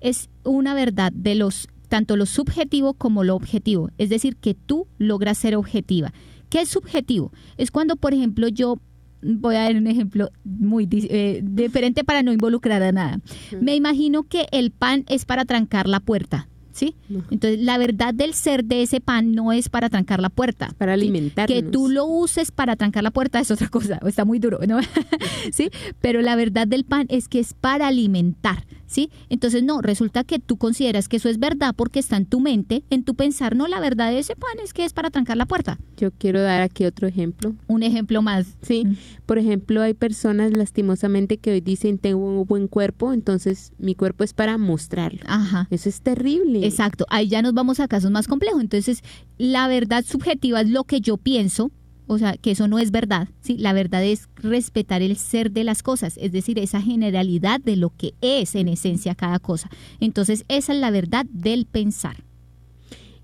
Es 0.00 0.28
una 0.44 0.74
verdad 0.74 1.12
de 1.12 1.34
los 1.34 1.66
tanto 1.88 2.16
lo 2.16 2.24
subjetivo 2.24 2.94
como 2.94 3.24
lo 3.24 3.34
objetivo, 3.34 3.90
es 3.98 4.08
decir, 4.08 4.36
que 4.36 4.54
tú 4.54 4.86
logras 4.96 5.36
ser 5.36 5.56
objetiva. 5.56 6.12
¿Qué 6.50 6.60
es 6.60 6.68
subjetivo? 6.68 7.32
Es 7.56 7.70
cuando, 7.70 7.96
por 7.96 8.12
ejemplo, 8.12 8.48
yo 8.48 8.78
voy 9.22 9.54
a 9.54 9.62
dar 9.62 9.76
un 9.76 9.86
ejemplo 9.86 10.30
muy 10.44 10.88
eh, 10.92 11.40
diferente 11.42 12.04
para 12.04 12.22
no 12.22 12.32
involucrar 12.32 12.82
a 12.82 12.92
nada. 12.92 13.20
Me 13.60 13.74
imagino 13.74 14.24
que 14.24 14.46
el 14.52 14.70
pan 14.70 15.04
es 15.08 15.24
para 15.24 15.44
trancar 15.44 15.88
la 15.88 16.00
puerta, 16.00 16.48
¿sí? 16.72 16.94
No. 17.08 17.22
Entonces, 17.30 17.60
la 17.60 17.78
verdad 17.78 18.14
del 18.14 18.34
ser 18.34 18.64
de 18.64 18.82
ese 18.82 19.00
pan 19.00 19.32
no 19.32 19.52
es 19.52 19.68
para 19.68 19.88
trancar 19.88 20.20
la 20.20 20.28
puerta. 20.30 20.68
Para 20.78 20.94
¿sí? 20.94 21.00
alimentarnos. 21.02 21.54
Que 21.54 21.62
tú 21.62 21.88
lo 21.88 22.04
uses 22.06 22.50
para 22.52 22.76
trancar 22.76 23.02
la 23.02 23.10
puerta 23.10 23.40
es 23.40 23.50
otra 23.50 23.68
cosa, 23.68 23.98
está 24.06 24.24
muy 24.24 24.38
duro, 24.38 24.58
¿no? 24.66 24.78
¿Sí? 25.52 25.70
Pero 26.00 26.20
la 26.22 26.36
verdad 26.36 26.66
del 26.66 26.84
pan 26.84 27.06
es 27.08 27.28
que 27.28 27.40
es 27.40 27.54
para 27.54 27.88
alimentar, 27.88 28.64
¿sí? 28.86 29.10
Entonces, 29.28 29.62
no, 29.62 29.80
resulta 29.82 30.24
que 30.24 30.38
tú 30.38 30.56
consideras 30.56 31.08
que 31.08 31.16
eso 31.16 31.28
es 31.28 31.38
verdad 31.38 31.74
porque 31.76 31.98
está 31.98 32.16
en 32.16 32.26
tu 32.26 32.40
mente, 32.40 32.82
en 32.90 33.04
tu 33.04 33.14
pensar, 33.14 33.56
no, 33.56 33.66
la 33.68 33.80
verdad 33.80 34.10
de 34.10 34.18
ese 34.18 34.36
pan 34.36 34.50
es 34.62 34.72
que 34.72 34.84
es 34.84 34.92
para 34.92 35.10
trancar 35.10 35.36
la 35.36 35.46
puerta. 35.46 35.78
Yo 35.96 36.10
quiero 36.12 36.40
dar 36.40 36.62
aquí 36.62 36.84
otro 36.84 37.06
ejemplo. 37.08 37.54
Un 37.66 37.82
ejemplo 37.82 38.22
más. 38.22 38.46
Sí, 38.62 38.84
Mm. 38.84 38.96
por 39.26 39.38
ejemplo, 39.38 39.82
hay 39.82 39.94
personas 39.94 40.52
lastimosamente 40.56 41.36
que 41.36 41.52
hoy 41.52 41.60
dicen 41.60 41.98
tengo 41.98 42.24
un 42.24 42.46
buen 42.46 42.68
cuerpo, 42.68 43.12
entonces 43.12 43.72
mi 43.78 43.94
cuerpo 43.94 44.24
es 44.24 44.32
para 44.32 44.58
mostrarlo. 44.58 45.20
Ajá. 45.26 45.66
Eso 45.70 45.88
es 45.88 46.00
terrible. 46.00 46.59
Exacto, 46.64 47.06
ahí 47.08 47.28
ya 47.28 47.42
nos 47.42 47.54
vamos 47.54 47.80
a 47.80 47.88
casos 47.88 48.10
más 48.10 48.28
complejos. 48.28 48.60
Entonces, 48.60 49.02
la 49.38 49.68
verdad 49.68 50.04
subjetiva 50.04 50.60
es 50.60 50.70
lo 50.70 50.84
que 50.84 51.00
yo 51.00 51.16
pienso, 51.16 51.70
o 52.06 52.18
sea, 52.18 52.36
que 52.36 52.52
eso 52.52 52.66
no 52.66 52.78
es 52.78 52.90
verdad, 52.90 53.28
¿sí? 53.40 53.56
La 53.56 53.72
verdad 53.72 54.04
es 54.04 54.28
respetar 54.36 55.02
el 55.02 55.16
ser 55.16 55.52
de 55.52 55.64
las 55.64 55.82
cosas, 55.82 56.16
es 56.16 56.32
decir, 56.32 56.58
esa 56.58 56.80
generalidad 56.80 57.60
de 57.60 57.76
lo 57.76 57.90
que 57.90 58.14
es 58.20 58.54
en 58.54 58.68
esencia 58.68 59.14
cada 59.14 59.38
cosa. 59.38 59.70
Entonces, 60.00 60.44
esa 60.48 60.72
es 60.72 60.80
la 60.80 60.90
verdad 60.90 61.26
del 61.30 61.66
pensar. 61.66 62.24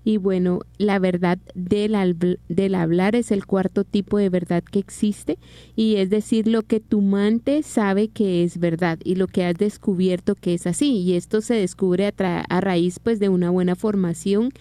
Y 0.07 0.15
bueno, 0.15 0.61
la 0.77 0.99
verdad 0.99 1.37
del, 1.53 2.39
del 2.47 2.75
hablar 2.75 3.13
es 3.17 3.29
el 3.29 3.45
cuarto 3.45 3.83
tipo 3.83 4.17
de 4.17 4.29
verdad 4.29 4.63
que 4.63 4.79
existe 4.79 5.37
y 5.75 5.97
es 5.97 6.09
decir, 6.09 6.47
lo 6.47 6.61
que 6.61 6.79
tu 6.79 7.01
mente 7.01 7.61
sabe 7.61 8.07
que 8.07 8.45
es 8.45 8.57
verdad 8.57 8.99
y 9.03 9.15
lo 9.15 9.27
que 9.27 9.43
has 9.43 9.55
descubierto 9.55 10.35
que 10.35 10.53
es 10.53 10.65
así. 10.65 10.99
Y 10.99 11.15
esto 11.15 11.41
se 11.41 11.55
descubre 11.55 12.09
a 12.17 12.61
raíz 12.61 12.99
pues 12.99 13.19
de 13.19 13.27
una 13.27 13.49
buena 13.49 13.75
formación 13.75 14.51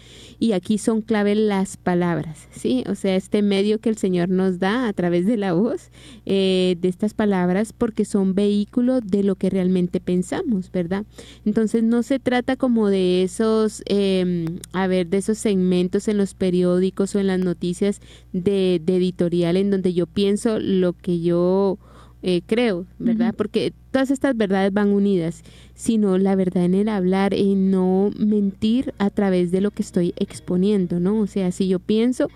y 0.40 0.50
aquí 0.50 0.78
son 0.78 1.00
clave 1.00 1.36
las 1.36 1.76
palabras, 1.76 2.48
¿sí? 2.50 2.82
O 2.88 2.96
sea, 2.96 3.14
este 3.14 3.42
medio 3.42 3.78
que 3.78 3.88
el 3.88 3.98
Señor 3.98 4.28
nos 4.28 4.58
da 4.58 4.88
a 4.88 4.92
través 4.94 5.26
de 5.26 5.36
la 5.36 5.52
voz 5.52 5.92
eh, 6.24 6.76
de 6.80 6.88
estas 6.88 7.14
palabras 7.14 7.72
porque 7.72 8.04
son 8.04 8.34
vehículo 8.34 9.00
de 9.00 9.22
lo 9.22 9.36
que 9.36 9.48
realmente 9.48 10.00
pensamos, 10.00 10.72
¿verdad? 10.72 11.04
Entonces 11.44 11.84
no 11.84 12.02
se 12.02 12.18
trata 12.18 12.56
como 12.56 12.88
de 12.88 13.22
esos, 13.22 13.84
eh, 13.86 14.44
a 14.72 14.88
ver, 14.88 15.06
de 15.06 15.18
esos 15.18 15.35
segmentos 15.36 16.08
en 16.08 16.18
los 16.18 16.34
periódicos 16.34 17.14
o 17.14 17.20
en 17.20 17.28
las 17.28 17.38
noticias 17.38 18.00
de, 18.32 18.80
de 18.84 18.96
editorial 18.96 19.56
en 19.56 19.70
donde 19.70 19.92
yo 19.94 20.06
pienso 20.06 20.58
lo 20.58 20.92
que 20.92 21.20
yo 21.20 21.78
eh, 22.22 22.42
creo, 22.46 22.86
¿verdad? 22.98 23.34
Porque 23.36 23.72
todas 23.96 24.10
estas 24.10 24.36
verdades 24.36 24.74
van 24.74 24.90
unidas, 24.90 25.42
sino 25.74 26.18
la 26.18 26.34
verdad 26.34 26.66
en 26.66 26.74
el 26.74 26.90
hablar, 26.90 27.32
en 27.32 27.70
no 27.70 28.10
mentir 28.18 28.92
a 28.98 29.08
través 29.08 29.50
de 29.50 29.62
lo 29.62 29.70
que 29.70 29.80
estoy 29.80 30.12
exponiendo, 30.18 31.00
¿no? 31.00 31.18
O 31.18 31.26
sea, 31.26 31.50
si 31.50 31.66
yo 31.66 31.78
pienso, 31.78 32.28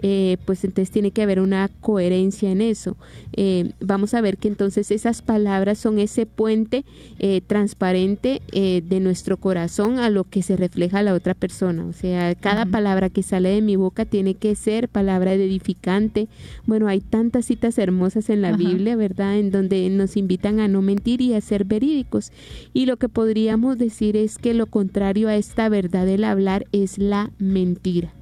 eh, 0.00 0.36
pues 0.44 0.62
entonces 0.62 0.92
tiene 0.92 1.10
que 1.10 1.22
haber 1.22 1.40
una 1.40 1.68
coherencia 1.80 2.52
en 2.52 2.60
eso. 2.60 2.96
Eh, 3.32 3.72
vamos 3.80 4.14
a 4.14 4.20
ver 4.20 4.36
que 4.36 4.46
entonces 4.46 4.92
esas 4.92 5.22
palabras 5.22 5.78
son 5.78 5.98
ese 5.98 6.24
puente 6.24 6.84
eh, 7.18 7.40
transparente 7.44 8.40
de 8.52 9.00
nuestro 9.00 9.38
corazón 9.38 9.98
a 9.98 10.10
lo 10.10 10.24
que 10.24 10.42
se 10.42 10.56
refleja 10.56 11.02
la 11.02 11.14
otra 11.14 11.34
persona. 11.34 11.84
O 11.86 11.92
sea, 11.92 12.34
cada 12.36 12.66
palabra 12.66 13.10
que 13.10 13.22
sale 13.22 13.48
de 13.48 13.62
mi 13.62 13.76
boca 13.76 14.04
tiene 14.04 14.34
que 14.34 14.54
ser 14.54 14.88
palabra 14.88 15.32
edificante. 15.32 16.28
Bueno, 16.66 16.86
hay 16.86 17.00
tantas 17.00 17.46
citas 17.46 17.78
hermosas 17.78 18.30
en 18.30 18.42
la. 18.42 18.58
Biblia, 18.58 18.96
¿verdad? 18.96 19.38
En 19.38 19.50
donde 19.50 19.88
nos 19.88 20.16
invitan 20.16 20.60
a 20.60 20.68
no 20.68 20.82
mentir 20.82 21.07
y 21.08 21.34
a 21.34 21.40
ser 21.40 21.64
verídicos. 21.64 22.32
Y 22.72 22.86
lo 22.86 22.96
que 22.96 23.08
podríamos 23.08 23.78
decir 23.78 24.16
es 24.16 24.38
que 24.38 24.54
lo 24.54 24.66
contrario 24.66 25.28
a 25.28 25.36
esta 25.36 25.68
verdad 25.68 26.06
del 26.06 26.24
hablar 26.24 26.66
es 26.72 26.98
la 26.98 27.30
mentira. 27.38 28.12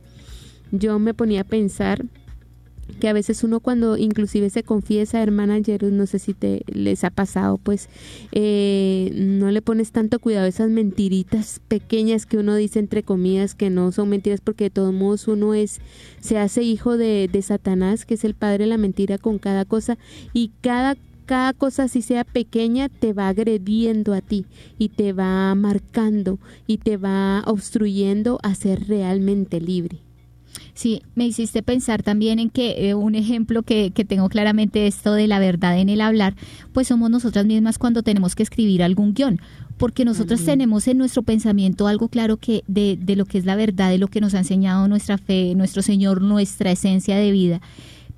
Yo 0.72 0.99
me 0.99 1.14
ponía 1.14 1.43
a 1.43 1.45
pensar 1.45 2.05
que 3.01 3.09
a 3.09 3.12
veces 3.12 3.45
uno 3.45 3.61
cuando 3.61 3.97
inclusive 3.97 4.49
se 4.51 4.62
confiesa, 4.62 5.22
hermana 5.22 5.61
Jerus, 5.62 5.93
no 5.93 6.07
sé 6.07 6.18
si 6.18 6.34
te 6.34 6.62
les 6.66 7.05
ha 7.05 7.11
pasado, 7.11 7.59
pues 7.59 7.89
eh, 8.32 9.11
no 9.14 9.51
le 9.51 9.61
pones 9.61 9.93
tanto 9.93 10.18
cuidado 10.18 10.47
a 10.47 10.49
esas 10.49 10.70
mentiritas 10.70 11.61
pequeñas 11.68 12.26
que 12.26 12.39
uno 12.39 12.55
dice 12.55 12.78
entre 12.78 13.03
comillas 13.03 13.55
que 13.55 13.70
no 13.70 13.93
son 13.93 14.09
mentiras 14.09 14.41
porque 14.41 14.64
de 14.64 14.70
todos 14.70 14.95
modos 14.95 15.28
uno 15.28 15.55
es 15.55 15.80
se 16.20 16.39
hace 16.39 16.62
hijo 16.62 16.97
de, 16.97 17.28
de 17.30 17.43
Satanás, 17.43 18.07
que 18.07 18.14
es 18.14 18.24
el 18.24 18.34
padre 18.34 18.64
de 18.64 18.70
la 18.70 18.78
mentira 18.78 19.18
con 19.18 19.39
cada 19.39 19.64
cosa 19.64 19.99
y 20.32 20.53
cada 20.61 20.97
cada 21.27 21.53
cosa 21.53 21.85
así 21.85 22.03
sea 22.03 22.24
pequeña 22.24 22.89
te 22.89 23.12
va 23.12 23.29
agrediendo 23.29 24.14
a 24.14 24.20
ti 24.20 24.47
y 24.79 24.89
te 24.89 25.12
va 25.12 25.55
marcando 25.55 26.39
y 26.66 26.79
te 26.79 26.97
va 26.97 27.43
obstruyendo 27.47 28.39
a 28.43 28.55
ser 28.55 28.89
realmente 28.89 29.61
libre. 29.61 29.99
Sí, 30.74 31.03
me 31.14 31.27
hiciste 31.27 31.62
pensar 31.62 32.03
también 32.03 32.39
en 32.39 32.51
que 32.51 32.89
eh, 32.89 32.95
un 32.95 33.14
ejemplo 33.14 33.62
que, 33.62 33.93
que 33.93 34.05
tengo 34.05 34.29
claramente 34.29 34.87
esto 34.87 35.14
de 35.14 35.27
la 35.27 35.39
verdad 35.39 35.79
en 35.79 35.89
el 35.89 36.01
hablar, 36.01 36.35
pues 36.72 36.89
somos 36.89 37.11
nosotras 37.11 37.47
mismas 37.47 37.79
cuando 37.79 38.03
tenemos 38.03 38.35
que 38.35 38.43
escribir 38.43 38.83
algún 38.83 39.14
guion, 39.14 39.41
porque 39.79 40.05
nosotras 40.05 40.45
tenemos 40.45 40.87
en 40.89 40.99
nuestro 40.99 41.22
pensamiento 41.22 41.87
algo 41.87 42.09
claro 42.09 42.37
que 42.37 42.62
de, 42.66 42.99
de 43.01 43.16
lo 43.16 43.24
que 43.24 43.39
es 43.39 43.45
la 43.45 43.57
verdad, 43.57 43.91
de 43.91 43.99
lo 43.99 44.09
que 44.09 44.20
nos 44.20 44.35
ha 44.35 44.39
enseñado 44.39 44.87
nuestra 44.89 45.18
fe, 45.18 45.55
nuestro 45.55 45.83
Señor, 45.83 46.22
nuestra 46.22 46.70
esencia 46.70 47.16
de 47.16 47.31
vida. 47.31 47.61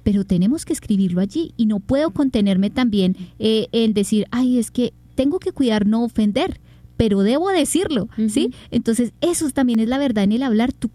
Pero 0.03 0.25
tenemos 0.25 0.65
que 0.65 0.73
escribirlo 0.73 1.21
allí 1.21 1.53
y 1.57 1.67
no 1.67 1.81
puedo 1.81 2.11
contenerme 2.11 2.71
también 2.71 3.17
eh, 3.39 3.69
en 3.73 3.95
decir, 3.95 4.27
ay, 4.31 4.59
es 4.59 4.71
que 4.71 4.93
tengo 5.15 5.39
que 5.39 5.53
cuidar 5.53 5.87
no 5.87 6.05
ofender, 6.05 6.61
pero 6.97 7.21
debo 7.21 7.49
decirlo, 7.51 8.09
¿sí? 8.29 8.53
Entonces, 8.71 9.13
eso 9.21 9.49
también 9.51 9.81
es 9.81 9.89
la 9.89 9.99
verdad 9.99 10.25
en 10.25 10.33
el 10.33 10.43
hablar. 10.43 10.73
Tú 10.73 10.91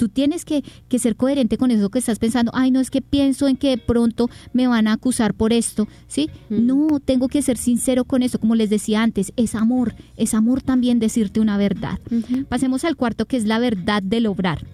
tú 0.00 0.08
tienes 0.08 0.46
que, 0.46 0.64
que 0.88 0.98
ser 0.98 1.14
coherente 1.14 1.58
con 1.58 1.70
eso 1.70 1.90
que 1.90 1.98
estás 1.98 2.18
pensando. 2.18 2.50
Ay, 2.54 2.70
no 2.70 2.80
es 2.80 2.90
que 2.90 3.02
pienso 3.02 3.48
en 3.48 3.58
que 3.58 3.68
de 3.68 3.76
pronto 3.76 4.30
me 4.54 4.66
van 4.66 4.88
a 4.88 4.94
acusar 4.94 5.34
por 5.34 5.52
esto, 5.52 5.88
¿sí? 6.06 6.30
No, 6.48 7.00
tengo 7.04 7.28
que 7.28 7.42
ser 7.42 7.58
sincero 7.58 8.06
con 8.06 8.22
eso. 8.22 8.40
Como 8.40 8.54
les 8.54 8.70
decía 8.70 9.02
antes, 9.02 9.34
es 9.36 9.54
amor, 9.54 9.94
es 10.16 10.32
amor 10.32 10.62
también 10.62 11.00
decirte 11.00 11.38
una 11.38 11.58
verdad. 11.58 11.98
Pasemos 12.48 12.86
al 12.86 12.96
cuarto, 12.96 13.26
que 13.26 13.36
es 13.36 13.44
la 13.44 13.58
verdad 13.58 14.02
del 14.02 14.26
obrar. 14.26 14.64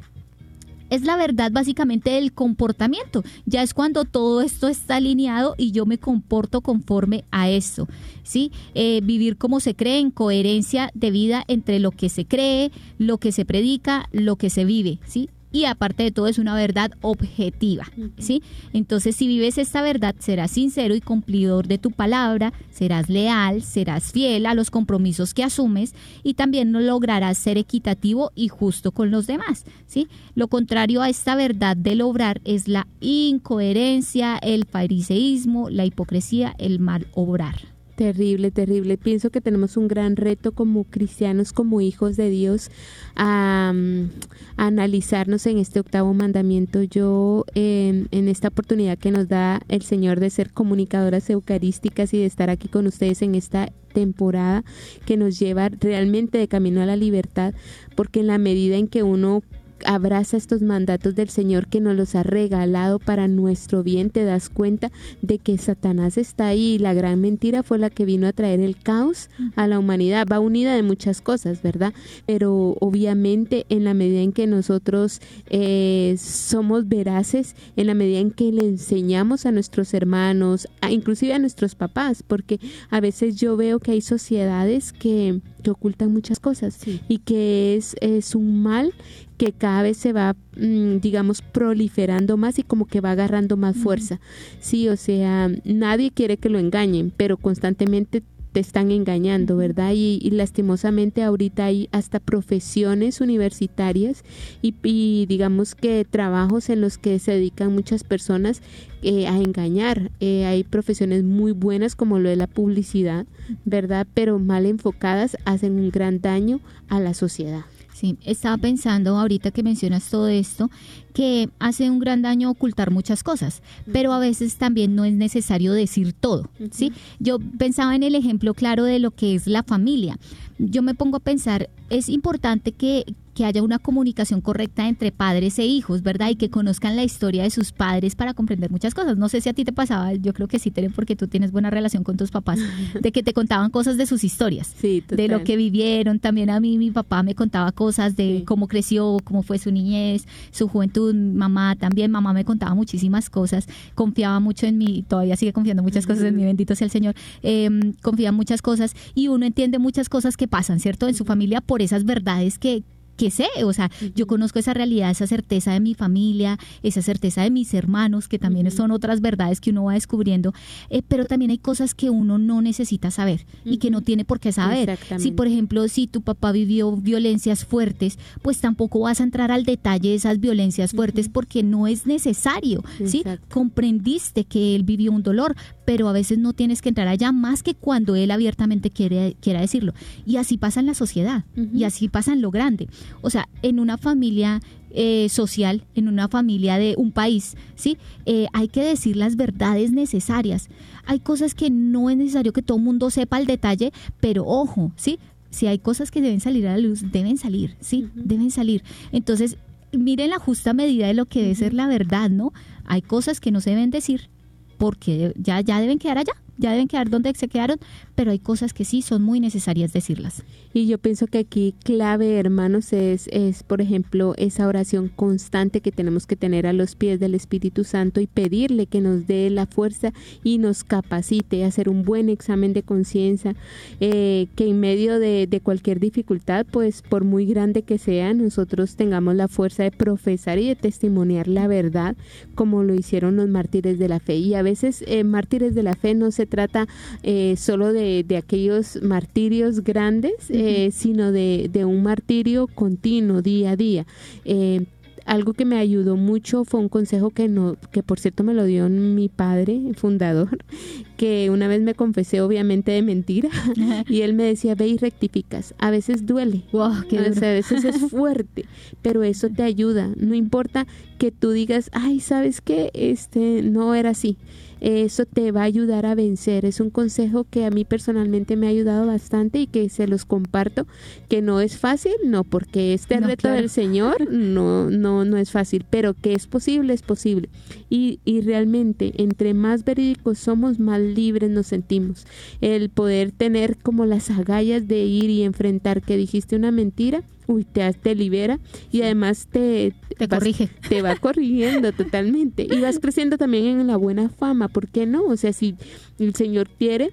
Es 0.90 1.02
la 1.02 1.16
verdad 1.16 1.50
básicamente 1.52 2.10
del 2.10 2.32
comportamiento. 2.32 3.24
Ya 3.44 3.62
es 3.62 3.74
cuando 3.74 4.04
todo 4.04 4.40
esto 4.40 4.68
está 4.68 4.96
alineado 4.96 5.54
y 5.56 5.72
yo 5.72 5.86
me 5.86 5.98
comporto 5.98 6.60
conforme 6.60 7.24
a 7.30 7.50
esto. 7.50 7.88
¿sí? 8.22 8.52
Eh, 8.74 9.00
vivir 9.02 9.36
como 9.36 9.60
se 9.60 9.74
cree 9.74 9.98
en 9.98 10.10
coherencia 10.10 10.90
de 10.94 11.10
vida 11.10 11.44
entre 11.48 11.78
lo 11.78 11.90
que 11.90 12.08
se 12.08 12.26
cree, 12.26 12.70
lo 12.98 13.18
que 13.18 13.32
se 13.32 13.44
predica, 13.44 14.08
lo 14.12 14.36
que 14.36 14.50
se 14.50 14.64
vive. 14.64 14.98
¿sí? 15.06 15.28
Y 15.52 15.64
aparte 15.64 16.02
de 16.02 16.10
todo 16.10 16.26
es 16.26 16.38
una 16.38 16.54
verdad 16.54 16.92
objetiva, 17.00 17.86
¿sí? 18.18 18.42
Entonces, 18.72 19.16
si 19.16 19.26
vives 19.26 19.58
esta 19.58 19.80
verdad, 19.80 20.14
serás 20.18 20.50
sincero 20.50 20.94
y 20.94 21.00
cumplidor 21.00 21.66
de 21.66 21.78
tu 21.78 21.92
palabra, 21.92 22.52
serás 22.70 23.08
leal, 23.08 23.62
serás 23.62 24.12
fiel 24.12 24.46
a 24.46 24.54
los 24.54 24.70
compromisos 24.70 25.34
que 25.34 25.44
asumes 25.44 25.94
y 26.22 26.34
también 26.34 26.72
lograrás 26.72 27.38
ser 27.38 27.58
equitativo 27.58 28.32
y 28.34 28.48
justo 28.48 28.92
con 28.92 29.10
los 29.10 29.26
demás, 29.26 29.64
¿sí? 29.86 30.08
Lo 30.34 30.48
contrario 30.48 31.02
a 31.02 31.08
esta 31.08 31.36
verdad 31.36 31.76
del 31.76 32.02
obrar 32.02 32.40
es 32.44 32.68
la 32.68 32.86
incoherencia, 33.00 34.36
el 34.38 34.64
fariseísmo, 34.64 35.70
la 35.70 35.84
hipocresía, 35.84 36.54
el 36.58 36.80
mal 36.80 37.06
obrar. 37.14 37.75
Terrible, 37.96 38.50
terrible. 38.50 38.98
Pienso 38.98 39.30
que 39.30 39.40
tenemos 39.40 39.78
un 39.78 39.88
gran 39.88 40.16
reto 40.16 40.52
como 40.52 40.84
cristianos, 40.84 41.54
como 41.54 41.80
hijos 41.80 42.16
de 42.16 42.28
Dios, 42.28 42.70
a, 43.16 43.72
mm, 43.74 44.10
analizarnos 44.58 45.46
en 45.46 45.56
este 45.56 45.80
octavo 45.80 46.12
mandamiento. 46.12 46.82
Yo, 46.82 47.46
eh, 47.54 48.04
en 48.10 48.28
esta 48.28 48.48
oportunidad 48.48 48.98
que 48.98 49.10
nos 49.10 49.28
da 49.28 49.62
el 49.68 49.80
Señor 49.80 50.20
de 50.20 50.28
ser 50.28 50.52
comunicadoras 50.52 51.30
eucarísticas 51.30 52.12
y 52.12 52.18
de 52.18 52.26
estar 52.26 52.50
aquí 52.50 52.68
con 52.68 52.86
ustedes 52.86 53.22
en 53.22 53.34
esta 53.34 53.72
temporada 53.94 54.62
que 55.06 55.16
nos 55.16 55.38
lleva 55.38 55.70
realmente 55.70 56.36
de 56.36 56.48
camino 56.48 56.82
a 56.82 56.86
la 56.86 56.96
libertad, 56.96 57.54
porque 57.94 58.20
en 58.20 58.26
la 58.26 58.36
medida 58.36 58.76
en 58.76 58.88
que 58.88 59.04
uno 59.04 59.42
abraza 59.84 60.36
estos 60.36 60.62
mandatos 60.62 61.14
del 61.14 61.28
Señor 61.28 61.68
que 61.68 61.80
nos 61.80 61.96
los 61.96 62.14
ha 62.14 62.22
regalado 62.22 62.98
para 62.98 63.28
nuestro 63.28 63.82
bien, 63.82 64.10
te 64.10 64.24
das 64.24 64.48
cuenta 64.48 64.90
de 65.22 65.38
que 65.38 65.58
Satanás 65.58 66.18
está 66.18 66.48
ahí 66.48 66.74
y 66.74 66.78
la 66.78 66.94
gran 66.94 67.20
mentira 67.20 67.62
fue 67.62 67.78
la 67.78 67.90
que 67.90 68.04
vino 68.04 68.26
a 68.26 68.32
traer 68.32 68.60
el 68.60 68.76
caos 68.76 69.28
a 69.54 69.66
la 69.66 69.78
humanidad. 69.78 70.26
Va 70.30 70.40
unida 70.40 70.74
de 70.74 70.82
muchas 70.82 71.20
cosas, 71.20 71.62
¿verdad? 71.62 71.92
Pero 72.26 72.76
obviamente 72.80 73.66
en 73.68 73.84
la 73.84 73.94
medida 73.94 74.20
en 74.20 74.32
que 74.32 74.46
nosotros 74.46 75.20
eh, 75.50 76.16
somos 76.18 76.88
veraces, 76.88 77.54
en 77.76 77.86
la 77.86 77.94
medida 77.94 78.18
en 78.18 78.30
que 78.30 78.52
le 78.52 78.66
enseñamos 78.66 79.46
a 79.46 79.52
nuestros 79.52 79.94
hermanos, 79.94 80.68
a, 80.80 80.90
inclusive 80.90 81.34
a 81.34 81.38
nuestros 81.38 81.74
papás, 81.74 82.22
porque 82.22 82.60
a 82.90 83.00
veces 83.00 83.36
yo 83.36 83.56
veo 83.56 83.78
que 83.78 83.92
hay 83.92 84.00
sociedades 84.00 84.92
que, 84.92 85.40
que 85.62 85.70
ocultan 85.70 86.12
muchas 86.12 86.40
cosas 86.40 86.78
y 87.08 87.18
que 87.18 87.76
es, 87.76 87.96
es 88.00 88.34
un 88.34 88.62
mal 88.62 88.92
que 89.36 89.52
cada 89.52 89.82
vez 89.82 89.96
se 89.96 90.12
va, 90.12 90.34
mm, 90.56 90.98
digamos, 90.98 91.42
proliferando 91.42 92.36
más 92.36 92.58
y 92.58 92.62
como 92.62 92.86
que 92.86 93.00
va 93.00 93.12
agarrando 93.12 93.56
más 93.56 93.76
fuerza. 93.76 94.20
Sí, 94.60 94.88
o 94.88 94.96
sea, 94.96 95.50
nadie 95.64 96.10
quiere 96.10 96.36
que 96.36 96.48
lo 96.48 96.58
engañen, 96.58 97.12
pero 97.16 97.36
constantemente 97.36 98.22
te 98.56 98.60
están 98.60 98.90
engañando, 98.90 99.58
¿verdad? 99.58 99.92
Y, 99.94 100.18
y 100.22 100.30
lastimosamente 100.30 101.22
ahorita 101.22 101.66
hay 101.66 101.90
hasta 101.92 102.20
profesiones 102.20 103.20
universitarias 103.20 104.24
y, 104.62 104.74
y 104.82 105.26
digamos 105.26 105.74
que 105.74 106.06
trabajos 106.08 106.70
en 106.70 106.80
los 106.80 106.96
que 106.96 107.18
se 107.18 107.32
dedican 107.32 107.74
muchas 107.74 108.02
personas 108.02 108.62
eh, 109.02 109.26
a 109.26 109.36
engañar. 109.36 110.10
Eh, 110.20 110.46
hay 110.46 110.64
profesiones 110.64 111.22
muy 111.22 111.52
buenas 111.52 111.94
como 111.94 112.18
lo 112.18 112.30
de 112.30 112.36
la 112.36 112.46
publicidad, 112.46 113.26
¿verdad? 113.66 114.06
Pero 114.14 114.38
mal 114.38 114.64
enfocadas 114.64 115.36
hacen 115.44 115.78
un 115.78 115.90
gran 115.90 116.22
daño 116.22 116.60
a 116.88 116.98
la 116.98 117.12
sociedad. 117.12 117.66
Sí, 117.96 118.18
estaba 118.26 118.58
pensando 118.58 119.16
ahorita 119.16 119.52
que 119.52 119.62
mencionas 119.62 120.10
todo 120.10 120.28
esto, 120.28 120.70
que 121.14 121.48
hace 121.58 121.88
un 121.88 121.98
gran 121.98 122.20
daño 122.20 122.50
ocultar 122.50 122.90
muchas 122.90 123.22
cosas, 123.22 123.62
pero 123.90 124.12
a 124.12 124.18
veces 124.18 124.56
también 124.56 124.94
no 124.94 125.06
es 125.06 125.14
necesario 125.14 125.72
decir 125.72 126.12
todo, 126.12 126.50
¿sí? 126.72 126.92
Yo 127.20 127.38
pensaba 127.38 127.96
en 127.96 128.02
el 128.02 128.14
ejemplo 128.14 128.52
claro 128.52 128.84
de 128.84 128.98
lo 128.98 129.12
que 129.12 129.34
es 129.34 129.46
la 129.46 129.62
familia. 129.62 130.18
Yo 130.58 130.82
me 130.82 130.92
pongo 130.92 131.16
a 131.16 131.20
pensar, 131.20 131.70
es 131.88 132.10
importante 132.10 132.72
que, 132.72 133.06
que 133.36 133.44
haya 133.44 133.62
una 133.62 133.78
comunicación 133.78 134.40
correcta 134.40 134.88
entre 134.88 135.12
padres 135.12 135.58
e 135.58 135.66
hijos, 135.66 136.02
¿verdad? 136.02 136.30
Y 136.30 136.36
que 136.36 136.48
conozcan 136.48 136.96
la 136.96 137.04
historia 137.04 137.42
de 137.42 137.50
sus 137.50 137.70
padres 137.70 138.16
para 138.16 138.32
comprender 138.32 138.70
muchas 138.70 138.94
cosas. 138.94 139.18
No 139.18 139.28
sé 139.28 139.42
si 139.42 139.50
a 139.50 139.52
ti 139.52 139.62
te 139.62 139.72
pasaba, 139.74 140.14
yo 140.14 140.32
creo 140.32 140.48
que 140.48 140.58
sí, 140.58 140.70
Tere, 140.70 140.88
porque 140.88 141.16
tú 141.16 141.28
tienes 141.28 141.52
buena 141.52 141.68
relación 141.68 142.02
con 142.02 142.16
tus 142.16 142.30
papás, 142.30 142.58
de 143.00 143.12
que 143.12 143.22
te 143.22 143.34
contaban 143.34 143.70
cosas 143.70 143.98
de 143.98 144.06
sus 144.06 144.24
historias, 144.24 144.74
Sí, 144.80 145.04
de 145.06 145.28
lo 145.28 145.44
que 145.44 145.56
vivieron. 145.56 146.18
También 146.18 146.48
a 146.48 146.58
mí 146.60 146.78
mi 146.78 146.90
papá 146.90 147.22
me 147.22 147.34
contaba 147.34 147.70
cosas 147.72 148.16
de 148.16 148.38
Sí. 148.38 148.44
cómo 148.46 148.68
creció, 148.68 149.18
cómo 149.22 149.42
fue 149.42 149.58
su 149.58 149.70
niñez, 149.70 150.26
su 150.50 150.66
juventud. 150.66 151.14
Mamá 151.14 151.76
también, 151.76 152.10
mamá 152.10 152.32
me 152.32 152.46
contaba 152.46 152.74
muchísimas 152.74 153.28
cosas. 153.28 153.68
Confiaba 153.94 154.40
mucho 154.40 154.66
en 154.66 154.78
mí, 154.78 155.04
todavía 155.06 155.36
sigue 155.36 155.52
confiando 155.52 155.82
muchas 155.82 156.06
cosas 156.06 156.24
en 156.24 156.36
mí, 156.36 156.44
bendito 156.44 156.74
sea 156.74 156.86
el 156.86 156.90
Señor. 156.90 157.14
Eh, 157.42 157.68
confía 158.00 158.30
en 158.30 158.34
muchas 158.34 158.62
cosas 158.62 158.94
y 159.14 159.28
uno 159.28 159.44
entiende 159.44 159.78
muchas 159.78 160.08
cosas 160.08 160.38
que 160.38 160.48
pasan, 160.48 160.80
¿cierto? 160.80 161.06
En 161.06 161.14
su 161.14 161.26
familia 161.26 161.60
por 161.60 161.82
esas 161.82 162.04
verdades 162.06 162.58
que 162.58 162.82
que 163.16 163.30
sé, 163.30 163.48
o 163.64 163.72
sea, 163.72 163.90
yo 164.14 164.26
conozco 164.26 164.58
esa 164.58 164.74
realidad, 164.74 165.10
esa 165.10 165.26
certeza 165.26 165.72
de 165.72 165.80
mi 165.80 165.94
familia, 165.94 166.58
esa 166.82 167.02
certeza 167.02 167.42
de 167.42 167.50
mis 167.50 167.72
hermanos, 167.74 168.28
que 168.28 168.38
también 168.38 168.70
son 168.70 168.90
otras 168.90 169.20
verdades 169.20 169.60
que 169.60 169.70
uno 169.70 169.84
va 169.84 169.94
descubriendo, 169.94 170.52
eh, 170.90 171.02
pero 171.06 171.24
también 171.26 171.50
hay 171.50 171.58
cosas 171.58 171.94
que 171.94 172.10
uno 172.10 172.38
no 172.38 172.62
necesita 172.62 173.10
saber 173.10 173.46
y 173.64 173.78
que 173.78 173.90
no 173.90 174.02
tiene 174.02 174.24
por 174.24 174.40
qué 174.40 174.52
saber. 174.52 174.98
Si, 175.18 175.32
por 175.32 175.46
ejemplo, 175.46 175.88
si 175.88 176.06
tu 176.06 176.22
papá 176.22 176.52
vivió 176.52 176.96
violencias 176.96 177.64
fuertes, 177.64 178.18
pues 178.42 178.58
tampoco 178.60 179.00
vas 179.00 179.20
a 179.20 179.24
entrar 179.24 179.50
al 179.50 179.64
detalle 179.64 180.10
de 180.10 180.14
esas 180.14 180.40
violencias 180.40 180.92
fuertes 180.92 181.28
porque 181.28 181.62
no 181.62 181.86
es 181.86 182.06
necesario, 182.06 182.84
¿sí? 183.04 183.24
Comprendiste 183.50 184.44
que 184.44 184.74
él 184.74 184.82
vivió 184.82 185.12
un 185.12 185.22
dolor, 185.22 185.56
pero 185.86 186.08
a 186.08 186.12
veces 186.12 186.38
no 186.38 186.52
tienes 186.52 186.82
que 186.82 186.90
entrar 186.90 187.08
allá 187.08 187.32
más 187.32 187.62
que 187.62 187.74
cuando 187.74 188.16
él 188.16 188.30
abiertamente 188.32 188.90
quiere, 188.90 189.36
quiera 189.40 189.60
decirlo. 189.60 189.94
Y 190.26 190.36
así 190.36 190.58
pasa 190.58 190.80
en 190.80 190.86
la 190.86 190.94
sociedad, 190.94 191.44
y 191.72 191.84
así 191.84 192.08
pasa 192.08 192.32
en 192.32 192.42
lo 192.42 192.50
grande. 192.50 192.88
O 193.22 193.30
sea, 193.30 193.48
en 193.62 193.78
una 193.78 193.96
familia 193.96 194.60
eh, 194.90 195.28
social, 195.30 195.84
en 195.94 196.08
una 196.08 196.28
familia 196.28 196.76
de 196.76 196.94
un 196.98 197.12
país, 197.12 197.56
¿sí? 197.76 197.98
Eh, 198.26 198.48
hay 198.52 198.68
que 198.68 198.82
decir 198.82 199.16
las 199.16 199.36
verdades 199.36 199.92
necesarias. 199.92 200.68
Hay 201.06 201.20
cosas 201.20 201.54
que 201.54 201.70
no 201.70 202.10
es 202.10 202.16
necesario 202.16 202.52
que 202.52 202.62
todo 202.62 202.78
el 202.78 202.84
mundo 202.84 203.08
sepa 203.10 203.36
al 203.36 203.46
detalle, 203.46 203.92
pero 204.20 204.44
ojo, 204.44 204.92
¿sí? 204.96 205.20
Si 205.50 205.68
hay 205.68 205.78
cosas 205.78 206.10
que 206.10 206.20
deben 206.20 206.40
salir 206.40 206.66
a 206.66 206.72
la 206.72 206.78
luz, 206.78 207.12
deben 207.12 207.38
salir, 207.38 207.76
¿sí? 207.80 208.08
Deben 208.16 208.50
salir. 208.50 208.82
Entonces, 209.12 209.56
miren 209.92 210.30
la 210.30 210.40
justa 210.40 210.74
medida 210.74 211.06
de 211.06 211.14
lo 211.14 211.26
que 211.26 211.42
debe 211.42 211.54
ser 211.54 211.74
la 211.74 211.86
verdad, 211.86 212.28
¿no? 212.28 212.52
Hay 212.84 213.02
cosas 213.02 213.38
que 213.38 213.52
no 213.52 213.60
se 213.60 213.70
deben 213.70 213.90
decir 213.90 214.28
porque 214.76 215.32
ya, 215.36 215.60
ya 215.60 215.80
deben 215.80 215.98
quedar 215.98 216.18
allá, 216.18 216.32
ya 216.58 216.72
deben 216.72 216.88
quedar 216.88 217.10
donde 217.10 217.34
se 217.34 217.48
quedaron, 217.48 217.78
pero 218.16 218.30
hay 218.32 218.38
cosas 218.38 218.72
que 218.72 218.84
sí 218.84 219.02
son 219.02 219.22
muy 219.22 219.38
necesarias 219.38 219.92
decirlas. 219.92 220.42
Y 220.72 220.86
yo 220.86 220.98
pienso 220.98 221.26
que 221.26 221.38
aquí 221.38 221.74
clave, 221.84 222.38
hermanos, 222.38 222.92
es, 222.92 223.28
es, 223.30 223.62
por 223.62 223.80
ejemplo, 223.80 224.34
esa 224.38 224.66
oración 224.66 225.08
constante 225.14 225.80
que 225.80 225.92
tenemos 225.92 226.26
que 226.26 226.34
tener 226.34 226.66
a 226.66 226.72
los 226.72 226.96
pies 226.96 227.20
del 227.20 227.34
Espíritu 227.34 227.84
Santo 227.84 228.20
y 228.20 228.26
pedirle 228.26 228.86
que 228.86 229.00
nos 229.00 229.26
dé 229.26 229.48
la 229.50 229.66
fuerza 229.66 230.12
y 230.42 230.58
nos 230.58 230.82
capacite 230.82 231.62
a 231.62 231.68
hacer 231.68 231.88
un 231.88 232.04
buen 232.04 232.28
examen 232.30 232.72
de 232.72 232.82
conciencia, 232.82 233.54
eh, 234.00 234.48
que 234.56 234.68
en 234.68 234.80
medio 234.80 235.18
de, 235.18 235.46
de 235.46 235.60
cualquier 235.60 236.00
dificultad, 236.00 236.66
pues 236.70 237.02
por 237.02 237.24
muy 237.24 237.44
grande 237.44 237.82
que 237.82 237.98
sea, 237.98 238.32
nosotros 238.32 238.96
tengamos 238.96 239.34
la 239.34 239.48
fuerza 239.48 239.82
de 239.82 239.90
profesar 239.90 240.58
y 240.58 240.68
de 240.68 240.76
testimoniar 240.76 241.48
la 241.48 241.68
verdad, 241.68 242.16
como 242.54 242.82
lo 242.82 242.94
hicieron 242.94 243.36
los 243.36 243.48
mártires 243.48 243.98
de 243.98 244.08
la 244.08 244.20
fe. 244.20 244.36
Y 244.36 244.54
a 244.54 244.62
veces 244.62 245.04
eh, 245.06 245.22
mártires 245.22 245.74
de 245.74 245.82
la 245.82 245.94
fe 245.94 246.14
no 246.14 246.30
se 246.30 246.46
trata 246.46 246.86
eh, 247.22 247.54
solo 247.58 247.92
de, 247.92 248.05
de 248.26 248.36
aquellos 248.36 249.00
martirios 249.02 249.82
grandes, 249.82 250.34
eh, 250.50 250.90
sino 250.92 251.32
de, 251.32 251.68
de 251.72 251.84
un 251.84 252.02
martirio 252.02 252.66
continuo, 252.66 253.42
día 253.42 253.72
a 253.72 253.76
día. 253.76 254.06
Eh, 254.44 254.86
algo 255.26 255.54
que 255.54 255.64
me 255.64 255.76
ayudó 255.76 256.16
mucho 256.16 256.64
fue 256.64 256.78
un 256.78 256.88
consejo 256.88 257.30
que 257.30 257.48
no, 257.48 257.76
que 257.90 258.04
por 258.04 258.20
cierto 258.20 258.44
me 258.44 258.54
lo 258.54 258.64
dio 258.64 258.88
mi 258.88 259.28
padre, 259.28 259.80
fundador, 259.96 260.58
que 261.16 261.50
una 261.50 261.66
vez 261.66 261.82
me 261.82 261.94
confesé 261.94 262.40
obviamente 262.40 262.92
de 262.92 263.02
mentira 263.02 263.48
y 264.08 264.20
él 264.20 264.34
me 264.34 264.44
decía, 264.44 264.76
ve 264.76 264.86
y 264.86 264.96
rectificas. 264.98 265.74
A 265.78 265.90
veces 265.90 266.26
duele, 266.26 266.62
Wow, 266.72 266.92
qué 267.10 267.18
o 267.18 267.22
duro. 267.24 267.34
sea, 267.34 267.50
a 267.50 267.54
veces 267.54 267.84
es 267.84 267.98
fuerte, 268.10 268.66
pero 269.02 269.24
eso 269.24 269.48
te 269.50 269.64
ayuda. 269.64 270.10
No 270.16 270.34
importa 270.36 270.86
que 271.18 271.32
tú 271.32 271.50
digas, 271.50 271.90
ay, 271.92 272.20
¿sabes 272.20 272.60
qué? 272.60 272.90
Este 272.94 273.62
no 273.62 273.96
era 273.96 274.10
así. 274.10 274.36
Eso 274.80 275.24
te 275.24 275.52
va 275.52 275.62
a 275.62 275.64
ayudar 275.64 276.06
a 276.06 276.14
vencer. 276.14 276.64
Es 276.64 276.80
un 276.80 276.90
consejo 276.90 277.46
que 277.48 277.64
a 277.64 277.70
mí 277.70 277.84
personalmente 277.84 278.56
me 278.56 278.66
ha 278.66 278.70
ayudado 278.70 279.06
bastante 279.06 279.60
y 279.60 279.66
que 279.66 279.88
se 279.88 280.06
los 280.06 280.24
comparto, 280.24 280.86
que 281.28 281.42
no 281.42 281.60
es 281.60 281.78
fácil, 281.78 282.12
no, 282.24 282.44
porque 282.44 282.92
este 282.94 283.20
No, 283.20 283.26
reto 283.28 283.42
claro. 283.42 283.56
del 283.56 283.70
Señor 283.70 284.16
no, 284.32 284.90
no, 284.90 285.24
no 285.24 285.36
es 285.36 285.50
fácil, 285.50 285.84
pero 285.88 286.14
que 286.14 286.34
es 286.34 286.46
posible, 286.46 286.92
es 286.92 287.02
posible. 287.02 287.48
Y, 287.88 288.20
y 288.24 288.40
realmente, 288.42 289.12
entre 289.22 289.54
más 289.54 289.84
verídicos 289.84 290.38
somos, 290.38 290.78
más 290.78 291.00
libres 291.00 291.50
nos 291.50 291.66
sentimos. 291.68 292.26
El 292.60 292.90
poder 292.90 293.32
tener 293.32 293.76
como 293.78 294.04
las 294.06 294.30
agallas 294.30 294.86
de 294.88 295.04
ir 295.04 295.30
y 295.30 295.42
enfrentar 295.42 296.02
que 296.02 296.16
dijiste 296.16 296.56
una 296.56 296.70
mentira, 296.70 297.22
uy, 297.46 297.64
te, 297.64 297.92
te 297.94 298.14
libera 298.14 298.58
y 298.90 299.02
además 299.02 299.46
te, 299.50 299.94
Te 300.18 300.26
vas- 300.26 300.38
corrige. 300.40 300.68
te 300.88 301.02
va 301.02 301.16
corrigiendo 301.16 301.92
totalmente 301.92 302.64
y 302.70 302.80
vas 302.80 302.98
creciendo 302.98 303.38
también 303.38 303.80
en 303.80 303.86
la 303.86 303.96
buena 303.96 304.28
fama, 304.28 304.68
¿por 304.68 304.88
qué 304.88 305.06
no? 305.06 305.24
O 305.24 305.36
sea, 305.36 305.52
si 305.52 305.76
el 306.18 306.34
Señor 306.34 306.68
quiere, 306.78 307.12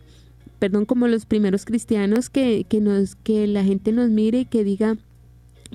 perdón, 0.59 0.85
como 0.85 1.07
los 1.07 1.25
primeros 1.25 1.65
cristianos 1.65 2.29
que, 2.29 2.65
que 2.67 2.81
nos 2.81 3.15
que 3.15 3.47
la 3.47 3.63
gente 3.63 3.91
nos 3.91 4.09
mire 4.09 4.39
y 4.41 4.45
que 4.45 4.63
diga 4.63 4.97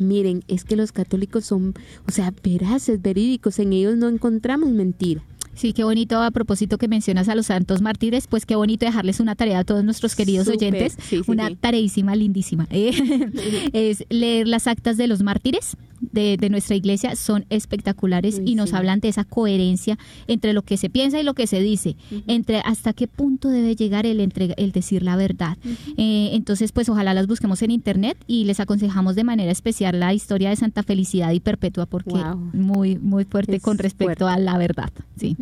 Miren, 0.00 0.44
es 0.46 0.62
que 0.62 0.76
los 0.76 0.92
católicos 0.92 1.44
son, 1.44 1.74
o 2.06 2.12
sea, 2.12 2.32
veraces, 2.44 3.02
verídicos, 3.02 3.58
en 3.58 3.72
ellos 3.72 3.96
no 3.96 4.08
encontramos 4.08 4.68
mentira. 4.70 5.24
Sí, 5.58 5.72
qué 5.72 5.82
bonito 5.82 6.22
a 6.22 6.30
propósito 6.30 6.78
que 6.78 6.86
mencionas 6.86 7.28
a 7.28 7.34
los 7.34 7.46
santos 7.46 7.82
mártires, 7.82 8.28
pues 8.28 8.46
qué 8.46 8.54
bonito 8.54 8.86
dejarles 8.86 9.18
una 9.18 9.34
tarea 9.34 9.58
a 9.58 9.64
todos 9.64 9.82
nuestros 9.82 10.14
queridos 10.14 10.46
Súper, 10.46 10.72
oyentes, 10.72 10.96
sí, 11.02 11.16
sí, 11.16 11.22
una 11.26 11.48
sí. 11.48 11.56
tareísima, 11.56 12.14
lindísima. 12.14 12.68
Eh, 12.70 12.92
es 13.72 14.04
leer 14.08 14.46
las 14.46 14.68
actas 14.68 14.96
de 14.96 15.08
los 15.08 15.24
mártires 15.24 15.76
de, 16.00 16.36
de 16.36 16.50
nuestra 16.50 16.76
iglesia, 16.76 17.16
son 17.16 17.44
espectaculares 17.50 18.40
y 18.44 18.54
nos 18.54 18.70
sí. 18.70 18.76
hablan 18.76 19.00
de 19.00 19.08
esa 19.08 19.24
coherencia 19.24 19.98
entre 20.26 20.52
lo 20.52 20.62
que 20.62 20.76
se 20.76 20.90
piensa 20.90 21.20
y 21.20 21.22
lo 21.22 21.34
que 21.34 21.46
se 21.46 21.60
dice, 21.60 21.96
entre 22.26 22.58
hasta 22.64 22.92
qué 22.92 23.06
punto 23.06 23.48
debe 23.48 23.74
llegar 23.76 24.06
el, 24.06 24.20
entrega- 24.20 24.54
el 24.56 24.72
decir 24.72 25.02
la 25.02 25.16
verdad. 25.16 25.56
Eh, 25.96 26.30
entonces, 26.32 26.72
pues 26.72 26.88
ojalá 26.88 27.14
las 27.14 27.26
busquemos 27.26 27.62
en 27.62 27.70
internet 27.70 28.16
y 28.26 28.44
les 28.44 28.60
aconsejamos 28.60 29.14
de 29.16 29.24
manera 29.24 29.50
especial 29.52 29.98
la 30.00 30.14
historia 30.14 30.50
de 30.50 30.56
Santa 30.56 30.82
Felicidad 30.82 31.32
y 31.32 31.40
Perpetua 31.40 31.86
porque 31.86 32.08
Wow. 32.18 32.50
muy, 32.52 32.96
muy 32.98 33.24
fuerte 33.24 33.56
Es 33.56 33.62
con 33.62 33.78
respecto 33.78 34.24
fuerte. 34.24 34.24
a 34.24 34.38
la 34.38 34.58
verdad. 34.58 34.90
Sí. 35.16 35.36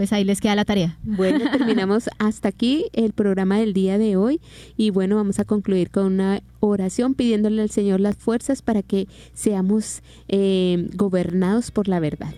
Pues 0.00 0.14
ahí 0.14 0.24
les 0.24 0.40
queda 0.40 0.54
la 0.54 0.64
tarea. 0.64 0.96
Bueno, 1.02 1.40
terminamos 1.52 2.08
hasta 2.18 2.48
aquí 2.48 2.86
el 2.94 3.12
programa 3.12 3.58
del 3.58 3.74
día 3.74 3.98
de 3.98 4.16
hoy 4.16 4.40
y 4.78 4.88
bueno, 4.88 5.16
vamos 5.16 5.38
a 5.40 5.44
concluir 5.44 5.90
con 5.90 6.06
una 6.06 6.40
oración 6.60 7.12
pidiéndole 7.12 7.60
al 7.60 7.68
Señor 7.68 8.00
las 8.00 8.16
fuerzas 8.16 8.62
para 8.62 8.82
que 8.82 9.08
seamos 9.34 10.00
eh, 10.28 10.88
gobernados 10.94 11.70
por 11.70 11.86
la 11.86 12.00
verdad. 12.00 12.32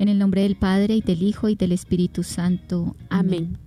En 0.00 0.08
el 0.08 0.18
nombre 0.18 0.42
del 0.42 0.56
Padre 0.56 0.96
y 0.96 1.02
del 1.02 1.22
Hijo 1.22 1.50
y 1.50 1.54
del 1.54 1.70
Espíritu 1.70 2.24
Santo. 2.24 2.96
Amén. 3.10 3.50
Amén. 3.50 3.58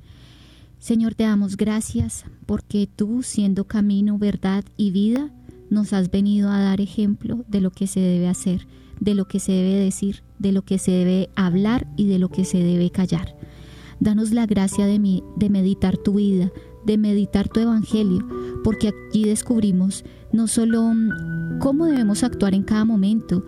Señor, 0.78 1.16
te 1.16 1.24
damos 1.24 1.56
gracias 1.56 2.26
porque 2.46 2.86
tú, 2.94 3.24
siendo 3.24 3.64
camino, 3.64 4.18
verdad 4.18 4.66
y 4.76 4.92
vida, 4.92 5.30
nos 5.70 5.94
has 5.94 6.12
venido 6.12 6.50
a 6.50 6.60
dar 6.60 6.82
ejemplo 6.82 7.46
de 7.48 7.62
lo 7.62 7.72
que 7.72 7.88
se 7.88 8.02
debe 8.02 8.28
hacer, 8.28 8.68
de 9.02 9.16
lo 9.16 9.26
que 9.26 9.40
se 9.40 9.52
debe 9.52 9.76
decir, 9.76 10.24
de 10.40 10.54
lo 10.54 10.62
que 10.62 10.78
se 10.78 10.92
debe 10.92 11.30
hablar 11.36 11.88
y 11.98 12.08
de 12.08 12.20
lo 12.20 12.30
que 12.30 12.46
se 12.46 12.60
debe 12.60 12.92
callar. 12.92 13.36
Danos 14.00 14.32
la 14.32 14.46
gracia 14.46 14.86
de, 14.86 15.22
de 15.36 15.50
meditar 15.50 15.98
tu 15.98 16.14
vida, 16.14 16.52
de 16.86 16.98
meditar 16.98 17.50
tu 17.50 17.60
evangelio, 17.60 18.26
porque 18.64 18.90
aquí 18.90 19.26
descubrimos 19.26 20.06
no 20.32 20.48
solo 20.48 20.84
mm, 20.84 21.60
cómo 21.60 21.88
debemos 21.88 22.24
actuar 22.24 22.54
en 22.54 22.64
cada 22.64 22.86
momento, 22.86 23.44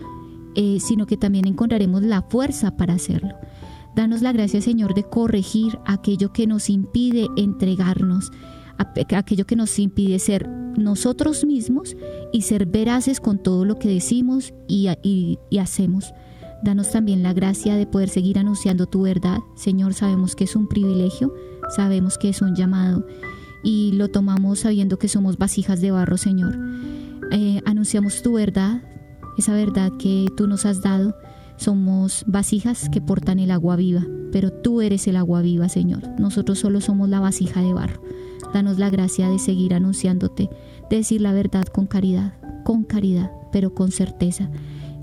eh, 0.56 0.80
sino 0.80 1.06
que 1.06 1.18
también 1.18 1.48
encontraremos 1.48 2.02
la 2.02 2.24
fuerza 2.24 2.76
para 2.76 2.96
hacerlo. 2.96 3.36
Danos 3.96 4.24
la 4.24 4.34
gracia, 4.34 4.60
Señor, 4.60 4.96
de 4.96 5.04
corregir 5.04 5.78
aquello 5.86 6.34
que 6.34 6.48
nos 6.48 6.70
impide 6.70 7.28
entregarnos 7.38 8.32
aquello 8.78 9.46
que 9.46 9.56
nos 9.56 9.78
impide 9.80 10.20
ser 10.20 10.48
nosotros 10.78 11.46
mismos 11.46 11.96
y 12.32 12.42
ser 12.42 12.66
veraces 12.66 13.20
con 13.20 13.38
todo 13.38 13.66
lo 13.66 13.78
que 13.78 13.90
decimos 13.90 14.54
y, 14.68 14.88
hacemos. 15.60 16.14
Danos 16.64 16.92
también 16.92 17.24
la 17.24 17.34
gracia 17.34 17.76
de 17.76 17.86
poder 17.86 18.10
seguir 18.10 18.40
anunciando 18.40 18.86
tu 18.86 19.04
verdad. 19.04 19.40
Señor, 19.56 19.94
sabemos 19.94 20.36
que 20.36 20.46
es 20.46 20.56
un 20.56 20.68
privilegio, 20.68 21.34
sabemos 21.76 22.18
que 22.18 22.30
es 22.30 22.42
un 22.42 22.56
llamado 22.56 23.06
y 23.64 23.92
lo 23.94 24.10
tomamos 24.10 24.60
sabiendo 24.60 24.98
que 24.98 25.08
somos 25.08 25.38
vasijas 25.38 25.82
de 25.82 25.92
barro, 25.92 26.18
Señor. 26.18 26.58
Eh, 27.32 27.62
anunciamos 27.66 28.22
tu 28.22 28.34
verdad, 28.34 28.82
esa 29.38 29.54
verdad 29.54 29.92
que 30.00 30.28
tú 30.38 30.48
nos 30.48 30.66
has 30.66 30.82
dado. 30.82 31.16
Somos 31.58 32.24
vasijas 32.28 32.90
que 32.90 33.00
portan 33.00 33.40
el 33.40 33.52
agua 33.52 33.76
viva, 33.76 34.06
pero 34.32 34.52
tú 34.52 34.82
eres 34.82 35.08
el 35.08 35.18
agua 35.18 35.42
viva, 35.42 35.70
Señor. 35.70 36.02
Nosotros 36.20 36.60
solo 36.60 36.82
somos 36.82 37.10
la 37.10 37.20
vasija 37.20 37.62
de 37.62 37.74
barro. 37.74 38.02
Danos 38.54 38.78
la 38.78 38.90
gracia 38.90 39.30
de 39.30 39.40
seguir 39.40 39.74
anunciándote, 39.74 40.50
de 40.90 40.98
decir 40.98 41.22
la 41.22 41.34
verdad 41.34 41.66
con 41.66 41.88
caridad, 41.88 42.36
con 42.64 42.84
caridad, 42.84 43.32
pero 43.52 43.74
con 43.74 43.92
certeza 43.92 44.50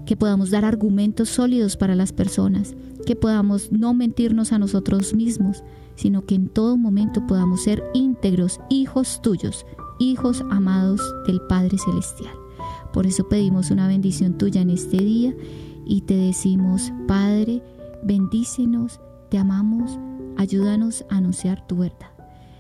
que 0.07 0.17
podamos 0.17 0.51
dar 0.51 0.65
argumentos 0.65 1.29
sólidos 1.29 1.77
para 1.77 1.95
las 1.95 2.13
personas, 2.13 2.75
que 3.07 3.15
podamos 3.15 3.71
no 3.71 3.95
mentirnos 3.95 4.53
a 4.53 4.59
nosotros 4.59 5.15
mismos, 5.15 5.63
sino 5.95 6.27
que 6.27 6.35
en 6.35 6.49
todo 6.49 6.77
momento 6.77 7.27
podamos 7.29 7.63
ser 7.63 7.85
íntegros, 7.95 8.59
hijos 8.71 9.21
tuyos, 9.23 9.67
hijos 10.01 10.43
amados 10.51 11.01
del 11.29 11.41
Padre 11.43 11.79
Celestial. 11.79 12.35
Por 12.93 13.07
eso 13.07 13.29
pedimos 13.29 13.71
una 13.71 13.87
bendición 13.87 14.37
tuya 14.37 14.63
en 14.63 14.71
este 14.71 14.97
día 14.97 15.33
y 15.87 16.01
te 16.01 16.17
decimos, 16.17 16.93
Padre, 17.07 17.63
bendícenos, 18.03 19.01
te 19.31 19.39
amamos, 19.39 19.97
ayúdanos 20.37 21.05
a 21.09 21.19
anunciar 21.19 21.67
tu 21.69 21.77
verdad. 21.77 22.10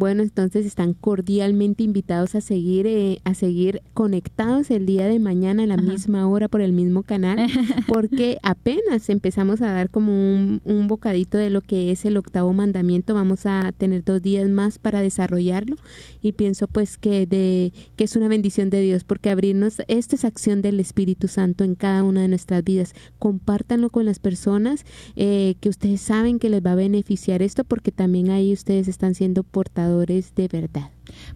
Bueno, 0.00 0.22
entonces 0.22 0.64
están 0.64 0.94
cordialmente 0.94 1.82
invitados 1.82 2.34
a 2.34 2.40
seguir, 2.40 2.86
eh, 2.86 3.20
a 3.24 3.34
seguir 3.34 3.82
conectados 3.92 4.70
el 4.70 4.86
día 4.86 5.06
de 5.06 5.18
mañana 5.18 5.64
a 5.64 5.66
la 5.66 5.76
misma 5.76 6.26
hora 6.26 6.48
por 6.48 6.62
el 6.62 6.72
mismo 6.72 7.02
canal, 7.02 7.36
porque 7.86 8.38
apenas 8.42 9.10
empezamos 9.10 9.60
a 9.60 9.70
dar 9.72 9.90
como 9.90 10.12
un, 10.12 10.62
un, 10.64 10.88
bocadito 10.88 11.36
de 11.36 11.50
lo 11.50 11.60
que 11.60 11.90
es 11.90 12.06
el 12.06 12.16
octavo 12.16 12.50
mandamiento. 12.54 13.12
Vamos 13.12 13.44
a 13.44 13.72
tener 13.76 14.02
dos 14.02 14.22
días 14.22 14.48
más 14.48 14.78
para 14.78 15.02
desarrollarlo 15.02 15.76
y 16.22 16.32
pienso 16.32 16.66
pues 16.66 16.96
que 16.96 17.26
de 17.26 17.74
que 17.96 18.04
es 18.04 18.16
una 18.16 18.28
bendición 18.28 18.70
de 18.70 18.80
Dios 18.80 19.04
porque 19.04 19.28
abrirnos 19.28 19.82
esta 19.86 20.16
es 20.16 20.24
acción 20.24 20.62
del 20.62 20.80
Espíritu 20.80 21.28
Santo 21.28 21.62
en 21.62 21.74
cada 21.74 22.04
una 22.04 22.22
de 22.22 22.28
nuestras 22.28 22.64
vidas. 22.64 22.94
Compártanlo 23.18 23.90
con 23.90 24.06
las 24.06 24.18
personas 24.18 24.86
eh, 25.14 25.56
que 25.60 25.68
ustedes 25.68 26.00
saben 26.00 26.38
que 26.38 26.48
les 26.48 26.64
va 26.64 26.72
a 26.72 26.76
beneficiar 26.76 27.42
esto 27.42 27.64
porque 27.64 27.92
también 27.92 28.30
ahí 28.30 28.54
ustedes 28.54 28.88
están 28.88 29.14
siendo 29.14 29.42
portadores 29.42 29.89
de 29.90 30.48
verdad. 30.50 30.90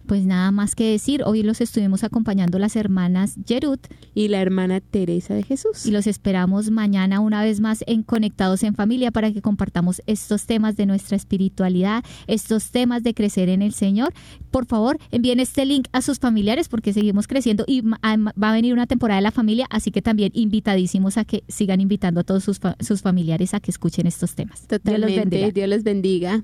Pues 0.05 0.25
nada 0.25 0.51
más 0.51 0.75
que 0.75 0.91
decir, 0.91 1.23
hoy 1.25 1.43
los 1.43 1.59
estuvimos 1.59 2.03
acompañando 2.03 2.57
las 2.59 2.75
hermanas 2.75 3.35
Jerut 3.45 3.85
y 4.13 4.29
la 4.29 4.41
hermana 4.41 4.79
Teresa 4.79 5.33
de 5.33 5.43
Jesús. 5.43 5.85
Y 5.85 5.91
los 5.91 6.07
esperamos 6.07 6.71
mañana 6.71 7.19
una 7.19 7.43
vez 7.43 7.59
más 7.59 7.83
en 7.87 8.03
Conectados 8.03 8.63
en 8.63 8.75
Familia 8.75 9.11
para 9.11 9.31
que 9.33 9.41
compartamos 9.41 10.01
estos 10.05 10.45
temas 10.45 10.77
de 10.77 10.85
nuestra 10.85 11.17
espiritualidad, 11.17 12.03
estos 12.27 12.71
temas 12.71 13.03
de 13.03 13.13
crecer 13.13 13.49
en 13.49 13.61
el 13.61 13.73
Señor. 13.73 14.13
Por 14.51 14.65
favor, 14.65 14.97
envíen 15.11 15.39
este 15.41 15.65
link 15.65 15.87
a 15.91 16.01
sus 16.01 16.19
familiares 16.19 16.69
porque 16.69 16.93
seguimos 16.93 17.27
creciendo 17.27 17.65
y 17.67 17.81
va 17.81 17.99
a 18.03 18.53
venir 18.53 18.73
una 18.73 18.87
temporada 18.87 19.17
de 19.17 19.23
la 19.23 19.31
familia, 19.31 19.67
así 19.69 19.91
que 19.91 20.01
también 20.01 20.31
invitadísimos 20.33 21.17
a 21.17 21.25
que 21.25 21.43
sigan 21.49 21.81
invitando 21.81 22.21
a 22.21 22.23
todos 22.23 22.43
sus, 22.43 22.59
sus 22.79 23.01
familiares 23.01 23.53
a 23.53 23.59
que 23.59 23.71
escuchen 23.71 24.07
estos 24.07 24.35
temas. 24.35 24.65
Totalmente. 24.67 25.07
Dios 25.07 25.17
los 25.17 25.29
bendiga. 25.29 25.51
Dios 25.51 25.69
los 25.69 25.83
bendiga. 25.83 26.43